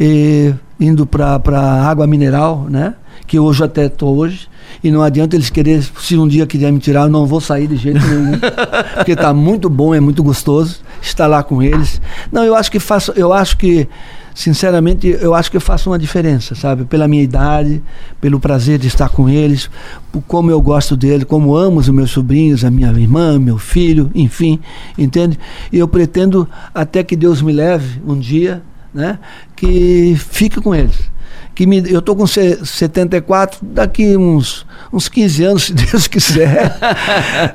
e, 0.00 0.52
indo 0.80 1.06
para 1.06 1.40
água 1.88 2.08
mineral, 2.08 2.66
né? 2.68 2.94
Que 3.26 3.38
hoje 3.38 3.64
até 3.64 3.86
estou 3.86 4.16
hoje. 4.16 4.48
E 4.82 4.90
não 4.90 5.02
adianta 5.02 5.36
eles 5.36 5.50
querer, 5.50 5.82
se 5.82 6.16
um 6.16 6.28
dia 6.28 6.46
quiser 6.46 6.70
me 6.72 6.78
tirar, 6.78 7.02
eu 7.02 7.08
não 7.08 7.26
vou 7.26 7.40
sair 7.40 7.66
de 7.66 7.76
jeito 7.76 7.98
nenhum. 8.06 8.38
porque 8.96 9.12
está 9.12 9.32
muito 9.32 9.68
bom, 9.68 9.94
é 9.94 10.00
muito 10.00 10.22
gostoso 10.22 10.80
estar 11.00 11.26
lá 11.26 11.42
com 11.42 11.62
eles. 11.62 12.00
Não, 12.30 12.44
eu 12.44 12.54
acho 12.54 12.70
que 12.70 12.78
faço, 12.78 13.12
eu 13.16 13.32
acho 13.32 13.56
que, 13.56 13.88
sinceramente, 14.34 15.08
eu 15.20 15.34
acho 15.34 15.50
que 15.50 15.56
eu 15.56 15.60
faço 15.60 15.90
uma 15.90 15.98
diferença, 15.98 16.54
sabe? 16.54 16.84
Pela 16.84 17.08
minha 17.08 17.22
idade, 17.22 17.82
pelo 18.20 18.38
prazer 18.38 18.78
de 18.78 18.86
estar 18.86 19.08
com 19.08 19.28
eles, 19.28 19.70
por 20.12 20.22
como 20.22 20.50
eu 20.50 20.60
gosto 20.60 20.96
deles, 20.96 21.24
como 21.24 21.56
amo 21.56 21.80
os 21.80 21.88
meus 21.88 22.10
sobrinhos, 22.10 22.64
a 22.64 22.70
minha 22.70 22.90
irmã, 22.92 23.38
meu 23.38 23.58
filho, 23.58 24.10
enfim, 24.14 24.60
entende? 24.96 25.38
E 25.72 25.78
eu 25.78 25.88
pretendo 25.88 26.48
até 26.74 27.02
que 27.02 27.16
Deus 27.16 27.40
me 27.40 27.52
leve 27.52 28.00
um 28.06 28.18
dia, 28.18 28.62
né? 28.92 29.18
Que 29.54 30.14
fique 30.16 30.60
com 30.60 30.74
eles 30.74 31.15
que 31.54 31.66
me, 31.66 31.78
eu 31.90 32.00
estou 32.00 32.14
com 32.14 32.26
74, 32.26 33.60
daqui 33.62 34.16
uns, 34.16 34.66
uns 34.92 35.08
15 35.08 35.44
anos, 35.44 35.64
se 35.66 35.72
Deus 35.72 36.06
quiser, 36.06 36.76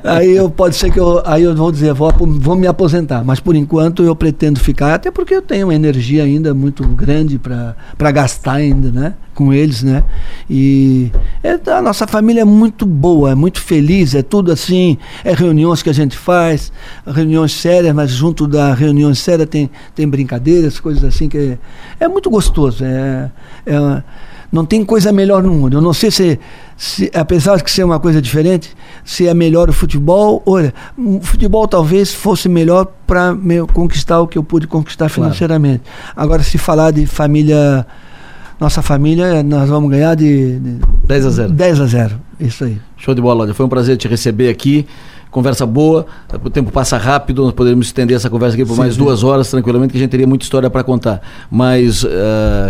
aí 0.02 0.32
eu, 0.32 0.50
pode 0.50 0.74
ser 0.74 0.90
que 0.92 0.98
eu, 0.98 1.22
aí 1.24 1.44
eu 1.44 1.54
vou 1.54 1.70
dizer, 1.70 1.94
vou, 1.94 2.12
vou 2.12 2.56
me 2.56 2.66
aposentar, 2.66 3.22
mas 3.24 3.38
por 3.38 3.54
enquanto 3.54 4.02
eu 4.02 4.14
pretendo 4.16 4.58
ficar, 4.58 4.94
até 4.94 5.10
porque 5.10 5.34
eu 5.34 5.42
tenho 5.42 5.68
uma 5.68 5.74
energia 5.74 6.24
ainda 6.24 6.52
muito 6.52 6.82
grande 6.88 7.38
para 7.38 8.10
gastar 8.10 8.54
ainda, 8.54 8.90
né? 8.90 9.14
Com 9.34 9.50
eles, 9.52 9.82
né? 9.82 10.04
E 10.50 11.10
é, 11.42 11.58
a 11.70 11.80
nossa 11.80 12.06
família 12.06 12.42
é 12.42 12.44
muito 12.44 12.84
boa, 12.84 13.30
é 13.30 13.34
muito 13.34 13.60
feliz, 13.60 14.14
é 14.14 14.22
tudo 14.22 14.52
assim, 14.52 14.98
é 15.24 15.32
reuniões 15.32 15.82
que 15.82 15.88
a 15.88 15.94
gente 15.94 16.18
faz, 16.18 16.70
reuniões 17.06 17.52
sérias, 17.52 17.94
mas 17.94 18.10
junto 18.10 18.46
da 18.46 18.74
reunião 18.74 19.14
séria 19.14 19.46
tem, 19.46 19.70
tem 19.94 20.06
brincadeiras, 20.06 20.78
coisas 20.78 21.02
assim 21.02 21.28
que 21.28 21.38
é, 21.38 21.58
é 22.00 22.08
muito 22.08 22.28
gostoso, 22.28 22.84
é, 22.84 23.30
é 23.64 23.71
não 24.52 24.66
tem 24.66 24.84
coisa 24.84 25.10
melhor 25.10 25.42
no 25.42 25.50
mundo. 25.50 25.78
Eu 25.78 25.80
não 25.80 25.94
sei 25.94 26.10
se, 26.10 26.38
se, 26.76 27.10
apesar 27.14 27.56
de 27.56 27.70
ser 27.70 27.84
uma 27.84 27.98
coisa 27.98 28.20
diferente, 28.20 28.76
se 29.02 29.26
é 29.26 29.32
melhor 29.32 29.70
o 29.70 29.72
futebol. 29.72 30.42
Olha, 30.44 30.74
o 30.96 31.20
futebol 31.22 31.66
talvez 31.66 32.12
fosse 32.12 32.50
melhor 32.50 32.86
para 33.06 33.34
conquistar 33.72 34.20
o 34.20 34.28
que 34.28 34.36
eu 34.36 34.44
pude 34.44 34.66
conquistar 34.66 35.08
financeiramente. 35.08 35.80
Claro. 35.84 36.12
Agora, 36.14 36.42
se 36.42 36.58
falar 36.58 36.90
de 36.90 37.06
família, 37.06 37.86
nossa 38.60 38.82
família, 38.82 39.42
nós 39.42 39.70
vamos 39.70 39.90
ganhar 39.90 40.14
de, 40.14 40.58
de 40.58 40.78
10 41.06 41.26
a 41.26 41.30
0. 41.30 41.52
10 41.52 41.80
a 41.80 41.86
0. 41.86 42.20
Isso 42.38 42.64
aí. 42.64 42.78
Show 42.98 43.14
de 43.14 43.22
bola, 43.22 43.54
Foi 43.54 43.64
um 43.64 43.70
prazer 43.70 43.96
te 43.96 44.06
receber 44.06 44.50
aqui 44.50 44.86
conversa 45.32 45.64
boa, 45.64 46.06
o 46.44 46.50
tempo 46.50 46.70
passa 46.70 46.98
rápido, 46.98 47.42
nós 47.42 47.52
poderíamos 47.52 47.86
estender 47.86 48.16
essa 48.16 48.28
conversa 48.28 48.54
aqui 48.54 48.64
por 48.64 48.74
sim, 48.74 48.80
mais 48.80 48.94
sim. 48.94 49.00
duas 49.00 49.24
horas 49.24 49.50
tranquilamente, 49.50 49.90
que 49.90 49.96
a 49.96 50.00
gente 50.00 50.10
teria 50.10 50.26
muita 50.26 50.44
história 50.44 50.68
para 50.68 50.84
contar. 50.84 51.22
Mas 51.50 52.04
uh, 52.04 52.08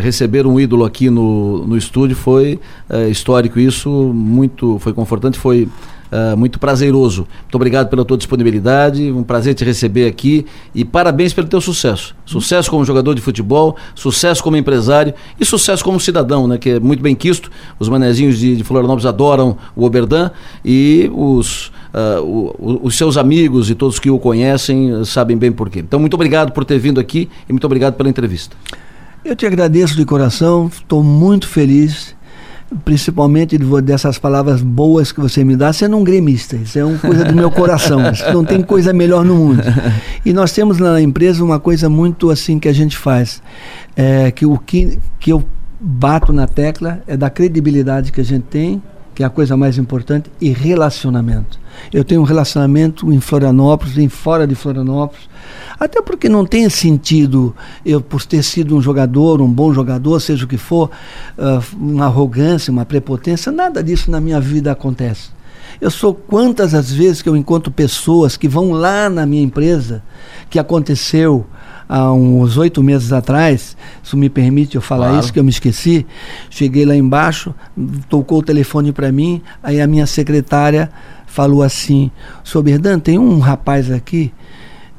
receber 0.00 0.46
um 0.46 0.58
ídolo 0.58 0.84
aqui 0.84 1.10
no, 1.10 1.66
no 1.66 1.76
estúdio 1.76 2.16
foi 2.16 2.60
uh, 2.88 3.10
histórico, 3.10 3.58
isso 3.58 3.90
muito 3.90 4.78
foi 4.78 4.94
confortante, 4.94 5.38
foi 5.38 5.68
Uh, 6.12 6.36
muito 6.36 6.58
prazeroso. 6.58 7.26
Muito 7.42 7.54
obrigado 7.54 7.88
pela 7.88 8.04
tua 8.04 8.18
disponibilidade, 8.18 9.10
um 9.10 9.22
prazer 9.22 9.54
te 9.54 9.64
receber 9.64 10.06
aqui 10.06 10.44
e 10.74 10.84
parabéns 10.84 11.32
pelo 11.32 11.48
teu 11.48 11.58
sucesso. 11.58 12.14
Sucesso 12.26 12.70
como 12.70 12.84
jogador 12.84 13.14
de 13.14 13.22
futebol, 13.22 13.76
sucesso 13.94 14.42
como 14.42 14.58
empresário 14.58 15.14
e 15.40 15.44
sucesso 15.46 15.82
como 15.82 15.98
cidadão, 15.98 16.46
né, 16.46 16.58
que 16.58 16.68
é 16.68 16.80
muito 16.80 17.02
bem 17.02 17.14
quisto. 17.14 17.50
Os 17.78 17.88
manezinhos 17.88 18.38
de, 18.38 18.56
de 18.56 18.62
Florianópolis 18.62 19.06
adoram 19.06 19.56
o 19.74 19.86
Oberdan 19.86 20.30
e 20.62 21.10
os 21.14 21.72
uh, 21.94 22.22
o, 22.22 22.80
os 22.82 22.96
seus 22.96 23.16
amigos 23.16 23.70
e 23.70 23.74
todos 23.74 23.98
que 23.98 24.10
o 24.10 24.18
conhecem 24.18 25.04
sabem 25.06 25.36
bem 25.36 25.50
por 25.50 25.70
quê. 25.70 25.78
Então, 25.80 25.98
muito 25.98 26.14
obrigado 26.14 26.52
por 26.52 26.64
ter 26.64 26.78
vindo 26.78 27.00
aqui 27.00 27.30
e 27.48 27.52
muito 27.52 27.64
obrigado 27.64 27.94
pela 27.94 28.08
entrevista. 28.08 28.54
Eu 29.24 29.36
te 29.36 29.46
agradeço 29.46 29.96
de 29.96 30.04
coração, 30.04 30.66
estou 30.66 31.02
muito 31.02 31.46
feliz, 31.46 32.14
principalmente 32.84 33.58
dessas 33.82 34.18
palavras 34.18 34.62
boas 34.62 35.12
que 35.12 35.20
você 35.20 35.44
me 35.44 35.56
dá, 35.56 35.72
sendo 35.72 35.96
um 35.96 36.04
gremista. 36.04 36.56
Isso 36.56 36.78
é 36.78 36.84
uma 36.84 36.98
coisa 36.98 37.24
do 37.24 37.34
meu 37.34 37.50
coração. 37.50 38.00
não 38.32 38.44
tem 38.44 38.62
coisa 38.62 38.92
melhor 38.92 39.24
no 39.24 39.34
mundo. 39.34 39.62
E 40.24 40.32
nós 40.32 40.52
temos 40.52 40.78
na 40.78 41.00
empresa 41.00 41.44
uma 41.44 41.60
coisa 41.60 41.88
muito 41.88 42.30
assim 42.30 42.58
que 42.58 42.68
a 42.68 42.72
gente 42.72 42.96
faz, 42.96 43.42
é, 43.96 44.30
que 44.30 44.46
o 44.46 44.58
que, 44.58 44.98
que 45.18 45.32
eu 45.32 45.44
bato 45.80 46.32
na 46.32 46.46
tecla 46.46 47.02
é 47.06 47.16
da 47.16 47.28
credibilidade 47.28 48.12
que 48.12 48.20
a 48.20 48.24
gente 48.24 48.44
tem, 48.44 48.82
que 49.14 49.22
é 49.22 49.26
a 49.26 49.30
coisa 49.30 49.56
mais 49.56 49.78
importante, 49.78 50.30
e 50.40 50.50
relacionamento. 50.50 51.60
Eu 51.92 52.04
tenho 52.04 52.20
um 52.20 52.24
relacionamento 52.24 53.12
em 53.12 53.20
Florianópolis, 53.20 53.98
em 53.98 54.08
fora 54.08 54.46
de 54.46 54.54
Florianópolis. 54.54 55.28
Até 55.78 56.00
porque 56.00 56.28
não 56.28 56.46
tem 56.46 56.68
sentido 56.68 57.54
eu, 57.84 58.00
por 58.00 58.24
ter 58.24 58.42
sido 58.42 58.76
um 58.76 58.80
jogador, 58.80 59.40
um 59.40 59.50
bom 59.50 59.72
jogador, 59.72 60.20
seja 60.20 60.44
o 60.44 60.48
que 60.48 60.56
for, 60.56 60.90
uh, 61.36 61.76
uma 61.76 62.06
arrogância, 62.06 62.70
uma 62.70 62.84
prepotência, 62.84 63.50
nada 63.50 63.82
disso 63.82 64.10
na 64.10 64.20
minha 64.20 64.40
vida 64.40 64.70
acontece. 64.70 65.30
Eu 65.80 65.90
sou 65.90 66.14
quantas 66.14 66.74
as 66.74 66.92
vezes 66.92 67.22
que 67.22 67.28
eu 67.28 67.36
encontro 67.36 67.72
pessoas 67.72 68.36
que 68.36 68.46
vão 68.46 68.70
lá 68.70 69.08
na 69.08 69.26
minha 69.26 69.42
empresa, 69.42 70.02
que 70.48 70.58
aconteceu 70.58 71.46
há 71.92 72.10
uns 72.10 72.56
oito 72.56 72.82
meses 72.82 73.12
atrás, 73.12 73.76
isso 74.02 74.16
me 74.16 74.30
permite 74.30 74.76
eu 74.76 74.80
falar 74.80 75.08
claro. 75.08 75.20
isso, 75.22 75.30
que 75.30 75.38
eu 75.38 75.44
me 75.44 75.50
esqueci. 75.50 76.06
Cheguei 76.48 76.86
lá 76.86 76.96
embaixo, 76.96 77.54
tocou 78.08 78.38
o 78.38 78.42
telefone 78.42 78.92
para 78.92 79.12
mim, 79.12 79.42
aí 79.62 79.78
a 79.78 79.86
minha 79.86 80.06
secretária 80.06 80.90
falou 81.26 81.62
assim: 81.62 82.10
Soberdan, 82.42 82.98
tem 82.98 83.18
um 83.18 83.38
rapaz 83.40 83.90
aqui, 83.90 84.32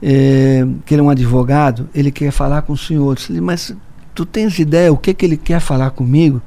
é, 0.04 0.68
que 0.86 0.94
ele 0.94 1.02
é 1.02 1.04
um 1.04 1.10
advogado, 1.10 1.90
ele 1.96 2.12
quer 2.12 2.30
falar 2.30 2.62
com 2.62 2.74
o 2.74 2.78
senhor. 2.78 3.10
Eu 3.10 3.16
disse, 3.16 3.42
mas 3.42 3.76
tu 4.14 4.24
tens 4.24 4.60
ideia 4.60 4.94
o 4.94 4.98
que, 4.98 5.16
que 5.16 5.26
ele 5.26 5.38
quer 5.38 5.60
falar 5.60 5.90
comigo? 5.90 6.44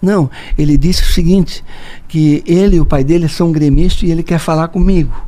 Não, 0.00 0.30
ele 0.56 0.78
disse 0.78 1.02
o 1.02 1.06
seguinte, 1.06 1.64
que 2.06 2.44
ele 2.46 2.76
e 2.76 2.80
o 2.80 2.86
pai 2.86 3.02
dele 3.02 3.28
são 3.28 3.50
gremistas 3.50 4.08
e 4.08 4.12
ele 4.12 4.22
quer 4.22 4.38
falar 4.38 4.68
comigo. 4.68 5.26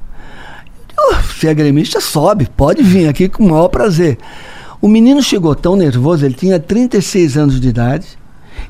se 1.36 1.48
é 1.48 1.54
gremista, 1.54 2.00
sobe, 2.00 2.48
pode 2.56 2.84
vir 2.84 3.08
aqui 3.08 3.28
com 3.28 3.44
o 3.46 3.50
maior 3.50 3.66
prazer. 3.66 4.16
O 4.80 4.88
menino 4.88 5.22
chegou 5.22 5.54
tão 5.54 5.76
nervoso, 5.76 6.24
ele 6.24 6.34
tinha 6.34 6.58
36 6.58 7.36
anos 7.36 7.60
de 7.60 7.68
idade, 7.68 8.06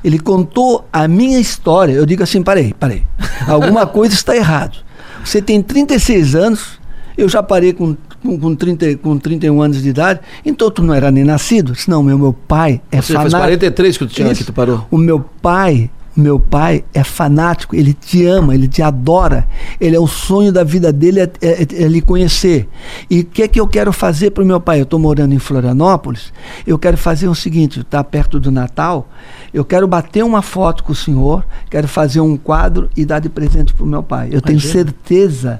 ele 0.03 0.19
contou 0.19 0.85
a 0.91 1.07
minha 1.07 1.39
história. 1.39 1.93
Eu 1.93 2.05
digo 2.05 2.23
assim: 2.23 2.43
parei, 2.43 2.73
parei. 2.77 3.03
Alguma 3.47 3.85
coisa 3.87 4.13
está 4.13 4.35
errado. 4.35 4.77
Você 5.23 5.41
tem 5.41 5.61
36 5.61 6.35
anos, 6.35 6.79
eu 7.17 7.29
já 7.29 7.41
parei 7.41 7.73
com, 7.73 7.95
com, 8.21 8.39
com, 8.39 8.55
30, 8.55 8.97
com 8.97 9.17
31 9.17 9.61
anos 9.61 9.81
de 9.81 9.89
idade, 9.89 10.19
então 10.45 10.69
tu 10.69 10.81
não 10.81 10.93
era 10.93 11.11
nem 11.11 11.23
nascido. 11.23 11.73
Não, 11.87 12.01
meu, 12.03 12.17
meu 12.17 12.33
pai 12.33 12.81
é 12.91 13.01
Você 13.01 13.13
fanático. 13.13 13.31
faz 13.31 13.43
43 13.43 13.97
que 13.97 14.05
tu 14.05 14.13
tinha 14.13 14.33
que 14.33 14.43
tu 14.43 14.53
parou. 14.53 14.85
O 14.89 14.97
meu 14.97 15.19
pai 15.19 15.89
meu 16.15 16.39
pai 16.39 16.83
é 16.93 17.03
fanático, 17.03 17.75
ele 17.75 17.93
te 17.93 18.25
ama, 18.25 18.53
ele 18.53 18.67
te 18.67 18.81
adora. 18.81 19.47
Ele 19.79 19.95
é 19.95 19.99
o 19.99 20.07
sonho 20.07 20.51
da 20.51 20.63
vida 20.63 20.91
dele 20.91 21.21
é, 21.21 21.31
é, 21.41 21.61
é 21.61 21.87
lhe 21.87 22.01
conhecer. 22.01 22.67
E 23.09 23.21
o 23.21 23.25
que 23.25 23.43
é 23.43 23.47
que 23.47 23.59
eu 23.59 23.67
quero 23.67 23.93
fazer 23.93 24.31
para 24.31 24.43
o 24.43 24.45
meu 24.45 24.59
pai? 24.59 24.79
Eu 24.79 24.83
estou 24.83 24.99
morando 24.99 25.33
em 25.33 25.39
Florianópolis. 25.39 26.33
Eu 26.67 26.77
quero 26.77 26.97
fazer 26.97 27.27
o 27.27 27.35
seguinte: 27.35 27.79
está 27.79 28.03
perto 28.03 28.39
do 28.39 28.51
Natal. 28.51 29.07
Eu 29.53 29.65
quero 29.65 29.87
bater 29.87 30.23
uma 30.23 30.41
foto 30.41 30.83
com 30.83 30.93
o 30.93 30.95
senhor, 30.95 31.45
quero 31.69 31.87
fazer 31.87 32.21
um 32.21 32.37
quadro 32.37 32.89
e 32.95 33.03
dar 33.03 33.19
de 33.19 33.27
presente 33.27 33.73
para 33.73 33.83
o 33.83 33.87
meu 33.87 34.01
pai. 34.01 34.29
Eu 34.31 34.41
tenho 34.41 34.61
certeza 34.61 35.59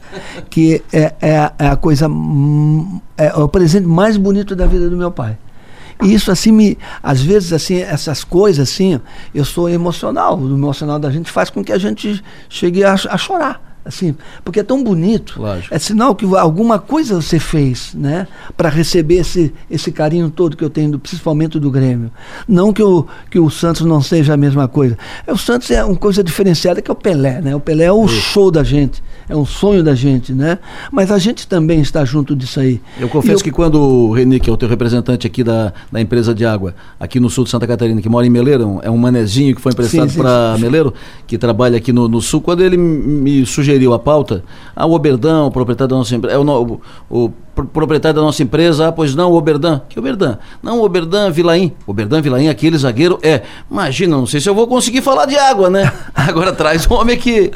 que 0.49 0.81
é, 0.93 1.13
é, 1.21 1.51
é 1.59 1.67
a 1.67 1.75
coisa, 1.75 2.07
é 3.17 3.33
o 3.35 3.49
presente 3.49 3.85
mais 3.85 4.15
bonito 4.15 4.55
da 4.55 4.65
vida 4.65 4.89
do 4.89 4.95
meu 4.95 5.11
pai. 5.11 5.37
E 6.01 6.13
isso 6.13 6.31
assim 6.31 6.51
me, 6.51 6.77
às 7.01 7.21
vezes 7.21 7.53
assim, 7.53 7.79
essas 7.79 8.23
coisas 8.23 8.69
assim, 8.69 8.99
eu 9.33 9.45
sou 9.45 9.69
emocional, 9.69 10.37
o 10.37 10.53
emocional 10.53 10.99
da 10.99 11.11
gente 11.11 11.31
faz 11.31 11.49
com 11.49 11.63
que 11.63 11.71
a 11.71 11.77
gente 11.77 12.23
chegue 12.49 12.83
a, 12.83 12.93
a 12.93 13.17
chorar 13.17 13.70
assim, 13.83 14.15
porque 14.43 14.59
é 14.59 14.63
tão 14.63 14.83
bonito. 14.83 15.41
Lógico. 15.41 15.73
É 15.73 15.79
sinal 15.79 16.15
que 16.15 16.25
alguma 16.35 16.79
coisa 16.79 17.21
você 17.21 17.39
fez, 17.39 17.93
né, 17.93 18.27
para 18.55 18.69
receber 18.69 19.15
esse, 19.15 19.53
esse 19.69 19.91
carinho 19.91 20.29
todo 20.29 20.55
que 20.55 20.63
eu 20.63 20.69
tenho, 20.69 20.97
principalmente 20.99 21.59
do 21.59 21.71
Grêmio. 21.71 22.11
Não 22.47 22.71
que 22.71 22.83
o, 22.83 23.07
que 23.29 23.39
o 23.39 23.49
Santos 23.49 23.85
não 23.85 24.01
seja 24.01 24.33
a 24.33 24.37
mesma 24.37 24.67
coisa. 24.67 24.97
É, 25.25 25.33
o 25.33 25.37
Santos 25.37 25.69
é 25.71 25.83
uma 25.83 25.95
coisa 25.95 26.23
diferenciada 26.23 26.81
que 26.81 26.89
é 26.89 26.93
o 26.93 26.95
Pelé, 26.95 27.41
né? 27.41 27.55
O 27.55 27.59
Pelé 27.59 27.85
é 27.85 27.91
o 27.91 28.05
Isso. 28.05 28.15
show 28.15 28.51
da 28.51 28.63
gente 28.63 29.01
é 29.31 29.35
um 29.35 29.45
sonho 29.45 29.81
da 29.81 29.95
gente, 29.95 30.33
né? 30.33 30.59
Mas 30.91 31.09
a 31.09 31.17
gente 31.17 31.47
também 31.47 31.79
está 31.79 32.03
junto 32.03 32.35
disso 32.35 32.59
aí. 32.59 32.81
Eu 32.99 33.07
confesso 33.07 33.39
eu... 33.39 33.43
que 33.45 33.51
quando 33.51 33.79
o 33.79 34.11
Reni, 34.11 34.41
que 34.41 34.49
é 34.49 34.53
o 34.53 34.57
teu 34.57 34.67
representante 34.67 35.25
aqui 35.25 35.41
da, 35.41 35.71
da 35.89 36.01
empresa 36.01 36.35
de 36.35 36.45
água, 36.45 36.75
aqui 36.99 37.17
no 37.17 37.29
sul 37.29 37.45
de 37.45 37.49
Santa 37.49 37.65
Catarina, 37.65 38.01
que 38.01 38.09
mora 38.09 38.27
em 38.27 38.29
Meleiro, 38.29 38.81
é 38.83 38.91
um 38.91 38.97
manezinho 38.97 39.55
que 39.55 39.61
foi 39.61 39.71
emprestado 39.71 40.13
para 40.13 40.57
Meleiro, 40.59 40.93
que 41.25 41.37
trabalha 41.37 41.77
aqui 41.77 41.93
no, 41.93 42.09
no, 42.09 42.21
sul, 42.21 42.41
quando 42.41 42.61
ele 42.61 42.75
me 42.75 43.45
sugeriu 43.45 43.70
a 43.93 43.99
pauta, 43.99 44.43
ah, 44.75 44.85
o 44.85 44.93
Oberdão, 44.93 45.47
o 45.47 45.51
proprietário 45.51 45.89
da 45.89 45.95
nossa 45.95 46.15
empresa, 46.15 46.35
é 46.35 46.39
o, 46.39 46.43
o, 47.09 47.25
o 47.25 47.31
proprietário 47.65 48.15
da 48.15 48.21
nossa 48.21 48.41
empresa, 48.43 48.87
ah, 48.87 48.91
pois 48.91 49.15
não, 49.15 49.31
o 49.31 49.35
Oberdan. 49.35 49.81
Que 49.89 49.99
Oberdan? 49.99 50.37
Não, 50.61 50.79
o 50.79 50.83
Oberdan 50.83 51.31
Vilaim. 51.31 51.73
Oberdan 51.85 52.21
Vilaim, 52.21 52.49
aquele 52.49 52.77
zagueiro 52.77 53.19
é. 53.21 53.41
Imagina, 53.69 54.17
não 54.17 54.25
sei 54.25 54.39
se 54.39 54.49
eu 54.49 54.55
vou 54.55 54.67
conseguir 54.67 55.01
falar 55.01 55.25
de 55.25 55.37
água, 55.37 55.69
né? 55.69 55.91
Agora 56.13 56.51
traz 56.53 56.89
um 56.89 56.93
homem 56.93 57.17
que. 57.17 57.51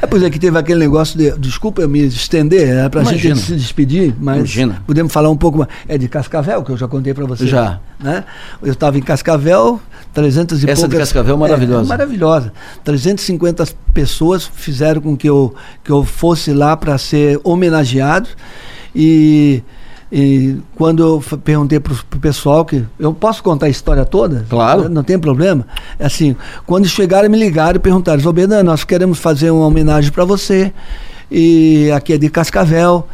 é, 0.00 0.06
pois 0.06 0.22
é 0.22 0.30
que 0.30 0.38
teve 0.38 0.58
aquele 0.58 0.80
negócio 0.80 1.18
de. 1.18 1.30
Desculpa 1.38 1.82
eu 1.82 1.88
me 1.88 2.06
estender, 2.06 2.68
é 2.68 2.88
pra 2.88 3.02
Imagina. 3.02 3.34
gente 3.34 3.46
se 3.46 3.56
despedir, 3.56 4.14
mas. 4.18 4.38
Imagina. 4.38 4.82
Podemos 4.86 5.12
falar 5.12 5.30
um 5.30 5.36
pouco 5.36 5.58
mais. 5.58 5.70
É 5.86 5.98
de 5.98 6.08
Cascavel, 6.08 6.62
que 6.62 6.70
eu 6.70 6.76
já 6.76 6.88
contei 6.88 7.14
para 7.14 7.26
você. 7.26 7.46
Já. 7.46 7.80
Né? 8.00 8.24
Eu 8.62 8.72
estava 8.72 8.96
em 8.96 9.02
Cascavel, 9.02 9.80
300 10.14 10.62
e 10.62 10.70
Essa 10.70 10.82
poucas... 10.82 10.90
de 10.90 10.98
Cascavel 10.98 11.34
é 11.34 11.38
maravilhosa. 11.38 11.84
É, 11.84 11.88
maravilhosa. 11.88 12.52
350 12.84 13.66
pessoas 13.92 14.48
fizeram 14.52 15.00
com 15.00 15.16
que 15.16 15.28
eu, 15.28 15.54
que 15.82 15.90
eu 15.90 16.04
fosse 16.04 16.52
lá 16.52 16.76
para 16.76 16.96
ser 16.98 17.40
homenageado. 17.42 18.28
E, 18.94 19.62
e 20.10 20.56
quando 20.74 21.02
eu 21.02 21.38
perguntei 21.44 21.78
para 21.78 21.92
o 21.92 22.20
pessoal 22.20 22.64
que 22.64 22.84
eu 22.98 23.12
posso 23.12 23.42
contar 23.42 23.66
a 23.66 23.68
história 23.68 24.04
toda? 24.04 24.46
Claro. 24.48 24.88
Não, 24.88 25.02
tem 25.02 25.18
problema. 25.18 25.66
É 25.98 26.06
assim, 26.06 26.34
quando 26.66 26.86
chegaram, 26.86 27.28
me 27.28 27.38
ligaram 27.38 27.76
e 27.76 27.80
perguntaram: 27.80 28.20
Zobedan, 28.20 28.62
nós 28.62 28.84
queremos 28.84 29.18
fazer 29.18 29.50
uma 29.50 29.66
homenagem 29.66 30.10
para 30.10 30.24
você. 30.24 30.72
E 31.30 31.90
aqui 31.94 32.14
é 32.14 32.18
de 32.18 32.30
Cascavel. 32.30 33.06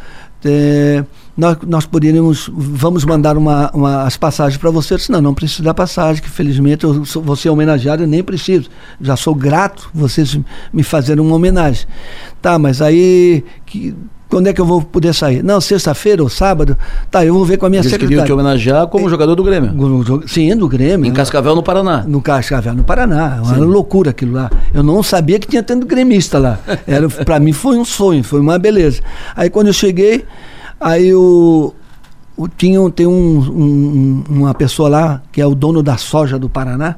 É, 0.43 1.03
nós, 1.37 1.57
nós 1.67 1.85
poderíamos, 1.85 2.49
vamos 2.53 3.03
mandar 3.03 3.37
uma, 3.37 3.69
uma 3.73 4.03
as 4.03 4.15
passagens 4.15 4.57
para 4.57 4.69
você. 4.69 4.93
Eu 4.93 4.97
disse, 4.97 5.11
não, 5.11 5.21
não 5.21 5.33
preciso 5.33 5.63
da 5.63 5.73
passagem, 5.73 6.21
que 6.21 6.29
felizmente 6.29 6.85
eu 6.85 7.03
sou, 7.03 7.21
você 7.21 7.49
é 7.49 7.51
homenageado, 7.51 8.03
eu 8.03 8.07
nem 8.07 8.23
preciso. 8.23 8.69
Já 9.01 9.17
sou 9.17 9.35
grato 9.35 9.89
vocês 9.93 10.39
me 10.71 10.83
fazerem 10.83 11.23
uma 11.23 11.35
homenagem. 11.35 11.87
Tá, 12.41 12.57
mas 12.57 12.81
aí 12.81 13.43
que, 13.65 13.93
quando 14.35 14.47
é 14.47 14.53
que 14.53 14.59
eu 14.59 14.65
vou 14.65 14.81
poder 14.81 15.13
sair? 15.13 15.41
Não, 15.41 15.61
sexta-feira 15.61 16.21
ou 16.21 16.27
sábado? 16.27 16.77
Tá, 17.09 17.23
eu 17.23 17.33
vou 17.33 17.45
ver 17.45 17.55
com 17.55 17.67
a 17.67 17.69
minha 17.69 17.79
Eles 17.79 17.89
secretária. 17.89 18.17
queriam 18.17 18.25
te 18.25 18.33
homenagear 18.33 18.85
como 18.87 19.07
é, 19.07 19.09
jogador 19.09 19.33
do 19.33 19.41
Grêmio. 19.41 19.71
Sim, 20.27 20.53
do 20.57 20.67
Grêmio. 20.67 21.09
Em 21.09 21.13
Cascavel, 21.13 21.55
no 21.55 21.63
Paraná. 21.63 22.03
No 22.05 22.21
Cascavel, 22.21 22.73
no 22.73 22.83
Paraná. 22.83 23.39
Uma 23.41 23.55
loucura 23.59 24.09
aquilo 24.09 24.33
lá. 24.33 24.51
Eu 24.73 24.83
não 24.83 25.01
sabia 25.01 25.39
que 25.39 25.47
tinha 25.47 25.63
tanto 25.63 25.87
gremista 25.87 26.37
lá. 26.37 26.59
Era, 26.85 27.07
pra 27.23 27.39
mim 27.39 27.53
foi 27.53 27.77
um 27.77 27.85
sonho, 27.85 28.25
foi 28.25 28.41
uma 28.41 28.59
beleza. 28.59 28.99
Aí 29.37 29.49
quando 29.49 29.67
eu 29.67 29.73
cheguei, 29.73 30.25
aí 30.81 31.13
o, 31.13 31.73
o 32.35 32.49
tinha, 32.49 32.91
tem 32.91 33.07
um, 33.07 33.39
um, 33.39 34.23
uma 34.27 34.53
pessoa 34.53 34.89
lá, 34.89 35.21
que 35.31 35.39
é 35.39 35.47
o 35.47 35.55
dono 35.55 35.81
da 35.81 35.95
soja 35.95 36.37
do 36.37 36.49
Paraná, 36.49 36.97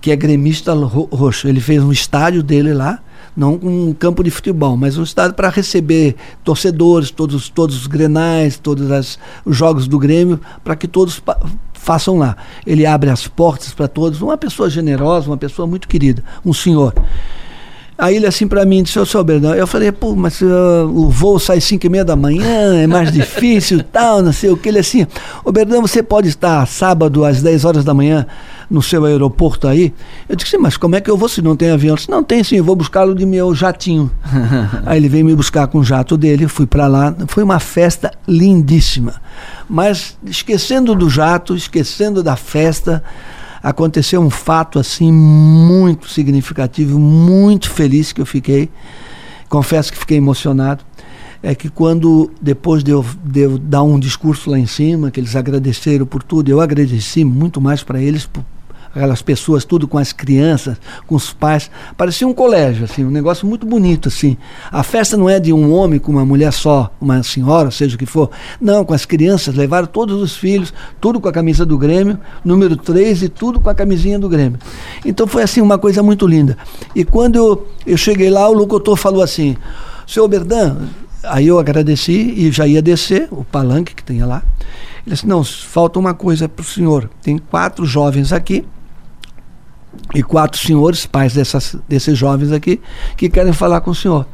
que 0.00 0.10
é 0.10 0.16
gremista 0.16 0.72
roxo. 0.72 1.46
Ele 1.46 1.60
fez 1.60 1.82
um 1.82 1.92
estádio 1.92 2.42
dele 2.42 2.72
lá 2.72 2.98
não 3.36 3.54
um 3.54 3.94
campo 3.94 4.22
de 4.22 4.30
futebol, 4.30 4.76
mas 4.76 4.98
um 4.98 5.02
estádio 5.02 5.34
para 5.34 5.48
receber 5.48 6.16
torcedores, 6.44 7.10
todos, 7.10 7.48
todos 7.48 7.76
os 7.76 7.86
grenais, 7.86 8.58
todos 8.58 8.90
as, 8.90 9.18
os 9.44 9.56
jogos 9.56 9.88
do 9.88 9.98
Grêmio, 9.98 10.40
para 10.62 10.76
que 10.76 10.86
todos 10.86 11.22
façam 11.72 12.18
lá. 12.18 12.36
Ele 12.66 12.86
abre 12.86 13.10
as 13.10 13.26
portas 13.26 13.72
para 13.72 13.88
todos, 13.88 14.22
uma 14.22 14.36
pessoa 14.36 14.70
generosa, 14.70 15.28
uma 15.28 15.36
pessoa 15.36 15.66
muito 15.66 15.88
querida, 15.88 16.22
um 16.44 16.52
senhor. 16.52 16.94
Aí 17.96 18.16
ele 18.16 18.26
assim 18.26 18.48
para 18.48 18.64
mim 18.64 18.82
disse, 18.82 18.98
eu 18.98 19.06
sou 19.06 19.22
Bernardo. 19.22 19.58
Eu 19.58 19.66
falei, 19.66 19.92
pô, 19.92 20.14
mas 20.16 20.40
uh, 20.40 20.88
o 20.88 21.10
voo 21.10 21.38
sai 21.38 21.60
5 21.60 21.86
e 21.86 21.88
meia 21.88 22.04
da 22.04 22.16
manhã, 22.16 22.76
é 22.76 22.86
mais 22.86 23.12
difícil 23.12 23.82
tal, 23.82 24.22
não 24.22 24.32
sei 24.32 24.50
o 24.50 24.56
que. 24.56 24.68
Ele 24.68 24.78
assim, 24.78 25.06
ô 25.44 25.52
Bernardo, 25.52 25.86
você 25.86 26.02
pode 26.02 26.28
estar 26.28 26.66
sábado 26.66 27.24
às 27.24 27.42
10 27.42 27.64
horas 27.64 27.84
da 27.84 27.92
manhã 27.92 28.26
no 28.70 28.82
seu 28.82 29.04
aeroporto 29.04 29.68
aí? 29.68 29.92
Eu 30.28 30.34
disse, 30.34 30.56
mas 30.56 30.76
como 30.76 30.96
é 30.96 31.00
que 31.00 31.10
eu 31.10 31.16
vou 31.16 31.28
se 31.28 31.42
não 31.42 31.54
tem 31.54 31.70
avião? 31.70 31.92
Eu 31.92 31.96
disse, 31.96 32.10
não 32.10 32.24
tem 32.24 32.42
sim, 32.42 32.56
eu 32.56 32.64
vou 32.64 32.74
buscá-lo 32.74 33.14
de 33.14 33.26
meu 33.26 33.54
jatinho. 33.54 34.10
aí 34.86 34.98
ele 34.98 35.08
veio 35.08 35.24
me 35.24 35.34
buscar 35.34 35.66
com 35.66 35.78
o 35.78 35.84
jato 35.84 36.16
dele, 36.16 36.48
fui 36.48 36.66
para 36.66 36.86
lá. 36.86 37.14
Foi 37.26 37.42
uma 37.42 37.60
festa 37.60 38.10
lindíssima. 38.26 39.20
Mas 39.68 40.16
esquecendo 40.24 40.94
do 40.94 41.08
jato, 41.08 41.54
esquecendo 41.54 42.22
da 42.22 42.36
festa, 42.36 43.02
aconteceu 43.62 44.20
um 44.20 44.30
fato 44.30 44.78
assim 44.78 45.12
muito 45.12 46.08
significativo, 46.08 46.98
muito 46.98 47.70
feliz 47.70 48.12
que 48.12 48.20
eu 48.20 48.26
fiquei. 48.26 48.68
Confesso 49.48 49.92
que 49.92 49.98
fiquei 49.98 50.16
emocionado. 50.16 50.84
É 51.42 51.54
que 51.54 51.68
quando, 51.68 52.30
depois 52.40 52.84
de 52.84 52.92
eu, 52.92 53.04
de 53.24 53.40
eu 53.40 53.58
dar 53.58 53.82
um 53.82 53.98
discurso 53.98 54.50
lá 54.50 54.58
em 54.58 54.66
cima, 54.66 55.10
que 55.10 55.18
eles 55.18 55.34
agradeceram 55.34 56.06
por 56.06 56.22
tudo, 56.22 56.48
eu 56.48 56.60
agradeci 56.60 57.24
muito 57.24 57.60
mais 57.60 57.82
para 57.82 58.00
eles 58.00 58.26
por, 58.26 58.44
aquelas 58.94 59.22
pessoas, 59.22 59.64
tudo 59.64 59.88
com 59.88 59.98
as 59.98 60.12
crianças, 60.12 60.76
com 61.06 61.14
os 61.14 61.32
pais. 61.32 61.70
Parecia 61.96 62.26
um 62.26 62.34
colégio, 62.34 62.84
assim, 62.84 63.04
um 63.04 63.10
negócio 63.10 63.46
muito 63.46 63.66
bonito, 63.66 64.08
assim. 64.08 64.36
A 64.70 64.82
festa 64.82 65.16
não 65.16 65.28
é 65.28 65.40
de 65.40 65.52
um 65.52 65.72
homem 65.72 65.98
com 65.98 66.12
uma 66.12 66.24
mulher 66.24 66.52
só, 66.52 66.92
uma 67.00 67.22
senhora, 67.22 67.70
seja 67.70 67.96
o 67.96 67.98
que 67.98 68.06
for. 68.06 68.30
Não, 68.60 68.84
com 68.84 68.92
as 68.92 69.04
crianças, 69.04 69.54
levaram 69.54 69.86
todos 69.86 70.20
os 70.20 70.36
filhos, 70.36 70.72
tudo 71.00 71.20
com 71.20 71.28
a 71.28 71.32
camisa 71.32 71.64
do 71.64 71.78
Grêmio, 71.78 72.18
número 72.44 72.76
3 72.76 73.22
e 73.22 73.28
tudo 73.28 73.60
com 73.60 73.70
a 73.70 73.74
camisinha 73.74 74.18
do 74.18 74.28
Grêmio. 74.28 74.58
Então 75.04 75.26
foi 75.26 75.42
assim 75.42 75.60
uma 75.60 75.78
coisa 75.78 76.02
muito 76.02 76.26
linda. 76.26 76.56
E 76.94 77.04
quando 77.04 77.36
eu, 77.36 77.68
eu 77.86 77.96
cheguei 77.96 78.28
lá, 78.30 78.48
o 78.48 78.52
locutor 78.52 78.96
falou 78.96 79.22
assim: 79.22 79.56
Seu 80.06 80.28
Berdan, 80.28 80.76
aí 81.24 81.46
eu 81.46 81.58
agradeci 81.58 82.34
e 82.36 82.52
já 82.52 82.66
ia 82.66 82.82
descer, 82.82 83.28
o 83.30 83.42
palanque 83.42 83.94
que 83.94 84.04
tem 84.04 84.22
lá. 84.22 84.42
Ele 85.06 85.14
disse: 85.14 85.26
Não, 85.26 85.42
falta 85.42 85.98
uma 85.98 86.12
coisa 86.12 86.48
para 86.48 86.62
o 86.62 86.66
senhor. 86.66 87.08
Tem 87.22 87.38
quatro 87.38 87.86
jovens 87.86 88.32
aqui 88.32 88.64
e 90.14 90.22
quatro 90.22 90.58
senhores, 90.58 91.06
pais 91.06 91.34
dessas, 91.34 91.76
desses 91.88 92.16
jovens 92.16 92.52
aqui, 92.52 92.80
que 93.16 93.28
querem 93.28 93.52
falar 93.52 93.80
com 93.80 93.90
o 93.90 93.94
senhor. 93.94 94.26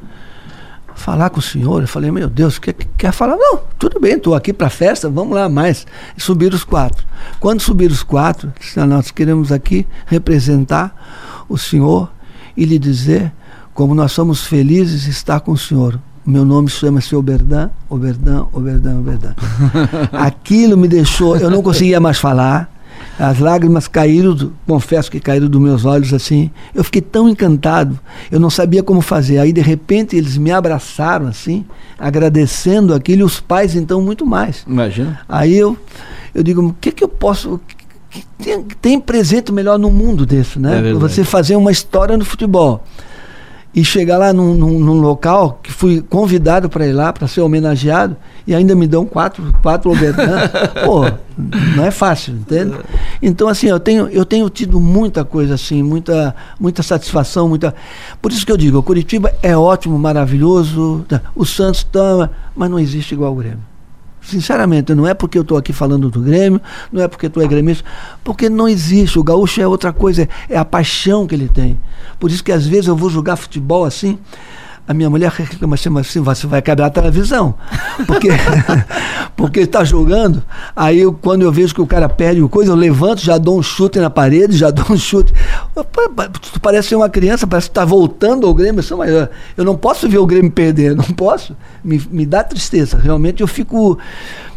Falar 0.94 1.30
com 1.30 1.38
o 1.38 1.42
senhor? 1.42 1.82
Eu 1.82 1.88
falei, 1.88 2.10
meu 2.10 2.28
Deus, 2.28 2.58
quer, 2.58 2.74
quer 2.74 3.12
falar? 3.12 3.36
Não, 3.36 3.60
tudo 3.78 4.00
bem, 4.00 4.14
estou 4.14 4.34
aqui 4.34 4.52
para 4.52 4.66
a 4.66 4.70
festa, 4.70 5.08
vamos 5.08 5.34
lá 5.34 5.48
mais. 5.48 5.86
E 6.16 6.20
subiram 6.20 6.56
os 6.56 6.64
quatro. 6.64 7.06
Quando 7.38 7.60
subiram 7.60 7.92
os 7.92 8.02
quatro, 8.02 8.52
nós 8.88 9.10
queremos 9.10 9.52
aqui 9.52 9.86
representar 10.06 11.44
o 11.48 11.56
senhor 11.56 12.10
e 12.56 12.64
lhe 12.64 12.78
dizer 12.78 13.32
como 13.72 13.94
nós 13.94 14.10
somos 14.10 14.44
felizes 14.44 15.02
de 15.02 15.10
estar 15.10 15.38
com 15.38 15.52
o 15.52 15.56
senhor. 15.56 16.00
Meu 16.26 16.44
nome 16.44 16.68
chama-se 16.68 17.14
Oberdan, 17.14 17.70
Oberdan, 17.88 18.46
Oberdan, 18.52 18.98
Oberdan. 18.98 19.34
Aquilo 20.12 20.76
me 20.76 20.88
deixou, 20.88 21.36
eu 21.36 21.48
não 21.48 21.62
conseguia 21.62 22.00
mais 22.00 22.18
falar 22.18 22.68
As 23.18 23.38
lágrimas 23.38 23.88
caíram, 23.88 24.52
confesso 24.66 25.10
que 25.10 25.18
caíram 25.18 25.48
dos 25.48 25.60
meus 25.60 25.84
olhos 25.84 26.14
assim. 26.14 26.50
Eu 26.74 26.84
fiquei 26.84 27.02
tão 27.02 27.28
encantado, 27.28 27.98
eu 28.30 28.38
não 28.38 28.48
sabia 28.48 28.82
como 28.82 29.00
fazer. 29.00 29.38
Aí 29.38 29.52
de 29.52 29.60
repente 29.60 30.16
eles 30.16 30.36
me 30.36 30.52
abraçaram 30.52 31.26
assim, 31.26 31.64
agradecendo 31.98 32.94
aquilo, 32.94 33.22
e 33.22 33.24
os 33.24 33.40
pais 33.40 33.74
então 33.74 34.00
muito 34.00 34.24
mais. 34.24 34.64
Imagina. 34.66 35.20
Aí 35.28 35.56
eu, 35.56 35.76
eu 36.34 36.42
digo, 36.42 36.64
o 36.64 36.72
que, 36.80 36.92
que 36.92 37.02
eu 37.02 37.08
posso. 37.08 37.60
Tem, 38.38 38.62
tem 38.80 39.00
presente 39.00 39.52
melhor 39.52 39.78
no 39.78 39.90
mundo 39.90 40.24
desse, 40.24 40.58
né? 40.58 40.90
É 40.90 40.92
Você 40.94 41.24
fazer 41.24 41.56
uma 41.56 41.70
história 41.70 42.16
no 42.16 42.24
futebol 42.24 42.84
e 43.74 43.84
chegar 43.84 44.18
lá 44.18 44.32
num, 44.32 44.54
num, 44.54 44.78
num 44.78 45.00
local 45.00 45.60
que 45.62 45.70
fui 45.70 46.00
convidado 46.00 46.68
para 46.68 46.86
ir 46.86 46.92
lá 46.92 47.12
para 47.12 47.28
ser 47.28 47.42
homenageado 47.42 48.16
e 48.46 48.54
ainda 48.54 48.74
me 48.74 48.86
dão 48.86 49.04
quatro 49.04 49.52
quatro. 49.62 49.92
Pô, 50.84 51.04
não 51.76 51.84
é 51.84 51.90
fácil, 51.90 52.34
entende? 52.34 52.76
Então 53.22 53.46
assim, 53.48 53.68
eu 53.68 53.78
tenho 53.78 54.08
eu 54.08 54.24
tenho 54.24 54.48
tido 54.48 54.80
muita 54.80 55.24
coisa 55.24 55.54
assim, 55.54 55.82
muita 55.82 56.34
muita 56.58 56.82
satisfação, 56.82 57.48
muita 57.48 57.74
Por 58.20 58.32
isso 58.32 58.44
que 58.44 58.52
eu 58.52 58.56
digo, 58.56 58.78
o 58.78 58.82
Curitiba 58.82 59.32
é 59.42 59.56
ótimo, 59.56 59.98
maravilhoso, 59.98 61.04
o 61.36 61.44
Santos 61.44 61.84
toma, 61.84 62.30
mas 62.56 62.70
não 62.70 62.78
existe 62.78 63.14
igual 63.14 63.32
o 63.32 63.36
Grêmio. 63.36 63.77
Sinceramente, 64.28 64.94
não 64.94 65.06
é 65.06 65.14
porque 65.14 65.38
eu 65.38 65.42
estou 65.42 65.56
aqui 65.56 65.72
falando 65.72 66.10
do 66.10 66.20
Grêmio, 66.20 66.60
não 66.92 67.02
é 67.02 67.08
porque 67.08 67.30
tu 67.30 67.40
é 67.40 67.46
gremista, 67.46 67.82
porque 68.22 68.50
não 68.50 68.68
existe. 68.68 69.18
O 69.18 69.24
gaúcho 69.24 69.58
é 69.58 69.66
outra 69.66 69.90
coisa, 69.90 70.28
é 70.50 70.58
a 70.58 70.66
paixão 70.66 71.26
que 71.26 71.34
ele 71.34 71.48
tem. 71.48 71.80
Por 72.20 72.30
isso 72.30 72.44
que 72.44 72.52
às 72.52 72.66
vezes 72.66 72.88
eu 72.88 72.94
vou 72.94 73.08
jogar 73.08 73.36
futebol 73.36 73.86
assim, 73.86 74.18
a 74.88 74.94
minha 74.94 75.10
mulher 75.10 75.30
reclama 75.30 75.74
assim, 75.74 76.20
você 76.20 76.46
vai 76.46 76.62
quebrar 76.62 76.86
a 76.86 76.90
televisão. 76.90 77.54
Porque, 78.06 78.28
porque 79.36 79.60
está 79.60 79.84
jogando, 79.84 80.42
aí 80.74 81.00
eu, 81.00 81.12
quando 81.12 81.42
eu 81.42 81.52
vejo 81.52 81.74
que 81.74 81.80
o 81.82 81.86
cara 81.86 82.08
perde 82.08 82.40
o 82.40 82.48
coisa, 82.48 82.72
eu 82.72 82.74
levanto, 82.74 83.20
já 83.20 83.36
dou 83.36 83.58
um 83.58 83.62
chute 83.62 83.98
na 83.98 84.08
parede, 84.08 84.56
já 84.56 84.70
dou 84.72 84.86
um 84.88 84.96
chute. 84.96 85.34
Tu 86.52 86.60
parece 86.60 86.88
ser 86.88 86.96
uma 86.96 87.10
criança, 87.10 87.46
parece 87.46 87.68
que 87.68 87.72
está 87.72 87.84
voltando 87.84 88.46
ao 88.46 88.54
Grêmio. 88.54 88.82
Mas 88.96 89.10
eu 89.58 89.64
não 89.64 89.76
posso 89.76 90.08
ver 90.08 90.16
o 90.16 90.26
Grêmio 90.26 90.50
perder, 90.50 90.96
não 90.96 91.04
posso. 91.04 91.54
Me, 91.84 92.02
me 92.10 92.24
dá 92.24 92.42
tristeza. 92.42 92.96
Realmente 92.96 93.42
eu 93.42 93.46
fico. 93.46 93.98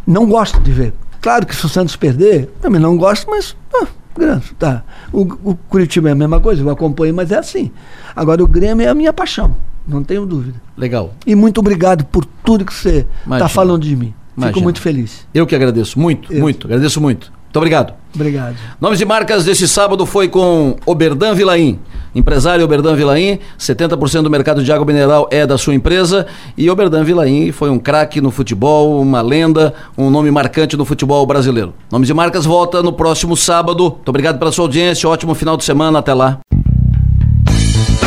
Não 0.06 0.26
gosto 0.26 0.58
de 0.60 0.72
ver. 0.72 0.94
Claro 1.20 1.44
que 1.44 1.54
se 1.54 1.66
o 1.66 1.68
Santos 1.68 1.94
perder, 1.94 2.50
também 2.62 2.80
não 2.80 2.96
gosto, 2.96 3.30
mas. 3.30 3.54
Ah, 3.74 4.40
tá. 4.58 4.82
O, 5.12 5.50
o 5.50 5.54
Curitiba 5.68 6.08
é 6.08 6.12
a 6.12 6.14
mesma 6.14 6.40
coisa, 6.40 6.62
eu 6.62 6.70
acompanho, 6.70 7.14
mas 7.14 7.30
é 7.30 7.36
assim. 7.36 7.70
Agora 8.16 8.42
o 8.42 8.46
Grêmio 8.46 8.86
é 8.86 8.88
a 8.88 8.94
minha 8.94 9.12
paixão. 9.12 9.54
Não 9.86 10.02
tenho 10.02 10.24
dúvida. 10.26 10.60
Legal. 10.76 11.14
E 11.26 11.34
muito 11.34 11.58
obrigado 11.58 12.04
por 12.04 12.24
tudo 12.24 12.64
que 12.64 12.74
você 12.74 13.06
está 13.30 13.48
falando 13.48 13.82
de 13.82 13.96
mim. 13.96 14.14
Imagina. 14.36 14.54
Fico 14.54 14.62
muito 14.62 14.80
feliz. 14.80 15.26
Eu 15.34 15.46
que 15.46 15.54
agradeço. 15.54 15.98
Muito, 15.98 16.32
Eu. 16.32 16.40
muito. 16.40 16.66
Agradeço 16.66 17.00
muito. 17.00 17.30
Muito 17.52 17.56
obrigado. 17.58 17.92
Obrigado. 18.14 18.56
Nomes 18.80 18.98
e 19.00 19.04
marcas 19.04 19.44
desse 19.44 19.68
sábado 19.68 20.06
foi 20.06 20.26
com 20.26 20.74
Oberdan 20.86 21.34
Vilaim. 21.34 21.78
Empresário 22.14 22.64
Oberdan 22.64 22.94
Vilaim, 22.94 23.38
70% 23.58 24.22
do 24.22 24.30
mercado 24.30 24.64
de 24.64 24.72
água 24.72 24.86
mineral 24.86 25.28
é 25.30 25.46
da 25.46 25.58
sua 25.58 25.74
empresa. 25.74 26.26
E 26.56 26.70
Oberdan 26.70 27.04
Vilaim 27.04 27.52
foi 27.52 27.68
um 27.68 27.78
craque 27.78 28.22
no 28.22 28.30
futebol, 28.30 29.00
uma 29.02 29.20
lenda, 29.20 29.74
um 29.98 30.08
nome 30.08 30.30
marcante 30.30 30.78
no 30.78 30.84
futebol 30.86 31.26
brasileiro. 31.26 31.74
Nomes 31.90 32.08
e 32.08 32.14
marcas 32.14 32.46
volta 32.46 32.82
no 32.82 32.92
próximo 32.92 33.36
sábado. 33.36 33.82
Muito 33.90 34.08
obrigado 34.08 34.38
pela 34.38 34.50
sua 34.50 34.64
audiência. 34.64 35.06
Ótimo 35.06 35.34
final 35.34 35.56
de 35.58 35.64
semana. 35.64 35.98
Até 35.98 36.14
lá. 36.14 36.40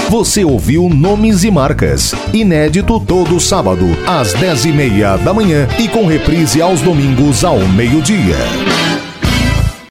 Você 0.09 0.45
ouviu 0.45 0.87
Nomes 0.87 1.43
e 1.43 1.49
Marcas, 1.49 2.13
inédito 2.31 2.99
todo 2.99 3.39
sábado, 3.39 3.85
às 4.05 4.33
dez 4.33 4.63
e 4.63 4.71
meia 4.71 5.17
da 5.17 5.33
manhã 5.33 5.67
e 5.79 5.87
com 5.87 6.05
reprise 6.05 6.61
aos 6.61 6.79
domingos 6.81 7.43
ao 7.43 7.57
meio-dia. 7.59 8.35